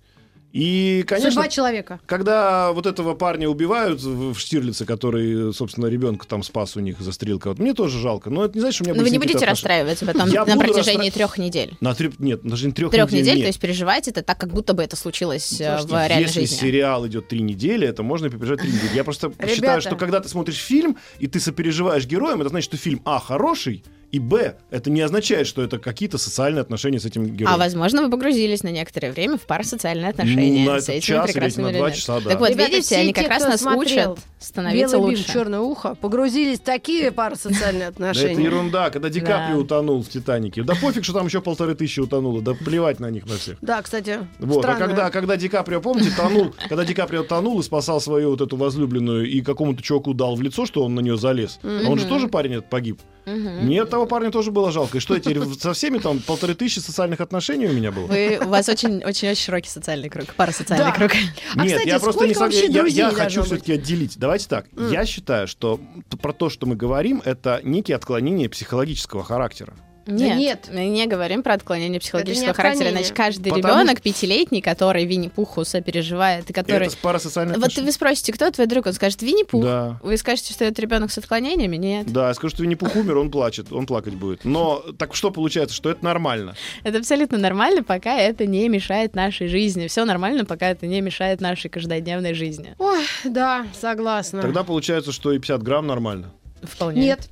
И, 0.53 1.03
конечно, 1.07 1.31
Судьба 1.31 1.47
человека. 1.47 1.99
когда 2.05 2.71
вот 2.73 2.85
этого 2.85 3.15
парня 3.15 3.49
убивают 3.49 3.99
в 4.03 4.37
Штирлице, 4.37 4.85
который, 4.85 5.51
собственно, 5.51 5.87
ребенка 5.87 6.27
там 6.27 6.43
спас 6.43 6.77
у 6.77 6.79
них 6.79 7.01
застрелил 7.01 7.39
кого-то, 7.39 7.59
мне 7.61 7.73
тоже 7.73 7.99
жалко. 7.99 8.29
Но 8.29 8.45
это 8.45 8.53
не 8.53 8.59
значит, 8.59 8.75
что 8.75 8.83
у 8.83 8.85
меня 8.85 8.93
Но 8.93 8.99
вы 8.99 9.05
были 9.09 9.13
не 9.13 9.19
будете 9.19 9.45
расстраиваться 9.47 10.05
потом 10.05 10.29
Я 10.29 10.45
на 10.45 10.55
протяжении 10.57 11.09
расстра- 11.09 11.13
трех 11.15 11.37
недель. 11.39 11.73
На 11.81 11.95
три, 11.95 12.11
нет, 12.19 12.43
даже 12.43 12.67
не 12.67 12.71
трех, 12.71 12.91
Трех 12.91 13.11
недель, 13.11 13.37
нет. 13.37 13.45
то 13.45 13.47
есть 13.47 13.59
переживать 13.59 14.07
это 14.07 14.21
так, 14.21 14.37
как 14.37 14.51
будто 14.53 14.75
бы 14.75 14.83
это 14.83 14.95
случилось 14.95 15.59
э, 15.59 15.79
в 15.81 15.89
реальной 15.89 16.21
если 16.21 16.41
жизни. 16.41 16.55
сериал 16.55 17.07
идет 17.07 17.27
три 17.27 17.41
недели, 17.41 17.87
это 17.87 18.03
можно 18.03 18.29
переживать 18.29 18.61
три 18.61 18.71
недели. 18.71 18.91
Я 18.95 19.03
просто 19.03 19.33
считаю, 19.47 19.81
что 19.81 19.95
когда 19.95 20.19
ты 20.19 20.29
смотришь 20.29 20.57
фильм, 20.57 20.97
и 21.17 21.25
ты 21.25 21.39
сопереживаешь 21.39 22.05
героям, 22.05 22.41
это 22.41 22.49
значит, 22.51 22.65
что 22.69 22.77
фильм, 22.77 23.01
а, 23.05 23.19
хороший, 23.19 23.83
и, 24.13 24.19
б, 24.19 24.55
это 24.69 24.91
не 24.91 25.01
означает, 25.01 25.47
что 25.47 25.63
это 25.63 25.79
какие-то 25.79 26.19
социальные 26.19 26.61
отношения 26.61 26.99
с 26.99 27.05
этим 27.05 27.25
героем. 27.25 27.55
А 27.55 27.57
возможно, 27.57 28.03
вы 28.03 28.11
погрузились 28.11 28.61
на 28.61 28.67
некоторое 28.67 29.11
время 29.11 29.39
в 29.39 29.41
парасоциальные 29.41 30.09
отношения 30.11 30.65
Ну, 30.65 30.71
на 30.71 30.79
с 30.79 30.87
этими 30.87 31.01
час 31.01 31.25
или 31.25 31.33
прекрасными 31.33 31.71
на 31.71 31.77
два 31.79 31.89
часа, 31.91 32.19
да. 32.21 32.29
Так 32.29 32.39
вот, 32.39 32.51
Ребята, 32.51 32.71
видите, 32.73 32.95
они 32.95 33.11
те, 33.11 33.21
как 33.21 33.29
раз 33.31 33.43
нас 33.43 33.61
смотрел 33.61 34.11
учат 34.11 34.23
становиться 34.39 34.97
Белый 34.97 35.09
лучше. 35.11 35.23
бим, 35.25 35.33
черное 35.33 35.59
ухо. 35.61 35.95
Погрузились 35.95 36.59
в 36.59 36.61
такие 36.61 37.11
парасоциальные 37.33 37.79
Да 37.79 37.87
это 37.87 37.95
отношения. 38.11 38.43
ерунда, 38.43 38.91
когда 38.91 39.09
Ди 39.09 39.19
Каприо 39.19 39.57
утонул 39.57 40.03
в 40.03 40.09
«Титанике». 40.09 40.61
Да 40.61 40.75
пофиг, 40.75 41.03
что 41.03 41.13
там 41.13 41.25
еще 41.25 41.41
полторы 41.41 41.73
тысячи 41.73 41.99
утонуло, 41.99 42.43
да 42.43 42.53
плевать 42.53 42.99
на 42.99 43.09
них 43.09 43.25
на 43.25 43.35
всех. 43.37 43.57
Да, 43.61 43.81
кстати, 43.81 44.19
Вот, 44.37 44.63
а 44.63 44.75
когда, 44.75 45.09
когда 45.09 45.37
Ди 45.37 45.49
Каприо, 45.49 45.81
помните, 45.81 46.11
тонул, 46.15 46.53
когда 46.69 46.85
Ди 46.85 46.93
Каприо 46.93 47.23
тонул 47.23 47.59
и 47.59 47.63
спасал 47.63 47.99
свою 47.99 48.29
вот 48.29 48.41
эту 48.41 48.57
возлюбленную 48.57 49.27
и 49.27 49.41
какому-то 49.41 49.81
чуваку 49.81 50.13
дал 50.13 50.35
в 50.35 50.41
лицо, 50.43 50.67
что 50.67 50.83
он 50.83 50.93
на 50.93 50.99
нее 50.99 51.17
залез, 51.17 51.59
а 51.63 51.89
он 51.89 51.97
же 51.97 52.05
тоже 52.05 52.27
парень 52.27 52.53
этот 52.53 52.69
погиб. 52.69 53.01
Мгм. 53.25 53.65
Мне 53.65 53.85
того 53.85 54.05
парня 54.05 54.31
тоже 54.31 54.51
было 54.51 54.71
жалко. 54.71 54.97
И 54.97 54.99
что, 55.01 55.13
я 55.13 55.19
теперь 55.19 55.41
со 55.59 55.73
всеми 55.73 55.97
там 55.97 56.19
полторы 56.19 56.55
тысячи 56.55 56.79
социальных 56.79 57.21
отношений 57.21 57.67
у 57.67 57.73
меня 57.73 57.91
было? 57.91 58.05
Вы, 58.07 58.39
у 58.43 58.49
вас 58.49 58.67
очень, 58.69 59.03
очень, 59.03 59.29
очень 59.29 59.35
широкий 59.41 59.69
социальный 59.69 60.09
круг, 60.09 60.33
парасоциальный 60.35 60.87
Да. 60.87 60.91
круг. 60.91 61.11
А, 61.55 61.63
Нет, 61.63 61.73
кстати, 61.77 61.87
я 61.87 61.99
просто 61.99 62.27
не 62.27 62.33
сколько 62.33 62.53
сог- 62.53 62.63
вообще 62.63 62.91
я, 62.97 63.05
я 63.05 63.11
хочу 63.11 63.43
все-таки 63.43 63.73
отделить. 63.73 64.17
Давайте 64.17 64.47
так. 64.47 64.65
Я 64.91 65.05
считаю, 65.05 65.47
что 65.47 65.79
про 66.21 66.33
то, 66.33 66.49
что 66.49 66.65
мы 66.65 66.75
говорим, 66.75 67.21
это 67.23 67.61
некие 67.63 67.95
отклонения 67.95 68.49
психологического 68.49 69.23
характера. 69.23 69.73
Нет, 70.05 70.37
нет. 70.37 70.69
мы 70.71 70.85
не 70.87 71.05
говорим 71.07 71.43
про 71.43 71.53
отклонение 71.53 71.99
психологического 71.99 72.49
Это 72.49 72.55
характера. 72.55 72.87
отклонение. 72.87 73.05
Значит, 73.05 73.17
каждый 73.17 73.49
Потому 73.51 73.81
ребенок 73.81 74.01
пятилетний, 74.01 74.61
который 74.61 75.05
Винни-Пуху 75.05 75.63
сопереживает, 75.65 76.49
и 76.49 76.53
который... 76.53 76.87
Это 76.87 76.97
парасоциальные 76.97 77.55
Вот 77.55 77.63
отношения. 77.65 77.85
вы 77.87 77.91
спросите, 77.93 78.33
кто 78.33 78.51
твой 78.51 78.67
друг? 78.67 78.85
Он 78.85 78.93
скажет, 78.93 79.21
Винни-Пух. 79.21 79.63
Да. 79.63 79.99
Вы 80.03 80.17
скажете, 80.17 80.53
что 80.53 80.65
это 80.65 80.81
ребенок 80.81 81.11
с 81.11 81.17
отклонениями? 81.17 81.77
Нет. 81.77 82.11
Да, 82.11 82.27
я 82.27 82.33
скажу, 82.33 82.55
что 82.55 82.63
Винни-Пух 82.63 82.95
умер, 82.95 83.17
он 83.17 83.31
плачет, 83.31 83.71
он 83.71 83.85
плакать 83.85 84.15
будет. 84.15 84.43
Но 84.43 84.83
так 84.97 85.15
что 85.15 85.31
получается, 85.31 85.75
что 85.75 85.89
это 85.89 86.03
нормально? 86.03 86.55
Это 86.83 86.97
абсолютно 86.97 87.37
нормально, 87.37 87.83
пока 87.83 88.17
это 88.17 88.45
не 88.45 88.67
мешает 88.69 89.15
нашей 89.15 89.47
жизни. 89.47 89.87
Все 89.87 90.05
нормально, 90.05 90.45
пока 90.45 90.69
это 90.69 90.85
не 90.87 91.01
мешает 91.01 91.39
нашей 91.41 91.69
каждодневной 91.69 92.33
жизни. 92.33 92.75
Ой, 92.77 93.03
да, 93.23 93.65
согласна. 93.79 94.41
Тогда 94.41 94.63
получается, 94.63 95.11
что 95.11 95.31
и 95.31 95.39
50 95.39 95.63
грамм 95.63 95.87
нормально. 95.87 96.33
Вполне. 96.61 97.01
Нет. 97.01 97.29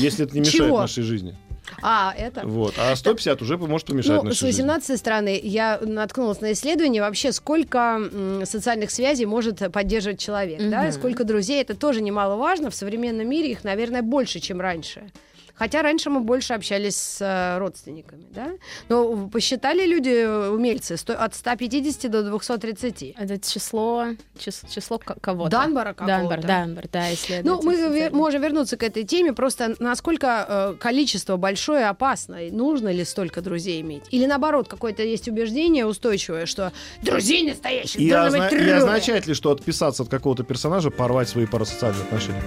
Если 0.00 0.24
это 0.24 0.34
не 0.34 0.40
мешает 0.40 0.56
Чего? 0.56 0.80
нашей 0.80 1.02
жизни. 1.02 1.36
А, 1.82 2.14
это... 2.16 2.46
Вот. 2.46 2.74
А 2.78 2.94
150 2.94 3.42
уже 3.42 3.56
может 3.58 3.86
помешать 3.86 4.12
Ну, 4.16 4.20
с 4.20 4.24
нашей 4.24 4.46
жизни. 4.46 4.62
18 4.62 4.98
стороны 4.98 5.40
я 5.42 5.78
наткнулась 5.82 6.40
на 6.40 6.52
исследование 6.52 7.02
вообще, 7.02 7.32
сколько 7.32 7.78
м, 8.12 8.44
социальных 8.46 8.90
связей 8.90 9.26
может 9.26 9.62
поддерживать 9.72 10.18
человек, 10.20 10.58
да, 10.70 10.84
и 10.84 10.88
Мгм. 10.90 10.92
сколько 10.92 11.24
друзей, 11.24 11.60
это 11.62 11.74
тоже 11.74 12.00
немаловажно. 12.02 12.70
В 12.70 12.74
современном 12.74 13.28
мире 13.28 13.50
их, 13.50 13.64
наверное, 13.64 14.02
больше, 14.02 14.40
чем 14.40 14.60
раньше. 14.60 15.10
Хотя 15.58 15.82
раньше 15.82 16.10
мы 16.10 16.20
больше 16.20 16.52
общались 16.54 16.96
с 16.96 17.18
э, 17.20 17.58
родственниками, 17.58 18.26
да. 18.30 18.50
Но 18.88 19.28
посчитали 19.28 19.86
люди, 19.86 20.10
э, 20.10 20.48
умельцы, 20.50 20.96
от 21.08 21.34
150 21.34 22.10
до 22.10 22.22
230. 22.22 23.14
Это 23.18 23.38
число, 23.38 24.06
чис- 24.38 24.70
число 24.72 24.98
к- 24.98 25.16
кого-то. 25.20 25.50
Данбара 25.50 25.94
какого-то. 25.94 26.18
Данбар, 26.18 26.42
Данбар, 26.42 26.84
да, 26.92 27.14
исследователь. 27.14 27.48
Ну, 27.50 27.62
мы 27.62 27.74
ве- 27.74 27.84
социальный. 27.88 28.10
можем 28.16 28.42
вернуться 28.42 28.76
к 28.76 28.82
этой 28.82 29.04
теме, 29.04 29.32
просто 29.32 29.74
насколько 29.78 30.46
э, 30.48 30.74
количество 30.78 31.36
большое 31.36 31.86
опасно, 31.86 32.46
и 32.46 32.50
нужно 32.50 32.90
ли 32.90 33.04
столько 33.04 33.40
друзей 33.40 33.80
иметь? 33.80 34.04
Или 34.10 34.26
наоборот, 34.26 34.68
какое-то 34.68 35.02
есть 35.02 35.26
убеждение 35.28 35.86
устойчивое, 35.86 36.46
что 36.46 36.72
друзей 37.02 37.48
настоящих 37.48 38.00
И, 38.00 38.10
должно 38.10 38.38
озна- 38.38 38.50
быть 38.50 38.52
и 38.60 38.62
трое. 38.62 38.74
означает 38.76 39.26
ли, 39.26 39.32
что 39.34 39.50
отписаться 39.52 40.02
от 40.02 40.08
какого-то 40.10 40.44
персонажа, 40.44 40.90
порвать 40.90 41.28
свои 41.28 41.46
парасоциальные 41.46 42.02
отношения? 42.02 42.42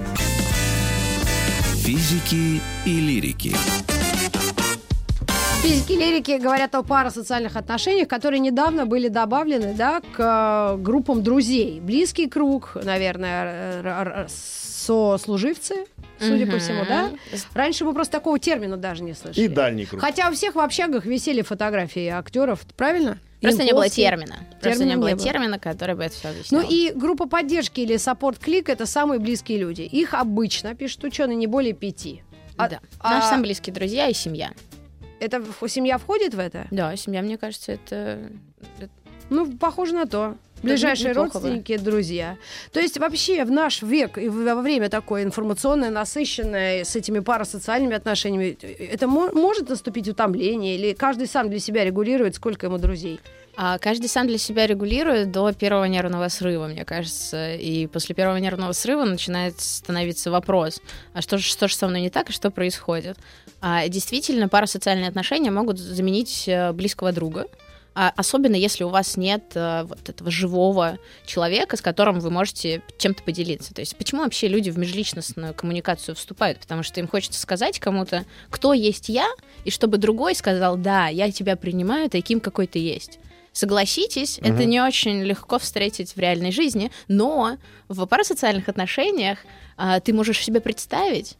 Физики 1.89 2.61
и 2.85 2.99
лирики. 2.99 3.51
Физики 5.63 5.93
лирики 5.93 6.37
говорят 6.37 6.75
о 6.75 6.83
парасоциальных 6.83 7.55
отношениях, 7.55 8.07
которые 8.07 8.39
недавно 8.41 8.85
были 8.85 9.07
добавлены 9.07 9.73
да, 9.73 9.99
к 10.01 10.75
э, 10.75 10.77
группам 10.77 11.23
друзей. 11.23 11.79
Близкий 11.79 12.29
круг, 12.29 12.77
наверное, 12.83 14.27
сослуживцы, 14.27 15.85
судя 16.19 16.45
по 16.45 16.51
Мгм. 16.51 16.59
всему, 16.59 16.85
да? 16.87 17.09
Раньше 17.55 17.85
мы 17.85 17.95
просто 17.95 18.11
такого 18.11 18.37
термина 18.37 18.77
даже 18.77 19.01
не 19.01 19.15
слышали. 19.15 19.45
И 19.45 19.47
дальний 19.47 19.87
круг. 19.87 19.99
Хотя 19.99 20.29
у 20.29 20.33
всех 20.33 20.53
в 20.53 20.59
общагах 20.59 21.05
висели 21.05 21.41
фотографии 21.41 22.05
актеров, 22.05 22.67
правильно? 22.77 23.17
Просто 23.41 23.63
не 23.63 23.71
было 23.71 23.83
Янковский. 23.83 24.03
термина. 24.03 24.35
Просто 24.61 24.69
Термина 24.79 24.89
не 24.89 24.95
было 24.97 25.07
не 25.07 25.15
было. 25.15 25.23
термина, 25.23 25.59
который 25.59 25.95
бы 25.95 26.03
это 26.03 26.13
все 26.15 26.27
Ну 26.27 26.33
объяснял. 26.33 26.63
и 26.69 26.91
группа 26.93 27.27
поддержки 27.27 27.79
или 27.81 27.95
саппорт-клик— 27.97 28.67
это 28.69 28.85
самые 28.85 29.19
близкие 29.19 29.57
люди. 29.59 29.81
Их 29.83 30.13
обычно, 30.13 30.75
пишут 30.75 31.03
ученые, 31.05 31.35
не 31.35 31.47
более 31.47 31.73
пяти. 31.73 32.23
А- 32.57 32.67
да. 32.69 32.79
а- 32.99 33.11
Наши 33.15 33.27
самые 33.27 33.43
близкие 33.43 33.73
друзья 33.73 34.07
и 34.07 34.13
семья. 34.13 34.51
Это 35.21 35.43
семья 35.67 35.97
входит 35.97 36.33
в 36.33 36.39
это? 36.39 36.67
Да, 36.71 36.95
семья, 36.95 37.21
мне 37.21 37.37
кажется, 37.37 37.73
это... 37.73 38.29
Ну, 39.29 39.45
похоже 39.57 39.93
на 39.93 40.05
то. 40.05 40.35
Ближайшие 40.63 41.09
неплохо 41.09 41.39
родственники, 41.39 41.77
друзья. 41.77 42.37
То 42.71 42.79
есть 42.79 42.97
вообще 42.97 43.45
в 43.45 43.51
наш 43.51 43.81
век 43.81 44.17
и 44.17 44.27
во 44.29 44.55
время 44.61 44.89
такое 44.89 45.23
информационное, 45.23 45.89
насыщенное 45.89 46.83
с 46.83 46.95
этими 46.95 47.19
парасоциальными 47.19 47.95
отношениями, 47.95 48.57
это 48.61 49.07
мо- 49.07 49.31
может 49.31 49.69
наступить 49.69 50.07
утомление 50.07 50.75
или 50.77 50.93
каждый 50.93 51.27
сам 51.27 51.49
для 51.49 51.59
себя 51.59 51.83
регулирует, 51.83 52.35
сколько 52.35 52.65
ему 52.65 52.77
друзей? 52.77 53.19
А 53.61 53.77
каждый 53.77 54.07
сам 54.07 54.27
для 54.27 54.37
себя 54.37 54.67
регулирует 54.67 55.31
до 55.31 55.51
первого 55.51 55.83
нервного 55.83 56.29
срыва, 56.29 56.67
мне 56.67 56.85
кажется. 56.85 57.55
И 57.55 57.87
после 57.87 58.15
первого 58.15 58.37
нервного 58.37 58.71
срыва 58.71 59.03
начинает 59.03 59.59
становиться 59.59 60.31
вопрос, 60.31 60.81
а 61.13 61.21
что 61.21 61.37
же, 61.37 61.43
что 61.43 61.67
же 61.67 61.75
со 61.75 61.87
мной 61.87 62.01
не 62.01 62.09
так 62.09 62.29
и 62.29 62.33
что 62.33 62.51
происходит? 62.51 63.17
А, 63.59 63.85
действительно, 63.89 64.47
парасоциальные 64.47 65.09
отношения 65.09 65.51
могут 65.51 65.77
заменить 65.77 66.45
э, 66.47 66.71
близкого 66.71 67.11
друга. 67.11 67.47
А 68.01 68.13
особенно 68.15 68.55
если 68.55 68.85
у 68.85 68.87
вас 68.87 69.17
нет 69.17 69.51
э, 69.55 69.83
вот 69.83 70.07
этого 70.07 70.31
живого 70.31 70.99
человека, 71.25 71.75
с 71.75 71.81
которым 71.81 72.21
вы 72.21 72.31
можете 72.31 72.81
чем-то 72.97 73.23
поделиться. 73.23 73.73
То 73.73 73.81
есть 73.81 73.93
почему 73.97 74.21
вообще 74.21 74.47
люди 74.47 74.69
в 74.69 74.77
межличностную 74.77 75.53
коммуникацию 75.53 76.15
вступают? 76.15 76.59
Потому 76.59 76.81
что 76.81 77.01
им 77.01 77.09
хочется 77.09 77.41
сказать 77.41 77.77
кому-то, 77.77 78.23
кто 78.49 78.71
есть 78.71 79.09
я, 79.09 79.27
и 79.65 79.69
чтобы 79.69 79.97
другой 79.97 80.33
сказал, 80.35 80.77
да, 80.77 81.07
я 81.07 81.29
тебя 81.29 81.57
принимаю 81.57 82.09
таким, 82.09 82.39
какой 82.39 82.67
ты 82.67 82.79
есть. 82.79 83.19
Согласитесь, 83.51 84.39
Мгм. 84.39 84.53
это 84.53 84.63
не 84.63 84.79
очень 84.79 85.21
легко 85.21 85.59
встретить 85.59 86.15
в 86.15 86.19
реальной 86.19 86.53
жизни, 86.53 86.91
но 87.09 87.57
в 87.89 88.05
парасоциальных 88.05 88.69
отношениях 88.69 89.39
а, 89.75 89.99
ты 89.99 90.13
можешь 90.13 90.41
себе 90.41 90.61
представить, 90.61 91.35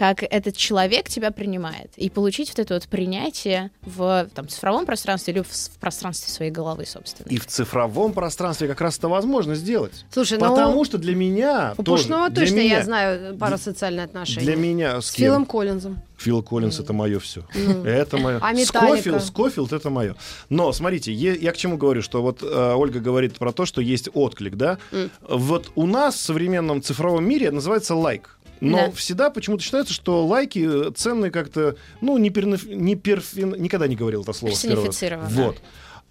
как 0.00 0.22
этот 0.22 0.56
человек 0.56 1.10
тебя 1.10 1.30
принимает, 1.30 1.90
и 1.96 2.08
получить 2.08 2.48
вот 2.48 2.58
это 2.58 2.72
вот 2.72 2.88
принятие 2.88 3.70
в 3.82 4.30
там, 4.34 4.48
цифровом 4.48 4.86
пространстве 4.86 5.34
или 5.34 5.42
в, 5.42 5.48
в 5.48 5.78
пространстве 5.78 6.32
своей 6.32 6.50
головы, 6.50 6.86
собственно. 6.86 7.28
И 7.28 7.36
в 7.36 7.44
цифровом 7.46 8.14
пространстве 8.14 8.66
как 8.66 8.80
раз 8.80 8.96
это 8.96 9.10
возможно 9.10 9.54
сделать. 9.54 10.06
Слушай, 10.10 10.38
ну 10.38 10.48
Потому 10.48 10.86
что 10.86 10.96
для 10.96 11.14
меня 11.14 11.74
у 11.76 11.82
тоже, 11.82 12.04
Пушного 12.04 12.30
для 12.30 12.40
точно 12.44 12.54
меня- 12.54 12.78
я 12.78 12.82
знаю 12.82 13.36
парасоциальные 13.36 14.04
отношения. 14.04 14.40
Для 14.46 14.56
меня 14.56 15.02
с, 15.02 15.08
С 15.08 15.12
кем? 15.12 15.26
Филом 15.26 15.44
Коллинзом. 15.44 16.02
Фил 16.16 16.42
Коллинз 16.42 16.78
это 16.78 16.92
мое 16.92 17.18
все. 17.18 17.46
Ну. 17.54 17.84
Это 17.84 18.18
мое. 18.18 18.38
А? 18.42 18.54
Скофилд, 18.54 19.22
Скофилд 19.22 19.72
это 19.72 19.88
мое. 19.88 20.16
Но 20.50 20.70
смотрите, 20.72 21.12
е- 21.12 21.38
я 21.40 21.52
к 21.52 21.56
чему 21.56 21.78
говорю, 21.78 22.02
что 22.02 22.20
вот 22.20 22.42
э, 22.42 22.74
Ольга 22.74 23.00
говорит 23.00 23.38
про 23.38 23.52
то, 23.52 23.64
что 23.64 23.80
есть 23.80 24.10
отклик, 24.12 24.56
да? 24.56 24.78
М. 24.92 25.10
Вот 25.28 25.70
у 25.76 25.86
нас 25.86 26.16
в 26.16 26.20
современном 26.20 26.82
цифровом 26.82 27.26
мире 27.26 27.46
это 27.46 27.54
называется 27.54 27.94
лайк. 27.94 28.38
Но 28.60 28.76
Да. 28.76 28.90
всегда 28.92 29.30
почему-то 29.30 29.62
считается, 29.62 29.92
что 29.94 30.26
лайки 30.26 30.88
э, 30.88 30.90
ценные 30.94 31.30
как-то, 31.30 31.76
ну, 32.00 32.18
не, 32.18 32.30
пернаф- 32.30 32.72
не 32.72 32.94
перфин- 32.94 33.58
никогда 33.58 33.88
не 33.88 33.96
говорил 33.96 34.22
это 34.22 34.32
слово. 34.32 34.52
Персонифицировано. 34.52 35.28
Вот. 35.30 35.56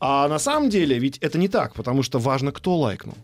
А 0.02 0.30
на 0.30 0.39
самом 0.39 0.70
деле 0.70 0.97
ведь 0.97 1.18
это 1.18 1.38
не 1.38 1.50
так, 1.50 1.74
потому 1.74 2.04
что 2.04 2.20
важно, 2.20 2.54
кто 2.54 2.76
лайкнул. 2.78 3.16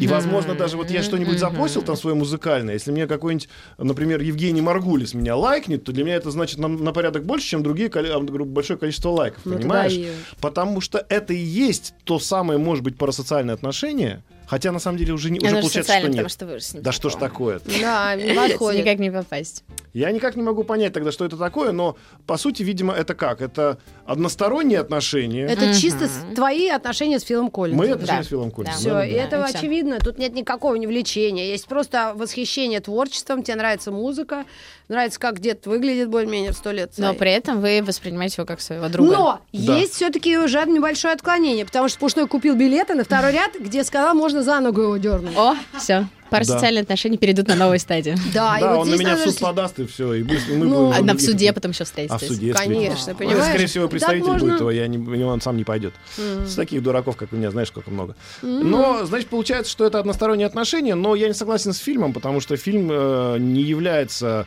И, 0.00 0.08
возможно, 0.08 0.54
даже 0.56 0.76
вот 0.76 0.90
я 0.90 1.02
что-нибудь 1.04 1.38
запостил 1.38 1.82
там 1.82 1.96
свое 1.96 2.16
музыкальное, 2.16 2.74
если 2.74 2.90
мне 2.90 3.06
какой-нибудь, 3.06 3.48
например, 3.78 4.20
Евгений 4.20 4.60
Маргулис 4.60 5.14
меня 5.14 5.36
лайкнет, 5.36 5.84
то 5.84 5.92
для 5.92 6.02
меня 6.04 6.16
это 6.16 6.32
значит 6.32 6.58
на, 6.58 6.66
на 6.66 6.92
порядок 6.92 7.24
больше, 7.24 7.46
чем 7.46 7.62
другие, 7.62 7.88
а, 7.94 8.18
большое 8.20 8.76
количество 8.78 9.10
лайков, 9.10 9.42
Ну, 9.44 9.56
понимаешь? 9.58 9.94
даешь. 9.94 10.12
Потому 10.40 10.80
что 10.80 11.06
это 11.08 11.32
и 11.32 11.38
есть 11.38 11.94
то 12.02 12.18
самое, 12.18 12.58
может 12.58 12.82
быть, 12.82 12.98
парасоциальное 12.98 13.54
отношение, 13.54 14.24
хотя 14.48 14.72
на 14.72 14.78
самом 14.80 14.98
деле 14.98 15.12
уже, 15.12 15.30
не, 15.30 15.38
уже 15.38 15.48
же 15.50 15.54
получается, 15.60 15.92
что 15.92 16.00
потому 16.06 16.22
нет. 16.22 16.30
что 16.30 16.60
с 16.60 16.74
ним 16.74 16.82
Да 16.82 16.92
что 16.92 17.10
ж 17.10 17.14
такое 17.14 17.60
Да, 17.80 18.14
не 18.16 18.24
Это 18.24 18.48
подходит. 18.48 18.84
Никак 18.84 18.98
не 18.98 19.10
попасть. 19.10 19.62
Я 19.94 20.10
никак 20.10 20.36
не 20.36 20.42
могу 20.42 20.64
понять 20.64 20.92
тогда, 20.92 21.10
что 21.12 21.24
это 21.24 21.36
такое, 21.36 21.72
но 21.72 21.96
по 22.26 22.36
сути, 22.36 22.62
видимо, 22.62 22.92
это 22.94 23.14
как? 23.14 23.40
Это 23.40 23.78
односторонние 24.06 24.78
отношения. 24.80 25.46
Это 25.46 25.74
чисто 25.74 26.08
твои 26.34 26.68
отношения 26.68 27.18
с 27.18 27.22
Филом 27.24 27.50
Коллинзом. 27.50 27.86
Мы 27.86 27.92
отношения 27.92 28.18
Да. 28.20 28.24
с 28.24 28.28
Филом 28.28 28.50
Коллинзом. 28.50 28.78
Все, 28.80 28.90
да, 28.90 29.06
и 29.06 29.12
да. 29.14 29.18
это 29.24 29.40
и 29.40 29.44
всё. 29.48 29.58
очевидно. 29.58 29.98
Тут 29.98 30.18
нет 30.18 30.34
никакого 30.34 30.74
не 30.76 30.86
влечения. 30.86 31.46
Есть 31.46 31.66
просто 31.66 32.12
восхищение 32.14 32.80
творчеством. 32.80 33.42
Тебе 33.42 33.56
нравится 33.56 33.90
музыка, 33.90 34.44
нравится, 34.88 35.18
как 35.18 35.40
дед 35.40 35.66
выглядит 35.66 36.08
более-менее 36.10 36.52
в 36.52 36.56
сто 36.56 36.70
лет. 36.70 36.92
Но 36.96 37.14
при 37.14 37.32
этом 37.32 37.60
вы 37.60 37.82
воспринимаете 37.82 38.36
его 38.38 38.46
как 38.46 38.60
своего 38.60 38.88
друга. 38.88 39.10
Но 39.12 39.40
Да. 39.52 39.76
есть 39.76 39.94
все-таки 39.94 40.36
уже 40.38 40.64
небольшое 40.66 41.14
отклонение, 41.14 41.64
потому 41.64 41.88
что 41.88 41.98
Пушной 41.98 42.26
купил 42.28 42.54
билеты 42.56 42.94
на 42.94 43.04
второй 43.04 43.32
ряд, 43.32 43.52
где 43.58 43.82
сказал, 43.84 44.14
можно 44.14 44.37
за 44.42 44.60
ногу 44.60 44.80
его 44.82 44.96
дернуть. 44.96 45.36
О, 45.36 45.54
все. 45.78 46.06
Парасоциальные 46.30 46.82
отношения 46.82 47.16
перейдут 47.16 47.48
на 47.48 47.54
новую 47.54 47.78
стадию. 47.78 48.16
Да, 48.34 48.58
и 48.58 48.60
Да, 48.60 48.74
вот 48.76 48.82
он 48.82 48.90
на 48.90 48.94
меня 48.96 49.16
в 49.16 49.20
суд 49.20 49.38
подаст, 49.40 49.78
и 49.78 49.86
все. 49.86 50.12
И 50.12 50.22
мы, 50.22 50.34
и 50.34 50.56
мы 50.56 50.66
Ну, 50.66 50.86
будем 50.88 51.00
А 51.00 51.04
на 51.06 51.14
в 51.14 51.20
суде 51.22 51.52
потом 51.54 51.70
еще 51.70 51.82
А 51.82 51.84
в 51.84 51.88
встретитесь. 51.88 52.28
суде 52.28 52.52
Конечно, 52.52 53.14
понимаешь? 53.14 53.38
Ну, 53.40 53.44
Скорее 53.48 53.66
всего, 53.66 53.84
Так 53.84 53.90
представитель 53.92 54.26
можно- 54.32 54.46
будет 54.48 54.60
его, 54.60 54.70
я 54.70 54.86
не, 54.88 55.24
он 55.24 55.40
сам 55.40 55.56
не 55.56 55.64
пойдет. 55.64 55.94
С 56.16 56.54
таких 56.54 56.82
дураков, 56.82 57.16
как 57.16 57.32
у 57.32 57.36
меня, 57.36 57.50
знаешь, 57.50 57.68
сколько 57.68 57.90
много. 57.90 58.14
Но, 58.42 59.06
значит, 59.06 59.28
получается, 59.28 59.72
что 59.72 59.86
это 59.86 59.98
односторонние 60.00 60.46
отношения, 60.46 60.94
но 60.94 61.14
я 61.14 61.28
не 61.28 61.34
согласен 61.34 61.72
с 61.72 61.78
фильмом, 61.78 62.12
потому 62.12 62.40
что 62.40 62.56
фильм 62.58 62.88
э, 62.92 63.36
не 63.38 63.62
является 63.62 64.46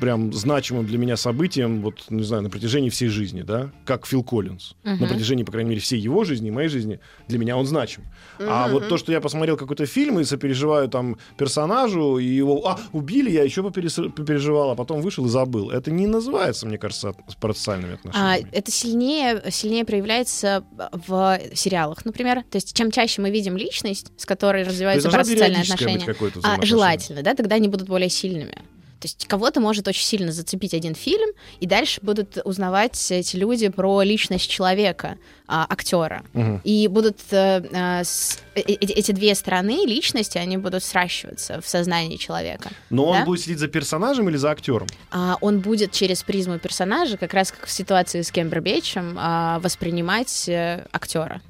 прям 0.00 0.32
значимым 0.32 0.86
для 0.86 0.98
меня 0.98 1.16
событием, 1.16 1.82
вот, 1.82 2.04
не 2.10 2.22
знаю, 2.22 2.42
на 2.42 2.50
протяжении 2.50 2.90
всей 2.90 3.08
жизни, 3.08 3.42
да, 3.42 3.70
как 3.84 4.06
Фил 4.06 4.22
Коллинз. 4.22 4.74
На 4.84 4.94
Мгм. 4.96 5.08
протяжении, 5.08 5.44
по 5.44 5.52
крайней 5.52 5.70
мере, 5.70 5.80
всей 5.80 5.98
его 5.98 6.24
жизни 6.24 6.50
моей 6.50 6.68
жизни, 6.68 7.00
для 7.28 7.38
меня 7.38 7.56
он 7.56 7.66
значим. 7.66 8.04
А 8.38 8.68
вот 8.68 8.88
то, 8.88 8.96
что 8.98 9.12
я 9.12 9.20
посмотрел 9.20 9.56
какой-то 9.56 9.86
фильм 9.86 10.20
и 10.20 10.24
сопереживаю 10.24 10.88
там 10.88 11.16
персонажу, 11.38 12.18
и 12.18 12.24
его, 12.24 12.66
а, 12.68 12.78
убили, 12.92 13.30
я 13.30 13.42
еще 13.42 13.62
попереживал, 13.62 14.70
а 14.70 14.74
потом 14.74 15.00
вышел 15.00 15.24
и 15.26 15.28
забыл. 15.28 15.70
Это 15.70 15.90
не 15.90 16.06
называется, 16.06 16.66
мне 16.66 16.78
кажется, 16.78 17.14
парасоциальными 17.40 17.92
А, 17.92 17.96
отношениями. 17.96 18.48
это 18.52 18.70
сильнее, 18.70 19.42
сильнее 19.50 19.84
проявляется 19.84 20.64
в 21.06 21.38
сериалах, 21.54 22.04
например. 22.04 22.42
То 22.50 22.56
есть, 22.56 22.74
чем 22.76 22.90
чаще 22.90 23.22
мы 23.22 23.30
видим 23.30 23.56
личность, 23.56 24.12
с 24.16 24.26
которой 24.26 24.64
развиваются 24.64 25.08
периодическое 25.10 25.88
быть 25.94 26.02
отношения, 26.02 26.40
а, 26.42 26.64
желательно, 26.64 27.22
да, 27.22 27.34
тогда 27.34 27.56
они 27.56 27.68
будут 27.68 27.88
более 27.88 28.08
сильными. 28.08 28.62
То 29.00 29.06
есть 29.06 29.26
кого-то 29.26 29.60
может 29.60 29.86
очень 29.88 30.04
сильно 30.04 30.32
зацепить 30.32 30.72
один 30.72 30.94
фильм, 30.94 31.28
и 31.60 31.66
дальше 31.66 32.00
будут 32.02 32.38
узнавать 32.44 33.10
эти 33.10 33.36
люди 33.36 33.68
про 33.68 34.02
личность 34.02 34.48
человека, 34.50 35.18
а, 35.46 35.66
актера. 35.68 36.24
Мгм. 36.32 36.60
И 36.64 36.88
будут 36.88 37.18
э, 37.30 38.02
с- 38.02 38.38
э- 38.54 38.60
э- 38.60 38.74
эти 38.80 39.12
две 39.12 39.34
стороны 39.34 39.84
личности, 39.86 40.38
они 40.38 40.56
будут 40.56 40.82
сращиваться 40.82 41.60
в 41.60 41.68
сознании 41.68 42.16
человека. 42.16 42.70
Но 42.90 43.04
он 43.04 43.18
да? 43.18 43.24
будет 43.24 43.40
следить 43.42 43.60
за 43.60 43.68
персонажем 43.68 44.28
или 44.28 44.36
за 44.36 44.50
актером? 44.50 44.88
А, 45.10 45.36
он 45.40 45.60
будет 45.60 45.92
через 45.92 46.22
призму 46.22 46.58
персонажа, 46.58 47.16
как 47.16 47.34
раз 47.34 47.52
как 47.52 47.66
в 47.66 47.70
ситуации 47.70 48.22
с 48.22 48.30
Кембербэтчем, 48.30 49.16
а, 49.18 49.60
воспринимать 49.60 50.48
актера. 50.92 51.42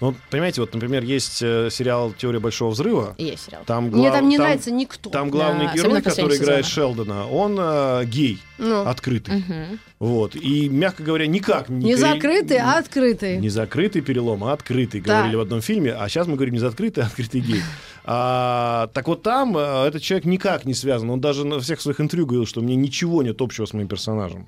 Ну, 0.00 0.14
понимаете, 0.30 0.60
вот, 0.60 0.72
например, 0.74 1.02
есть 1.04 1.40
э, 1.42 1.68
сериал 1.70 2.12
«Теория 2.16 2.38
большого 2.40 2.70
взрыва». 2.70 3.14
Есть 3.18 3.46
сериал. 3.46 3.62
Там, 3.66 3.84
Мне 3.84 3.92
глав- 4.08 4.14
там 4.14 4.28
не 4.28 4.38
нравится 4.38 4.70
никто. 4.70 5.10
Там 5.10 5.30
главный 5.30 5.66
Да, 5.66 5.74
герой, 5.74 6.02
который 6.02 6.36
играет 6.36 6.66
сезонах. 6.66 6.96
Шелдона, 6.96 7.26
он 7.28 7.56
э, 7.58 8.04
гей, 8.06 8.38
Ну, 8.58 8.82
открытый. 8.86 9.36
Мгм. 9.38 9.78
Вот. 9.98 10.34
И, 10.34 10.68
мягко 10.68 11.02
говоря, 11.02 11.26
никак 11.26 11.68
не... 11.68 11.84
не 11.86 11.94
закрытый, 11.94 12.58
а 12.58 12.78
открытый. 12.78 13.36
Не 13.38 13.48
закрытый 13.50 14.00
перелом, 14.02 14.44
а 14.44 14.52
открытый, 14.52 15.00
Да. 15.00 15.16
говорили 15.18 15.36
в 15.36 15.40
одном 15.40 15.60
фильме. 15.60 15.92
А 15.92 16.08
сейчас 16.08 16.26
мы 16.26 16.34
говорим 16.36 16.54
не 16.54 16.60
закрытый, 16.60 17.04
а 17.04 17.06
открытый 17.06 17.40
гей. 17.40 17.60
А, 18.04 18.88
так 18.94 19.08
вот 19.08 19.22
там 19.22 19.56
э, 19.56 19.86
этот 19.86 20.02
человек 20.02 20.24
никак 20.24 20.64
не 20.64 20.74
связан. 20.74 21.10
Он 21.10 21.20
даже 21.20 21.44
на 21.44 21.60
всех 21.60 21.80
своих 21.80 22.00
интервью 22.00 22.26
говорил, 22.26 22.46
что 22.46 22.60
у 22.60 22.62
меня 22.62 22.76
ничего 22.76 23.22
нет 23.22 23.40
общего 23.42 23.66
с 23.66 23.72
моим 23.72 23.88
персонажем. 23.88 24.46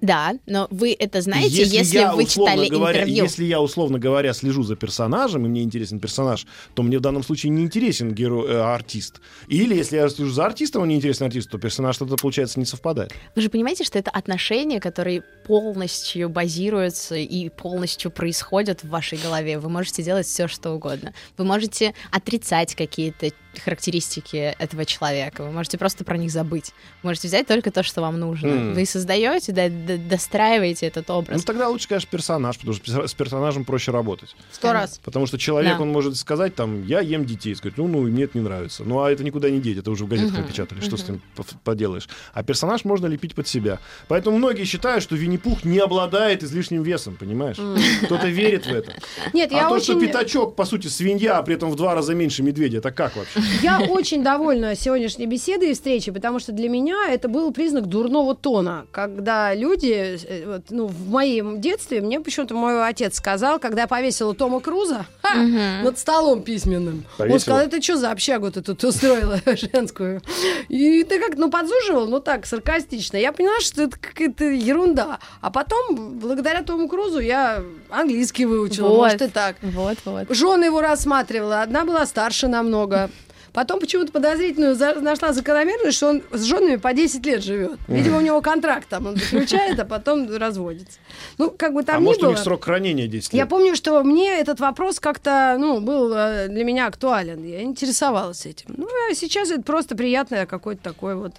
Да, 0.00 0.34
но 0.46 0.68
вы 0.70 0.94
это 0.98 1.20
знаете, 1.20 1.64
если, 1.64 1.98
я, 1.98 2.14
вы 2.14 2.26
читали 2.26 2.68
говоря, 2.68 3.00
интервью. 3.00 3.24
Если 3.24 3.44
я, 3.44 3.60
условно 3.60 3.98
говоря, 3.98 4.32
слежу 4.34 4.62
за 4.62 4.76
персонажем, 4.76 5.46
и 5.46 5.48
мне 5.48 5.62
интересен 5.62 6.00
персонаж, 6.00 6.46
то 6.74 6.82
мне 6.82 6.98
в 6.98 7.00
данном 7.00 7.22
случае 7.22 7.50
не 7.50 7.62
интересен 7.62 8.12
герой, 8.12 8.48
э, 8.48 8.60
артист. 8.60 9.20
Или 9.48 9.74
если 9.74 9.96
я 9.96 10.08
слежу 10.08 10.30
за 10.30 10.46
артистом, 10.46 10.82
а 10.82 10.86
не 10.86 10.96
интересен 10.96 11.26
артист, 11.26 11.50
то 11.50 11.58
персонаж 11.58 11.96
тогда, 11.96 12.16
получается, 12.16 12.58
не 12.58 12.66
совпадает. 12.66 13.12
Вы 13.34 13.42
же 13.42 13.48
понимаете, 13.48 13.84
что 13.84 13.98
это 13.98 14.10
отношения, 14.10 14.80
которые 14.80 15.22
полностью 15.46 16.28
базируются 16.28 17.14
и 17.14 17.48
полностью 17.48 18.10
происходят 18.10 18.82
в 18.82 18.88
вашей 18.88 19.16
голове. 19.18 19.58
Вы 19.58 19.68
можете 19.68 20.02
делать 20.02 20.26
все, 20.26 20.48
что 20.48 20.72
угодно. 20.72 21.14
Вы 21.38 21.44
можете 21.44 21.94
отрицать 22.10 22.74
какие-то 22.74 23.30
характеристики 23.64 24.54
этого 24.58 24.84
человека. 24.84 25.42
Вы 25.42 25.50
можете 25.50 25.78
просто 25.78 26.04
про 26.04 26.18
них 26.18 26.30
забыть. 26.30 26.72
Вы 27.02 27.08
можете 27.10 27.28
взять 27.28 27.46
только 27.46 27.70
то, 27.70 27.82
что 27.82 28.02
вам 28.02 28.18
нужно. 28.20 28.48
М. 28.48 28.74
Вы 28.74 28.84
создаете, 28.84 29.52
да, 29.52 29.68
достраиваете 29.98 30.86
этот 30.86 31.08
Ну, 31.08 31.14
образ. 31.14 31.44
тогда 31.44 31.68
лучше, 31.68 31.88
конечно, 31.88 32.08
персонаж, 32.10 32.58
потому 32.58 32.74
что 32.74 33.06
с 33.08 33.14
персонажем 33.14 33.64
проще 33.64 33.92
работать. 33.92 34.36
Сто 34.52 34.72
раз. 34.72 35.00
Потому 35.02 35.26
что 35.26 35.38
человек, 35.38 35.76
Да. 35.76 35.82
он 35.82 35.88
может 35.90 36.16
сказать, 36.16 36.54
там, 36.54 36.84
я 36.84 37.00
ем 37.00 37.24
детей, 37.24 37.54
сказать, 37.54 37.78
ну, 37.78 37.86
ну, 37.86 38.02
мне 38.02 38.24
это 38.24 38.36
не 38.36 38.44
нравится. 38.44 38.84
Ну, 38.84 39.00
а 39.02 39.10
это 39.10 39.24
никуда 39.24 39.48
не 39.48 39.60
деть, 39.60 39.78
это 39.78 39.90
уже 39.90 40.04
в 40.04 40.08
газетах 40.08 40.32
Мгм, 40.34 40.42
напечатали, 40.42 40.80
что 40.80 40.96
с 40.98 41.04
этим 41.04 41.22
поделаешь. 41.64 42.08
А 42.34 42.42
персонаж 42.42 42.84
можно 42.84 43.06
лепить 43.06 43.34
под 43.34 43.48
себя. 43.48 43.78
Поэтому 44.08 44.36
многие 44.36 44.64
считают, 44.64 45.02
что 45.02 45.16
Винни-Пух 45.36 45.64
не 45.64 45.78
обладает 45.78 46.42
излишним 46.42 46.82
весом, 46.82 47.16
понимаешь? 47.16 47.56
Кто-то 48.04 48.28
верит 48.28 48.66
в 48.66 48.72
это. 48.72 48.92
Нет, 49.32 49.52
А 49.52 49.56
я 49.56 49.68
то, 49.68 49.78
что 49.78 49.96
очень... 49.96 50.06
пятачок, 50.08 50.56
по 50.56 50.64
сути, 50.64 50.88
свинья, 50.88 51.38
а 51.38 51.42
при 51.42 51.54
этом 51.54 51.70
в 51.70 51.76
два 51.76 51.94
раза 51.94 52.14
меньше 52.14 52.42
медведя, 52.42 52.78
это 52.78 52.90
как 52.90 53.16
вообще? 53.16 53.40
Я 53.62 53.80
очень 53.80 54.22
довольна 54.22 54.74
сегодняшней 54.74 55.26
беседой 55.26 55.70
и 55.70 55.74
встречей, 55.74 56.12
потому 56.12 56.38
что 56.38 56.52
для 56.52 56.68
меня 56.68 56.96
это 57.10 57.28
был 57.28 57.52
признак 57.52 57.86
дурного 57.86 58.34
тона, 58.34 58.86
когда 58.92 59.54
люди, 59.54 60.18
э, 60.26 60.44
вот, 60.46 60.62
ну, 60.70 60.86
в 60.86 61.08
моем 61.10 61.60
детстве, 61.60 62.00
мне 62.00 62.20
почему-то 62.20 62.54
мой 62.54 62.86
отец 62.86 63.16
сказал, 63.16 63.58
когда 63.58 63.82
я 63.82 63.86
повесила 63.86 64.34
Тома 64.34 64.60
Круза 64.60 65.06
ха, 65.22 65.34
над 65.82 65.98
столом 65.98 66.42
письменным, 66.42 66.96
он 66.96 67.04
Повесила? 67.18 67.38
сказал, 67.38 67.60
это 67.66 67.82
что 67.82 67.96
за 67.96 68.10
общагу 68.10 68.50
ты 68.50 68.62
тут 68.62 68.82
устроила 68.84 69.40
женскую? 69.72 70.22
И 70.68 71.04
ты 71.04 71.20
как, 71.20 71.36
ну, 71.36 71.50
подзуживал, 71.50 72.06
ну, 72.08 72.20
так, 72.20 72.46
саркастично. 72.46 73.16
Я 73.16 73.32
поняла, 73.32 73.60
что 73.60 73.82
это 73.82 73.98
какая-то 73.98 74.44
ерунда. 74.44 75.18
А 75.40 75.50
потом, 75.50 76.18
благодаря 76.18 76.62
Тому 76.62 76.88
Крузу, 76.88 77.20
я 77.20 77.62
английский 77.90 78.46
выучила, 78.46 78.88
Вот. 78.88 78.96
может, 78.98 79.22
и 79.22 79.28
так. 79.28 79.56
Вот, 79.62 79.98
вот. 80.04 80.26
Жены 80.30 80.64
его 80.66 80.80
рассматривала. 80.80 81.62
Одна 81.62 81.84
была 81.84 82.06
старше 82.06 82.48
намного. 82.48 83.10
Потом 83.52 83.80
почему-то 83.80 84.12
подозрительную 84.12 84.74
за- 84.74 85.00
нашла 85.00 85.32
закономерность, 85.32 85.96
что 85.96 86.08
он 86.10 86.22
с 86.30 86.42
женами 86.42 86.76
по 86.76 86.92
10 86.92 87.24
лет 87.24 87.42
живет. 87.42 87.78
Видимо, 87.88 88.18
у 88.18 88.20
него 88.20 88.42
контракт 88.42 88.86
там 88.86 89.06
он 89.06 89.16
заключает, 89.16 89.80
а 89.80 89.86
потом 89.86 90.28
разводится. 90.36 90.98
Ну, 91.38 91.50
как 91.50 91.72
бы 91.72 91.82
там 91.82 91.96
а 91.96 92.00
ни 92.00 92.04
может, 92.04 92.22
у 92.22 92.26
было. 92.26 92.30
них 92.32 92.38
срок 92.40 92.64
хранения 92.64 93.06
10 93.06 93.32
лет? 93.32 93.38
Я 93.38 93.46
помню, 93.46 93.74
что 93.74 94.02
мне 94.04 94.38
этот 94.38 94.60
вопрос 94.60 95.00
как-то, 95.00 95.56
ну, 95.58 95.80
был 95.80 96.12
э, 96.14 96.48
для 96.48 96.64
меня 96.64 96.86
актуален. 96.86 97.42
Я 97.44 97.62
интересовалась 97.62 98.44
этим. 98.44 98.74
Ну, 98.76 98.88
а 99.10 99.14
сейчас 99.14 99.50
это 99.50 99.62
просто 99.62 99.96
приятное 99.96 100.44
какое-то 100.44 100.82
такое 100.82 101.14
вот... 101.16 101.32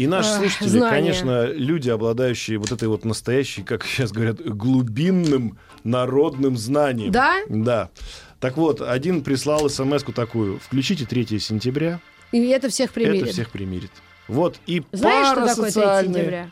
И 0.00 0.06
наши 0.06 0.30
слушатели, 0.30 0.68
знания. 0.68 0.90
конечно, 0.96 1.44
люди, 1.52 1.90
обладающие 1.90 2.56
вот 2.56 2.72
этой 2.72 2.88
вот 2.88 3.04
настоящей, 3.04 3.62
как 3.62 3.84
сейчас 3.84 4.12
говорят, 4.12 4.40
глубинным 4.40 5.58
народным 5.84 6.56
знанием. 6.56 7.12
Да? 7.12 7.40
Да. 7.50 7.90
Так 8.38 8.56
вот, 8.56 8.80
один 8.80 9.22
прислал 9.22 9.68
смс-ку 9.68 10.12
такую. 10.12 10.58
Включите 10.58 11.04
3 11.04 11.38
сентября, 11.38 12.00
И 12.32 12.38
это 12.48 12.70
всех 12.70 12.92
примирит. 12.92 13.24
это 13.24 13.32
всех 13.32 13.50
примирит. 13.50 13.90
Вот, 14.26 14.56
и 14.66 14.82
Знаешь, 14.92 15.26
что 15.26 15.46
такое 15.46 15.70
3 15.70 15.82
парасоциальные- 15.82 16.14
сентября? 16.14 16.50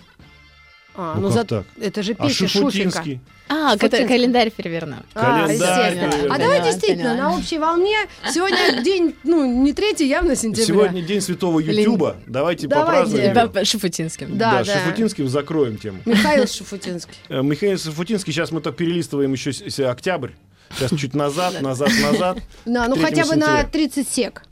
А, 1.01 1.15
Ну, 1.15 1.21
ну, 1.21 1.27
как 1.29 1.37
за- 1.37 1.45
так? 1.45 1.65
это 1.81 2.03
же 2.03 2.13
А 2.19 2.27
песня 2.27 2.49
Шуфика. 2.49 2.71
Шуфутинский? 2.71 3.21
А, 3.49 3.77
который 3.79 4.09
календарь 4.09 4.51
переверну. 4.51 4.97
А, 5.15 5.45
Календарь 5.47 5.95
перевернул. 5.95 6.33
А 6.35 6.39
давай 6.39 6.63
действительно 6.65 7.11
поняла. 7.13 7.31
на 7.31 7.37
общей 7.39 7.59
волне. 7.59 7.97
Сегодня 8.35 8.83
день, 8.83 9.15
ну, 9.23 9.63
не 9.63 9.73
3 9.73 10.05
явно 10.09 10.35
сентября. 10.35 10.67
Сегодня 10.67 11.01
день 11.03 11.21
святого 11.21 11.61
Ютуба. 11.61 12.17
Давайте 12.27 12.67
Давайте. 12.67 12.69
попразднуем. 12.69 13.33
Да. 13.33 13.47
По 13.47 13.65
Шафутинским. 13.65 14.37
Да, 14.37 14.65
да. 14.65 14.65
Шафутинским 14.65 15.29
закроем 15.29 15.79
тему. 15.79 16.01
Михаил 16.05 16.49
Шафутинский. 16.49 17.15
Э, 17.29 17.43
Михаил 17.43 17.79
Шафутинский, 17.79 18.33
сейчас 18.33 18.51
мы 18.51 18.61
так 18.61 18.75
перелистываем 18.77 19.33
еще 19.33 19.53
с- 19.53 19.63
с- 19.63 19.89
октябрь. 19.89 20.33
Сейчас 20.77 20.91
чуть 20.99 21.15
назад, 21.15 21.63
назад, 21.63 21.91
назад. 22.03 22.39
Да, 22.67 22.89
ну 22.89 22.97
3 22.97 23.05
хотя 23.05 23.25
бы 23.25 23.37
на 23.37 23.47
сентября. 23.47 23.69
30 23.73 24.09
сек. 24.11 24.43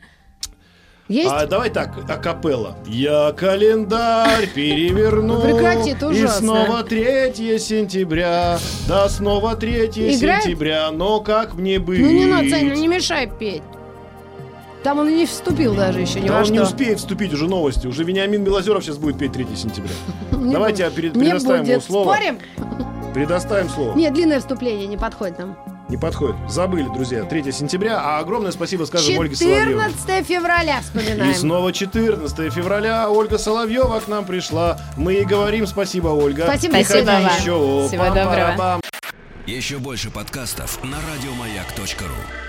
Есть? 1.08 1.30
А 1.30 1.46
давай 1.46 1.70
так, 1.70 1.92
акапелла. 2.10 2.76
Я 2.86 3.32
календарь 3.32 4.48
переверну. 4.48 5.34
Ну, 5.36 5.40
прекрати, 5.40 5.90
это 5.90 6.06
И 6.06 6.24
ужасно. 6.24 6.64
снова 6.64 6.82
3 6.82 7.32
сентября. 7.60 8.58
Да, 8.88 9.08
снова 9.08 9.54
3 9.54 9.86
Играет? 9.86 10.42
сентября. 10.44 10.90
Но 10.90 11.20
как 11.20 11.54
мне 11.54 11.78
быть? 11.78 12.00
Ну 12.00 12.10
не 12.10 12.26
надо, 12.26 12.48
Саня, 12.50 12.74
ну 12.74 12.80
не 12.80 12.88
мешай 12.88 13.28
петь. 13.28 13.62
Там 14.82 14.98
он 15.00 15.08
и 15.08 15.14
не 15.14 15.26
вступил 15.26 15.74
даже 15.74 16.00
еще 16.00 16.20
ни 16.20 16.26
Да 16.28 16.34
во 16.34 16.38
он 16.40 16.44
что. 16.44 16.54
не 16.54 16.60
успеет 16.60 16.98
вступить, 16.98 17.32
уже 17.32 17.48
новости. 17.48 17.86
Уже 17.86 18.04
Вениамин 18.04 18.42
Белозеров 18.44 18.84
сейчас 18.84 18.98
будет 18.98 19.18
петь 19.18 19.32
3 19.32 19.46
сентября. 19.54 19.90
Давайте 20.30 20.82
я 20.84 20.90
перед- 20.90 21.12
предоставим 21.14 21.64
ему 21.64 21.80
слово. 21.80 22.14
Спорим? 22.14 22.38
Предоставим 23.14 23.68
слово. 23.68 23.96
Нет, 23.96 24.12
длинное 24.14 24.40
вступление 24.40 24.86
не 24.86 24.96
подходит 24.96 25.38
нам. 25.38 25.56
Не 25.88 25.96
подходит. 25.96 26.36
Забыли, 26.48 26.88
друзья. 26.92 27.24
3 27.24 27.52
сентября. 27.52 28.00
А 28.00 28.18
огромное 28.18 28.50
спасибо 28.50 28.84
скажем 28.84 29.20
Ольге 29.20 29.36
Соловьевой. 29.36 29.84
14 29.92 30.26
февраля 30.26 30.80
вспоминаем. 30.80 31.30
И 31.30 31.34
снова 31.34 31.72
14 31.72 32.52
февраля 32.52 33.08
Ольга 33.08 33.38
Соловьева 33.38 34.00
к 34.00 34.08
нам 34.08 34.24
пришла. 34.24 34.78
Мы 34.96 35.12
ей 35.12 35.24
говорим 35.24 35.66
спасибо, 35.66 36.08
Ольга. 36.08 36.44
Спасибо, 36.44 36.74
Приходи 36.74 37.02
Спасибо 37.04 37.10
вам. 37.10 37.24
еще. 37.24 37.88
Всего 37.88 38.04
Пам-парам-пам. 38.04 38.56
доброго. 38.56 38.80
Еще 39.46 39.78
больше 39.78 40.10
подкастов 40.10 40.82
на 40.82 40.96
радиомаяк.ру. 40.96 42.45